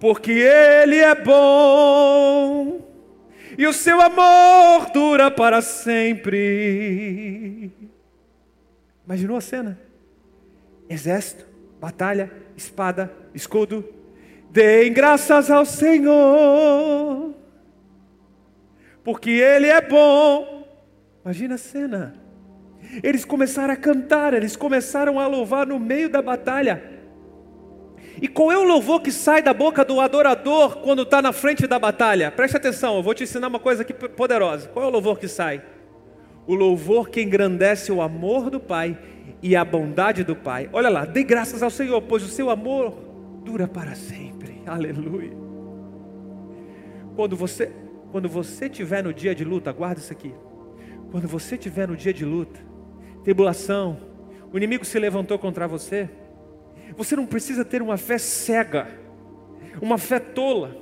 porque 0.00 0.32
Ele 0.32 0.96
é 0.96 1.14
bom 1.14 2.82
e 3.56 3.66
o 3.66 3.72
seu 3.72 4.00
amor 4.00 4.90
dura 4.92 5.30
para 5.30 5.60
sempre. 5.60 6.32
Imaginou 9.04 9.36
a 9.36 9.40
cena? 9.40 9.78
Exército, 10.88 11.46
batalha, 11.80 12.32
espada, 12.56 13.12
escudo. 13.34 13.84
Deem 14.50 14.92
graças 14.92 15.50
ao 15.50 15.64
Senhor, 15.64 17.34
porque 19.04 19.30
Ele 19.30 19.68
é 19.68 19.80
bom. 19.80 20.61
Imagina 21.24 21.54
a 21.54 21.58
cena. 21.58 22.14
Eles 23.02 23.24
começaram 23.24 23.72
a 23.72 23.76
cantar, 23.76 24.34
eles 24.34 24.56
começaram 24.56 25.20
a 25.20 25.26
louvar 25.26 25.66
no 25.66 25.78
meio 25.78 26.08
da 26.08 26.20
batalha. 26.20 26.82
E 28.20 28.28
qual 28.28 28.52
é 28.52 28.58
o 28.58 28.64
louvor 28.64 29.00
que 29.00 29.10
sai 29.10 29.40
da 29.40 29.54
boca 29.54 29.84
do 29.84 30.00
adorador 30.00 30.78
quando 30.78 31.02
está 31.02 31.22
na 31.22 31.32
frente 31.32 31.66
da 31.66 31.78
batalha? 31.78 32.30
Preste 32.30 32.56
atenção, 32.56 32.96
eu 32.96 33.02
vou 33.02 33.14
te 33.14 33.24
ensinar 33.24 33.48
uma 33.48 33.58
coisa 33.58 33.82
aqui 33.82 33.92
poderosa. 33.92 34.68
Qual 34.68 34.84
é 34.84 34.88
o 34.88 34.90
louvor 34.90 35.18
que 35.18 35.28
sai? 35.28 35.62
O 36.46 36.54
louvor 36.54 37.08
que 37.08 37.22
engrandece 37.22 37.92
o 37.92 38.02
amor 38.02 38.50
do 38.50 38.58
Pai 38.60 38.98
e 39.40 39.54
a 39.54 39.64
bondade 39.64 40.24
do 40.24 40.34
Pai. 40.34 40.68
Olha 40.72 40.88
lá, 40.88 41.04
dê 41.04 41.22
graças 41.22 41.62
ao 41.62 41.70
Senhor, 41.70 42.02
pois 42.02 42.22
o 42.24 42.28
seu 42.28 42.50
amor 42.50 42.94
dura 43.44 43.68
para 43.68 43.94
sempre. 43.94 44.60
Aleluia. 44.66 45.32
Quando 47.14 47.36
você, 47.36 47.70
quando 48.10 48.28
você 48.28 48.68
tiver 48.68 49.02
no 49.02 49.14
dia 49.14 49.34
de 49.34 49.44
luta, 49.44 49.72
guarda 49.72 50.00
isso 50.00 50.12
aqui. 50.12 50.34
Quando 51.12 51.28
você 51.28 51.58
tiver 51.58 51.86
no 51.86 51.94
dia 51.94 52.12
de 52.12 52.24
luta, 52.24 52.58
tribulação, 53.22 54.00
o 54.50 54.56
inimigo 54.56 54.82
se 54.82 54.98
levantou 54.98 55.38
contra 55.38 55.68
você, 55.68 56.08
você 56.96 57.14
não 57.14 57.26
precisa 57.26 57.66
ter 57.66 57.82
uma 57.82 57.98
fé 57.98 58.16
cega, 58.16 58.88
uma 59.82 59.98
fé 59.98 60.18
tola. 60.18 60.74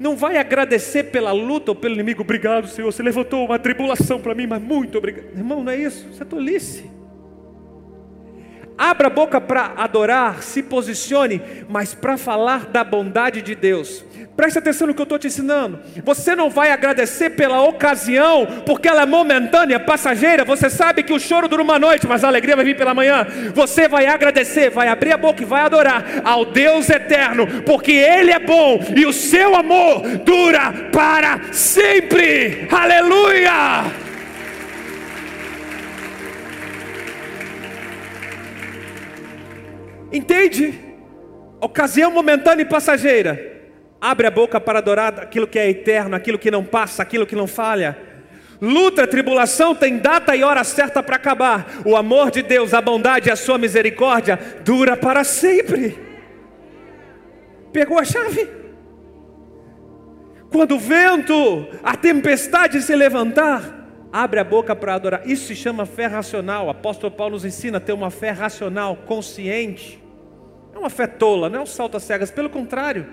Não 0.00 0.16
vai 0.16 0.36
agradecer 0.36 1.04
pela 1.04 1.30
luta 1.30 1.70
ou 1.70 1.76
pelo 1.76 1.94
inimigo. 1.94 2.22
Obrigado, 2.22 2.66
Senhor. 2.66 2.92
Você 2.92 3.04
levantou 3.04 3.44
uma 3.44 3.56
tribulação 3.56 4.20
para 4.20 4.34
mim, 4.34 4.48
mas 4.48 4.60
muito 4.60 4.98
obrigado. 4.98 5.26
Irmão, 5.26 5.62
não 5.62 5.70
é 5.70 5.76
isso. 5.76 6.08
Isso 6.08 6.22
é 6.24 6.26
tolice. 6.26 6.90
Abra 8.78 9.08
a 9.08 9.10
boca 9.10 9.40
para 9.40 9.72
adorar, 9.76 10.40
se 10.40 10.62
posicione, 10.62 11.42
mas 11.68 11.94
para 11.94 12.16
falar 12.16 12.66
da 12.66 12.84
bondade 12.84 13.42
de 13.42 13.56
Deus. 13.56 14.04
Preste 14.36 14.60
atenção 14.60 14.86
no 14.86 14.94
que 14.94 15.00
eu 15.00 15.02
estou 15.02 15.18
te 15.18 15.26
ensinando. 15.26 15.80
Você 16.04 16.36
não 16.36 16.48
vai 16.48 16.70
agradecer 16.70 17.30
pela 17.30 17.60
ocasião, 17.60 18.46
porque 18.64 18.86
ela 18.86 19.02
é 19.02 19.06
momentânea, 19.06 19.80
passageira. 19.80 20.44
Você 20.44 20.70
sabe 20.70 21.02
que 21.02 21.12
o 21.12 21.18
choro 21.18 21.48
dura 21.48 21.60
uma 21.60 21.76
noite, 21.76 22.06
mas 22.06 22.22
a 22.22 22.28
alegria 22.28 22.54
vai 22.54 22.64
vir 22.64 22.76
pela 22.76 22.94
manhã. 22.94 23.26
Você 23.52 23.88
vai 23.88 24.06
agradecer, 24.06 24.70
vai 24.70 24.86
abrir 24.86 25.12
a 25.12 25.18
boca 25.18 25.42
e 25.42 25.44
vai 25.44 25.62
adorar 25.62 26.22
ao 26.22 26.44
Deus 26.44 26.88
eterno, 26.88 27.48
porque 27.66 27.90
Ele 27.90 28.30
é 28.30 28.38
bom 28.38 28.78
e 28.94 29.04
o 29.06 29.12
seu 29.12 29.56
amor 29.56 30.02
dura 30.24 30.72
para 30.92 31.52
sempre. 31.52 32.68
Aleluia! 32.70 34.07
Entende? 40.12 40.78
Ocasião 41.60 42.10
momentânea 42.10 42.62
e 42.62 42.68
passageira. 42.68 43.58
Abre 44.00 44.26
a 44.26 44.30
boca 44.30 44.60
para 44.60 44.78
adorar 44.78 45.20
aquilo 45.20 45.46
que 45.46 45.58
é 45.58 45.68
eterno, 45.68 46.14
aquilo 46.14 46.38
que 46.38 46.50
não 46.50 46.64
passa, 46.64 47.02
aquilo 47.02 47.26
que 47.26 47.34
não 47.34 47.46
falha. 47.46 47.96
Luta, 48.60 49.06
tribulação 49.06 49.74
tem 49.74 49.98
data 49.98 50.34
e 50.34 50.42
hora 50.42 50.64
certa 50.64 51.02
para 51.02 51.16
acabar. 51.16 51.80
O 51.84 51.96
amor 51.96 52.30
de 52.30 52.42
Deus, 52.42 52.74
a 52.74 52.80
bondade 52.80 53.28
e 53.28 53.32
a 53.32 53.36
sua 53.36 53.58
misericórdia 53.58 54.38
dura 54.64 54.96
para 54.96 55.24
sempre. 55.24 55.98
Pegou 57.72 57.98
a 57.98 58.04
chave? 58.04 58.48
Quando 60.50 60.76
o 60.76 60.78
vento, 60.78 61.68
a 61.82 61.94
tempestade 61.94 62.80
se 62.82 62.94
levantar, 62.96 63.77
abre 64.12 64.40
a 64.40 64.44
boca 64.44 64.74
para 64.74 64.94
adorar. 64.94 65.28
Isso 65.28 65.46
se 65.46 65.56
chama 65.56 65.86
fé 65.86 66.06
racional. 66.06 66.66
O 66.66 66.70
apóstolo 66.70 67.12
Paulo 67.12 67.34
nos 67.34 67.44
ensina 67.44 67.78
a 67.78 67.80
ter 67.80 67.92
uma 67.92 68.10
fé 68.10 68.30
racional, 68.30 68.96
consciente. 69.06 70.02
Não 70.72 70.76
é 70.76 70.84
uma 70.84 70.90
fé 70.90 71.06
tola, 71.06 71.48
não 71.48 71.60
é 71.60 71.62
um 71.62 71.66
salto 71.66 71.96
às 71.96 72.04
cegas, 72.04 72.30
pelo 72.30 72.48
contrário 72.48 73.06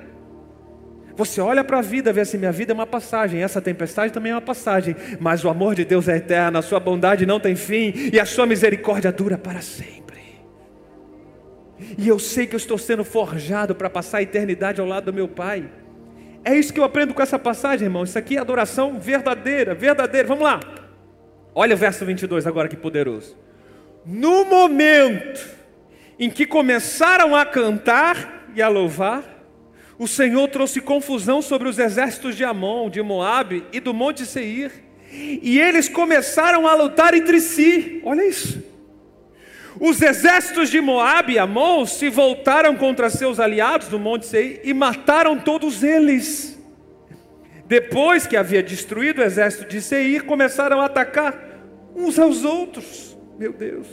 Você 1.16 1.41
olha 1.41 1.64
para 1.64 1.80
a 1.80 1.82
vida, 1.82 2.14
vê 2.14 2.22
assim: 2.22 2.38
minha 2.38 2.52
vida 2.52 2.74
é 2.74 2.76
uma 2.76 2.86
passagem, 2.86 3.41
essa 3.41 3.62
tempestade 3.62 4.14
também 4.14 4.32
é 4.32 4.36
uma 4.36 4.41
passagem, 4.41 4.96
mas 5.20 5.43
o 5.43 5.50
amor 5.50 5.76
de 5.76 5.86
Deus 5.86 6.08
é 6.08 6.18
eterno, 6.18 6.60
a 6.60 6.62
sua 6.62 6.80
bondade 6.80 7.26
não 7.26 7.39
tem 7.39 7.56
fim 7.56 7.93
e 8.12 8.20
a 8.20 8.26
sua 8.26 8.46
misericórdia 8.46 9.12
dura 9.12 9.38
para 9.38 9.62
sempre. 9.62 10.06
E 11.98 12.08
eu 12.08 12.20
sei 12.20 12.48
que 12.48 12.56
eu 12.56 12.58
estou 12.58 12.78
sendo 12.78 13.04
forjado 13.04 13.76
para 13.76 13.89
passar 13.89 14.20
a 14.20 14.22
eternidade 14.22 14.80
ao 14.80 14.88
lado 14.88 15.06
do 15.06 15.14
meu 15.14 15.28
Pai. 15.28 15.70
É 16.43 16.56
isso 16.56 16.72
que 16.72 16.80
eu 16.80 16.84
aprendo 16.84 17.14
com 17.14 17.22
essa 17.22 17.39
passagem, 17.39 17.88
irmão. 17.88 18.04
Isso 18.04 18.18
aqui 18.20 18.38
é 18.38 18.39
adoração 18.39 19.00
verdadeira, 19.00 19.74
verdadeira. 19.74 20.28
Vamos 20.28 20.43
lá. 20.43 20.60
Olha 21.58 21.74
o 21.74 21.78
verso 21.78 22.06
22 22.06 22.45
agora 22.45 22.68
que 22.68 22.76
poderoso. 22.76 23.38
No 24.06 24.43
momento 24.43 25.49
em 26.20 26.30
que 26.30 26.45
começaram 26.45 27.34
a 27.34 27.45
cantar 27.45 28.49
e 28.53 28.62
a 28.62 28.68
louvar, 28.68 29.24
o 29.97 30.06
Senhor 30.06 30.49
trouxe 30.49 30.82
confusão 30.82 31.41
sobre 31.41 31.70
os 31.70 31.80
exércitos 31.80 32.36
de 32.36 32.43
Amon, 32.43 32.89
de 32.89 33.01
Moabe 33.01 33.64
e 33.72 33.80
do 33.80 33.93
monte 33.93 34.26
Seir, 34.26 34.70
e 35.10 35.58
eles 35.58 35.88
começaram 35.88 36.68
a 36.68 36.76
lutar 36.76 37.14
entre 37.14 37.39
si. 37.39 38.01
Olha 38.03 38.28
isso. 38.28 38.62
Os 39.80 40.01
exércitos 40.01 40.70
de 40.70 40.82
Moabe 40.82 41.34
e 41.34 41.39
Amon 41.39 41.86
se 41.86 42.10
voltaram 42.10 42.76
contra 42.76 43.10
seus 43.10 43.39
aliados 43.39 43.88
no 43.88 43.97
monte 43.97 44.26
Seir 44.26 44.60
e 44.66 44.74
mataram 44.74 45.39
todos 45.39 45.84
eles. 45.84 46.60
Depois 47.66 48.28
que 48.28 48.38
havia 48.38 48.62
destruído 48.62 49.20
o 49.20 49.24
exército 49.24 49.68
de 49.68 49.82
Seir, 49.82 50.26
começaram 50.26 50.82
a 50.82 50.86
atacar 50.86 51.45
uns 51.96 52.20
aos 52.20 52.43
outros. 52.43 53.18
Meu 53.38 53.54
Deus. 53.54 53.88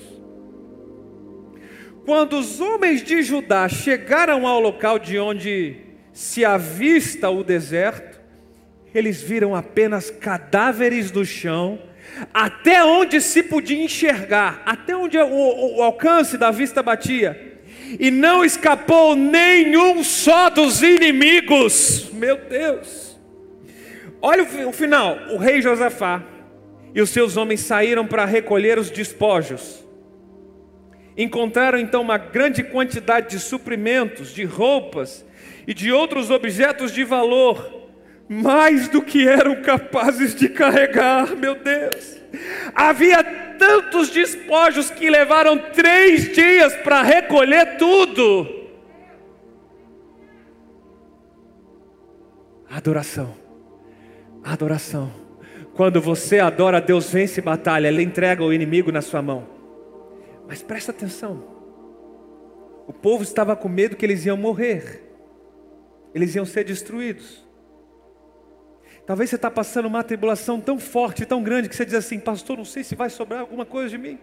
Quando 2.04 2.38
os 2.38 2.60
homens 2.60 3.02
de 3.02 3.22
Judá 3.22 3.68
chegaram 3.68 4.46
ao 4.46 4.60
local 4.60 4.98
de 4.98 5.18
onde 5.18 5.76
se 6.12 6.44
avista 6.44 7.30
o 7.30 7.44
deserto, 7.44 8.20
eles 8.94 9.22
viram 9.22 9.54
apenas 9.54 10.10
cadáveres 10.10 11.10
do 11.10 11.24
chão, 11.24 11.78
até 12.34 12.84
onde 12.84 13.20
se 13.20 13.42
podia 13.42 13.82
enxergar, 13.82 14.62
até 14.66 14.96
onde 14.96 15.16
o, 15.16 15.26
o, 15.26 15.78
o 15.78 15.82
alcance 15.82 16.36
da 16.36 16.50
vista 16.50 16.82
batia, 16.82 17.60
e 17.98 18.10
não 18.10 18.44
escapou 18.44 19.14
nenhum 19.14 20.02
só 20.02 20.50
dos 20.50 20.82
inimigos. 20.82 22.10
Meu 22.12 22.36
Deus! 22.36 23.18
Olha 24.20 24.42
o, 24.42 24.68
o 24.68 24.72
final: 24.72 25.16
o 25.30 25.36
rei 25.36 25.62
Josafá 25.62 26.22
e 26.94 27.00
os 27.00 27.10
seus 27.10 27.36
homens 27.36 27.60
saíram 27.60 28.06
para 28.06 28.24
recolher 28.24 28.78
os 28.78 28.90
despojos. 28.90 29.84
Encontraram 31.16 31.78
então 31.78 32.02
uma 32.02 32.18
grande 32.18 32.62
quantidade 32.62 33.30
de 33.30 33.38
suprimentos, 33.38 34.32
de 34.32 34.44
roupas 34.44 35.24
e 35.66 35.74
de 35.74 35.92
outros 35.92 36.30
objetos 36.30 36.92
de 36.92 37.04
valor, 37.04 37.90
mais 38.28 38.88
do 38.88 39.02
que 39.02 39.28
eram 39.28 39.62
capazes 39.62 40.34
de 40.34 40.48
carregar, 40.48 41.36
meu 41.36 41.54
Deus. 41.54 42.18
Havia 42.74 43.22
tantos 43.58 44.10
despojos 44.10 44.90
que 44.90 45.10
levaram 45.10 45.58
três 45.58 46.32
dias 46.32 46.74
para 46.76 47.02
recolher 47.02 47.76
tudo. 47.76 48.60
Adoração, 52.70 53.34
adoração. 54.42 55.21
Quando 55.82 56.00
você 56.00 56.38
adora, 56.38 56.80
Deus 56.80 57.10
vence 57.10 57.40
batalha, 57.40 57.88
Ele 57.88 58.04
entrega 58.04 58.44
o 58.44 58.52
inimigo 58.52 58.92
na 58.92 59.02
sua 59.02 59.20
mão. 59.20 59.48
Mas 60.46 60.62
presta 60.62 60.92
atenção, 60.92 61.42
o 62.86 62.92
povo 62.92 63.24
estava 63.24 63.56
com 63.56 63.68
medo 63.68 63.96
que 63.96 64.06
eles 64.06 64.24
iam 64.24 64.36
morrer 64.36 65.02
eles 66.14 66.36
iam 66.36 66.44
ser 66.44 66.62
destruídos. 66.62 67.44
Talvez 69.04 69.28
você 69.28 69.34
está 69.34 69.50
passando 69.50 69.86
uma 69.86 70.04
tribulação 70.04 70.60
tão 70.60 70.78
forte, 70.78 71.26
tão 71.26 71.42
grande, 71.42 71.68
que 71.68 71.74
você 71.74 71.84
diz 71.84 71.94
assim, 71.94 72.20
pastor, 72.20 72.58
não 72.58 72.64
sei 72.64 72.84
se 72.84 72.94
vai 72.94 73.10
sobrar 73.10 73.40
alguma 73.40 73.66
coisa 73.66 73.90
de 73.90 73.98
mim. 73.98 74.20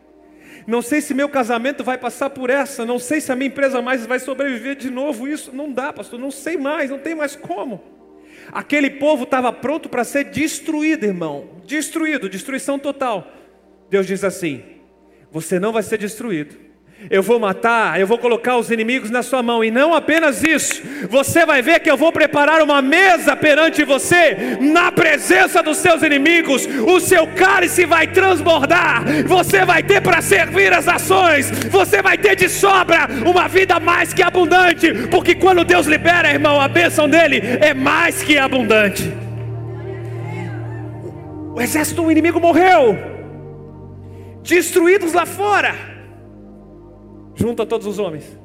Não 0.66 0.82
sei 0.82 1.02
se 1.02 1.14
meu 1.14 1.28
casamento 1.28 1.84
vai 1.84 1.98
passar 1.98 2.30
por 2.30 2.50
essa, 2.50 2.86
não 2.86 3.00
sei 3.00 3.20
se 3.20 3.34
a 3.34 3.36
minha 3.36 3.50
empresa 3.50 3.82
mais 3.82 4.06
vai 4.06 4.20
sobreviver 4.20 4.78
de 4.78 4.90
novo. 4.90 5.28
Isso 5.28 5.54
não 5.54 5.70
dá, 5.70 5.92
pastor, 5.92 6.18
não 6.18 6.32
sei 6.32 6.56
mais, 6.56 6.90
não 6.90 7.00
tem 7.00 7.16
mais 7.16 7.36
como. 7.36 7.99
Aquele 8.52 8.90
povo 8.90 9.24
estava 9.24 9.52
pronto 9.52 9.90
para 9.90 10.04
ser 10.04 10.26
destruído, 10.26 11.06
irmão. 11.06 11.50
Destruído, 11.66 12.30
destruição 12.30 12.80
total. 12.80 13.32
Deus 13.90 14.08
diz 14.08 14.24
assim: 14.24 14.64
Você 15.32 15.60
não 15.60 15.74
vai 15.74 15.84
ser 15.84 15.98
destruído 15.98 16.69
eu 17.10 17.24
vou 17.24 17.40
matar, 17.40 18.00
eu 18.00 18.06
vou 18.06 18.18
colocar 18.18 18.58
os 18.58 18.70
inimigos 18.70 19.10
na 19.10 19.24
sua 19.24 19.42
mão, 19.42 19.64
e 19.64 19.72
não 19.72 19.94
apenas 19.94 20.44
isso, 20.44 20.82
você 21.10 21.46
vai 21.46 21.62
ver 21.62 21.80
que 21.80 21.90
eu 21.90 21.96
vou 21.96 22.12
preparar 22.12 22.62
uma 22.62 22.82
mesa 22.82 23.36
perante 23.36 23.86
você, 23.86 24.58
na 24.60 24.92
presença 24.92 25.64
dos 25.64 25.78
seus 25.78 26.04
inimigos, 26.04 26.66
o 26.66 27.00
seu 27.00 27.26
cálice 27.28 27.86
vai 27.86 28.08
transbordar, 28.08 29.04
você 29.26 29.64
vai 29.64 29.82
ter 29.82 30.02
para 30.02 30.22
servir 30.22 30.74
as 30.74 30.86
nações, 30.86 31.50
você 31.70 32.02
vai 32.02 32.18
ter 32.18 32.36
de 32.36 32.50
sobra 32.50 33.08
uma 33.26 33.48
vida 33.48 33.80
mais 33.80 34.14
que 34.14 34.22
abundante, 34.22 34.92
porque 35.10 35.36
quando 35.36 35.64
Deus 35.64 35.88
libera, 35.88 36.32
irmão, 36.32 36.60
a 36.60 36.68
bênção 36.68 37.08
dele 37.08 37.42
é 37.62 37.74
mais 37.74 38.22
que 38.22 38.38
abundante. 38.38 39.14
O 41.56 41.62
exército 41.62 42.04
do 42.04 42.12
inimigo 42.12 42.40
morreu, 42.40 42.98
destruídos 44.44 45.14
lá 45.14 45.26
fora 45.26 45.89
Junta 47.40 47.66
todos 47.66 47.88
os 47.88 48.00
homens. 48.00 48.38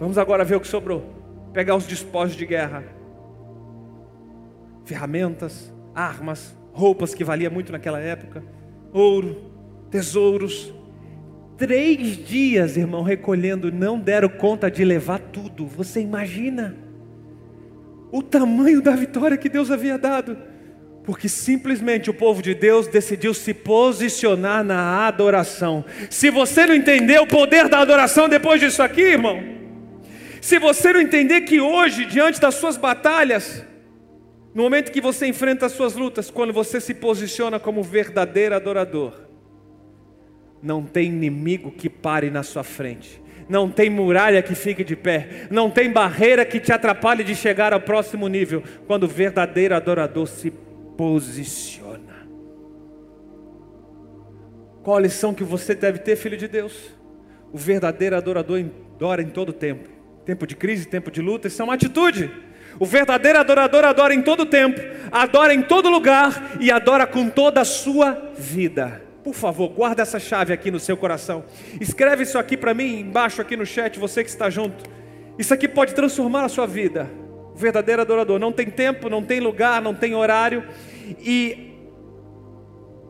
Vamos 0.00 0.18
agora 0.18 0.44
ver 0.44 0.56
o 0.56 0.60
que 0.60 0.66
sobrou. 0.66 1.04
Pegar 1.52 1.76
os 1.76 1.86
despojos 1.86 2.34
de 2.34 2.44
guerra. 2.44 2.82
Ferramentas, 4.84 5.72
armas, 5.94 6.56
roupas 6.72 7.14
que 7.14 7.22
valia 7.22 7.48
muito 7.48 7.70
naquela 7.70 8.00
época, 8.00 8.42
ouro, 8.92 9.36
tesouros. 9.92 10.74
Três 11.56 12.16
dias, 12.26 12.76
irmão, 12.76 13.04
recolhendo, 13.04 13.70
não 13.70 13.96
deram 13.96 14.28
conta 14.28 14.68
de 14.68 14.84
levar 14.84 15.20
tudo. 15.20 15.64
Você 15.64 16.00
imagina 16.00 16.76
o 18.10 18.24
tamanho 18.24 18.82
da 18.82 18.96
vitória 18.96 19.36
que 19.36 19.48
Deus 19.48 19.70
havia 19.70 19.96
dado 19.96 20.36
porque 21.06 21.28
simplesmente 21.28 22.10
o 22.10 22.14
povo 22.14 22.42
de 22.42 22.52
Deus 22.52 22.88
decidiu 22.88 23.32
se 23.32 23.54
posicionar 23.54 24.64
na 24.64 25.06
adoração. 25.06 25.84
Se 26.10 26.30
você 26.30 26.66
não 26.66 26.74
entender 26.74 27.20
o 27.20 27.26
poder 27.28 27.68
da 27.68 27.78
adoração 27.78 28.28
depois 28.28 28.60
disso 28.60 28.82
aqui, 28.82 29.02
irmão, 29.02 29.40
se 30.40 30.58
você 30.58 30.92
não 30.92 31.00
entender 31.00 31.42
que 31.42 31.60
hoje, 31.60 32.04
diante 32.06 32.40
das 32.40 32.56
suas 32.56 32.76
batalhas, 32.76 33.64
no 34.52 34.64
momento 34.64 34.90
que 34.90 35.00
você 35.00 35.28
enfrenta 35.28 35.66
as 35.66 35.72
suas 35.72 35.94
lutas, 35.94 36.28
quando 36.28 36.52
você 36.52 36.80
se 36.80 36.92
posiciona 36.92 37.60
como 37.60 37.84
verdadeiro 37.84 38.56
adorador, 38.56 39.12
não 40.60 40.82
tem 40.82 41.06
inimigo 41.06 41.70
que 41.70 41.88
pare 41.88 42.30
na 42.30 42.42
sua 42.42 42.64
frente, 42.64 43.22
não 43.48 43.70
tem 43.70 43.88
muralha 43.88 44.42
que 44.42 44.56
fique 44.56 44.82
de 44.82 44.96
pé, 44.96 45.46
não 45.52 45.70
tem 45.70 45.88
barreira 45.88 46.44
que 46.44 46.58
te 46.58 46.72
atrapalhe 46.72 47.22
de 47.22 47.36
chegar 47.36 47.72
ao 47.72 47.80
próximo 47.80 48.26
nível, 48.26 48.60
quando 48.88 49.04
o 49.04 49.08
verdadeiro 49.08 49.76
adorador 49.76 50.26
se 50.26 50.52
posiciona. 50.96 52.26
Qual 54.82 54.96
a 54.96 55.00
lição 55.00 55.34
que 55.34 55.44
você 55.44 55.74
deve 55.74 55.98
ter, 55.98 56.16
filho 56.16 56.36
de 56.36 56.48
Deus? 56.48 56.90
O 57.52 57.58
verdadeiro 57.58 58.16
adorador 58.16 58.64
adora 58.94 59.22
em 59.22 59.28
todo 59.28 59.52
tempo. 59.52 59.88
Tempo 60.24 60.46
de 60.46 60.56
crise, 60.56 60.86
tempo 60.86 61.10
de 61.10 61.20
luta, 61.20 61.48
isso 61.48 61.60
é 61.60 61.64
uma 61.64 61.74
atitude. 61.74 62.30
O 62.78 62.86
verdadeiro 62.86 63.38
adorador 63.38 63.84
adora 63.84 64.14
em 64.14 64.22
todo 64.22 64.44
tempo, 64.44 64.80
adora 65.10 65.54
em 65.54 65.62
todo 65.62 65.88
lugar 65.88 66.56
e 66.60 66.70
adora 66.70 67.06
com 67.06 67.28
toda 67.28 67.60
a 67.60 67.64
sua 67.64 68.32
vida. 68.36 69.02
Por 69.24 69.34
favor, 69.34 69.68
guarda 69.70 70.02
essa 70.02 70.20
chave 70.20 70.52
aqui 70.52 70.70
no 70.70 70.78
seu 70.78 70.96
coração. 70.96 71.44
Escreve 71.80 72.22
isso 72.22 72.38
aqui 72.38 72.56
para 72.56 72.74
mim 72.74 73.00
embaixo 73.00 73.40
aqui 73.40 73.56
no 73.56 73.66
chat, 73.66 73.98
você 73.98 74.22
que 74.22 74.30
está 74.30 74.50
junto. 74.50 74.84
Isso 75.38 75.52
aqui 75.52 75.66
pode 75.66 75.94
transformar 75.94 76.44
a 76.44 76.48
sua 76.48 76.66
vida 76.66 77.10
o 77.56 77.58
verdadeiro 77.58 78.02
adorador. 78.02 78.38
Não 78.38 78.52
tem 78.52 78.66
tempo, 78.66 79.08
não 79.08 79.22
tem 79.22 79.40
lugar, 79.40 79.80
não 79.80 79.94
tem 79.94 80.14
horário. 80.14 80.62
E 81.18 81.72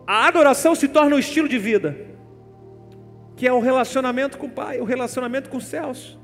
a 0.07 0.29
adoração 0.29 0.77
se 0.77 0.87
torna 0.87 1.17
um 1.17 1.19
estilo 1.19 1.49
de 1.49 1.59
vida, 1.59 1.97
que 3.35 3.47
é 3.47 3.53
o 3.53 3.59
relacionamento 3.59 4.39
com 4.39 4.47
o 4.47 4.51
Pai, 4.51 4.81
o 4.81 4.85
relacionamento 4.85 5.51
com 5.51 5.57
os 5.57 5.67
céus. 5.67 6.17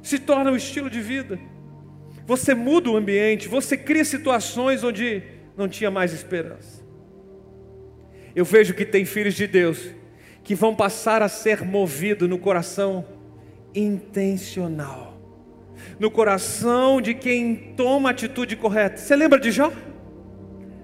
Se 0.00 0.20
torna 0.20 0.52
um 0.52 0.56
estilo 0.56 0.88
de 0.88 1.00
vida. 1.00 1.36
Você 2.24 2.54
muda 2.54 2.90
o 2.90 2.96
ambiente, 2.96 3.48
você 3.48 3.76
cria 3.76 4.04
situações 4.04 4.84
onde 4.84 5.24
não 5.56 5.68
tinha 5.68 5.90
mais 5.90 6.12
esperança. 6.12 6.86
Eu 8.36 8.44
vejo 8.44 8.72
que 8.72 8.84
tem 8.84 9.04
filhos 9.04 9.34
de 9.34 9.48
Deus 9.48 9.90
que 10.44 10.54
vão 10.54 10.76
passar 10.76 11.22
a 11.22 11.28
ser 11.28 11.64
movidos 11.64 12.28
no 12.28 12.38
coração 12.38 13.04
intencional 13.74 15.17
no 15.98 16.10
coração 16.10 17.00
de 17.00 17.14
quem 17.14 17.74
toma 17.76 18.10
a 18.10 18.12
atitude 18.12 18.56
correta. 18.56 18.96
Você 18.96 19.14
lembra 19.14 19.38
de 19.38 19.50
Jó? 19.50 19.72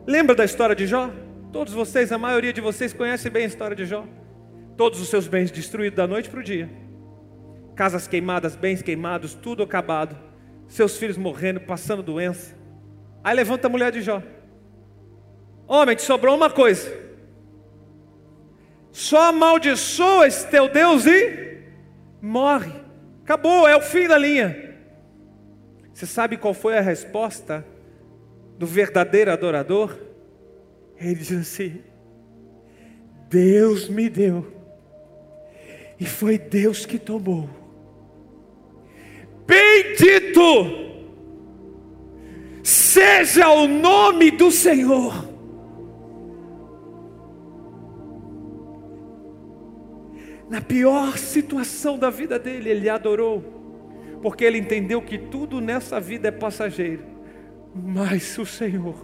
Lembra 0.07 0.35
da 0.35 0.45
história 0.45 0.75
de 0.75 0.87
Jó? 0.87 1.11
Todos 1.53 1.73
vocês, 1.73 2.11
a 2.13 2.19
maioria 2.19 2.53
de 2.53 2.61
vocês 2.61 2.93
conhece 2.93 3.31
bem 3.31 3.45
a 3.45 3.47
história 3.47 3.77
de 3.77 3.85
Jó. 3.85 4.05
Todos 4.77 5.01
os 5.01 5.09
seus 5.09 5.29
bens 5.29 5.51
destruídos 5.51 5.97
da 5.97 6.07
noite 6.07 6.29
para 6.29 6.41
o 6.41 6.43
dia. 6.43 6.69
Casas 7.75 8.07
queimadas, 8.07 8.57
bens 8.57 8.83
queimados, 8.83 9.35
tudo 9.35 9.63
acabado. 9.63 10.17
Seus 10.67 10.97
filhos 10.97 11.17
morrendo, 11.17 11.61
passando 11.61 12.03
doença. 12.03 12.57
Aí 13.23 13.35
levanta 13.35 13.67
a 13.67 13.71
mulher 13.71 13.93
de 13.93 14.03
Jó. 14.03 14.23
Homem, 15.67 15.97
te 15.97 16.03
sobrou 16.03 16.37
uma 16.37 16.51
coisa. 16.51 16.93
Só 18.93 19.31
amaldiçoa 19.31 20.27
esse 20.27 20.47
teu 20.49 20.69
Deus 20.69 21.07
e 21.07 21.59
morre. 22.21 22.73
Acabou, 23.23 23.67
é 23.67 23.77
o 23.77 23.81
fim 23.81 24.07
da 24.07 24.19
linha. 24.19 24.74
Você 25.95 26.07
sabe 26.07 26.37
qual 26.37 26.53
foi 26.53 26.77
a 26.77 26.81
resposta 26.81 27.65
do 28.59 28.67
verdadeiro 28.67 29.31
adorador? 29.31 29.97
Ele 31.01 31.15
diz 31.15 31.33
assim: 31.33 31.81
Deus 33.31 33.89
me 33.89 34.09
deu, 34.09 34.53
e 35.99 36.05
foi 36.05 36.37
Deus 36.37 36.85
que 36.85 36.99
tomou. 36.99 37.49
Bendito 39.47 40.83
seja 42.63 43.49
o 43.51 43.69
nome 43.69 44.33
do 44.33 44.51
Senhor. 44.51 45.33
Na 50.49 50.61
pior 50.61 51.19
situação 51.19 51.99
da 51.99 52.11
vida 52.11 52.39
dele, 52.39 52.71
ele 52.71 52.89
adorou, 52.89 53.64
porque 54.25 54.43
ele 54.43 54.57
entendeu 54.57 55.03
que 55.03 55.19
tudo 55.19 55.61
nessa 55.61 56.01
vida 56.01 56.29
é 56.29 56.31
passageiro, 56.31 57.05
mas 57.75 58.39
o 58.39 58.47
Senhor, 58.47 58.97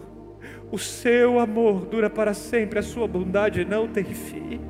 o 0.73 0.79
seu 0.79 1.39
amor 1.39 1.85
dura 1.85 2.09
para 2.09 2.33
sempre, 2.33 2.79
a 2.79 2.83
sua 2.83 3.07
bondade 3.07 3.63
não 3.63 3.87
tem 3.87 4.03
fim. 4.03 4.63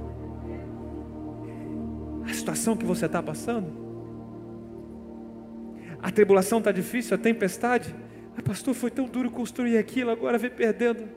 A 2.28 2.34
situação 2.34 2.76
que 2.76 2.84
você 2.84 3.06
está 3.06 3.22
passando, 3.22 3.68
a 6.02 6.10
tribulação 6.10 6.58
está 6.58 6.72
difícil, 6.72 7.14
a 7.14 7.18
tempestade, 7.18 7.94
ah, 8.36 8.42
pastor, 8.42 8.74
foi 8.74 8.90
tão 8.90 9.06
duro 9.06 9.30
construir 9.30 9.78
aquilo, 9.78 10.10
agora 10.10 10.36
vem 10.36 10.50
perdendo. 10.50 11.08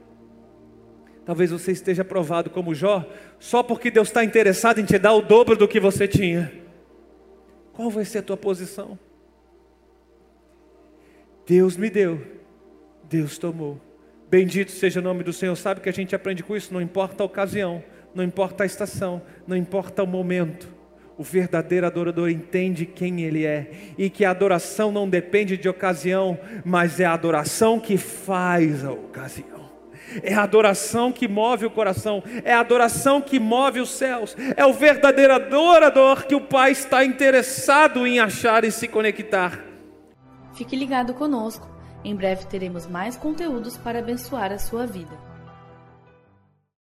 Talvez 1.25 1.49
você 1.49 1.71
esteja 1.71 2.05
provado 2.05 2.51
como 2.51 2.75
Jó, 2.75 3.03
só 3.39 3.63
porque 3.63 3.89
Deus 3.89 4.09
está 4.09 4.23
interessado 4.23 4.77
em 4.77 4.86
te 4.86 4.99
dar 4.99 5.13
o 5.13 5.23
dobro 5.23 5.55
do 5.55 5.67
que 5.67 5.79
você 5.79 6.07
tinha. 6.07 6.53
Qual 7.71 7.89
vai 7.89 8.05
ser 8.05 8.19
a 8.19 8.21
tua 8.21 8.38
posição? 8.38 8.99
Deus 11.46 11.76
me 11.76 11.89
deu, 11.89 12.22
Deus 13.04 13.38
tomou. 13.38 13.80
Bendito 14.30 14.72
seja 14.72 15.00
o 15.00 15.04
nome 15.04 15.24
do 15.24 15.34
Senhor. 15.34 15.56
Sabe 15.56 15.82
que 15.82 15.89
a 15.89 15.94
gente 15.94 16.16
aprende 16.16 16.41
com 16.41 16.56
isso? 16.56 16.74
Não 16.74 16.82
importa 16.82 17.22
a 17.22 17.26
ocasião, 17.26 17.84
não 18.16 18.24
importa 18.24 18.64
a 18.64 18.66
estação, 18.66 19.22
não 19.46 19.56
importa 19.56 20.04
o 20.04 20.08
momento. 20.08 20.68
O 21.18 21.24
verdadeiro 21.24 21.86
adorador 21.86 22.30
entende 22.30 22.86
quem 22.86 23.22
ele 23.22 23.46
é 23.46 23.70
e 23.98 24.10
que 24.10 24.26
a 24.26 24.32
adoração 24.32 24.91
não 24.91 25.08
depende 25.08 25.56
de 25.58 25.70
ocasião, 25.70 26.39
mas 26.66 27.00
é 27.00 27.06
a 27.06 27.14
adoração 27.14 27.80
que 27.80 27.98
faz 27.98 28.84
a 28.84 28.91
ocasião. 28.91 29.70
É 30.24 30.34
a 30.34 30.44
adoração 30.44 31.12
que 31.12 31.28
move 31.28 31.66
o 31.66 31.72
coração, 31.72 32.24
é 32.44 32.54
a 32.54 32.60
adoração 32.60 33.22
que 33.22 33.39
move 33.39 33.80
os 33.80 33.91
céus, 33.91 34.36
é 34.58 34.66
o 34.66 34.74
verdadeiro 34.74 35.34
adorador 35.34 36.26
que 36.26 36.36
o 36.36 36.41
Pai 36.41 36.72
está 36.72 37.06
interessado 37.06 38.06
em 38.06 38.20
achar 38.20 38.64
e 38.64 38.72
se 38.72 38.88
conectar. 38.88 39.72
Fique 40.54 40.76
ligado 40.76 41.14
conosco, 41.14 41.68
em 42.04 42.16
breve 42.16 42.45
teremos 42.45 42.86
mais 42.86 43.18
conteúdos 43.18 43.78
para 43.78 43.99
abençoar 43.99 44.51
a 44.51 44.60
sua 44.60 44.86
vida. 44.86 45.32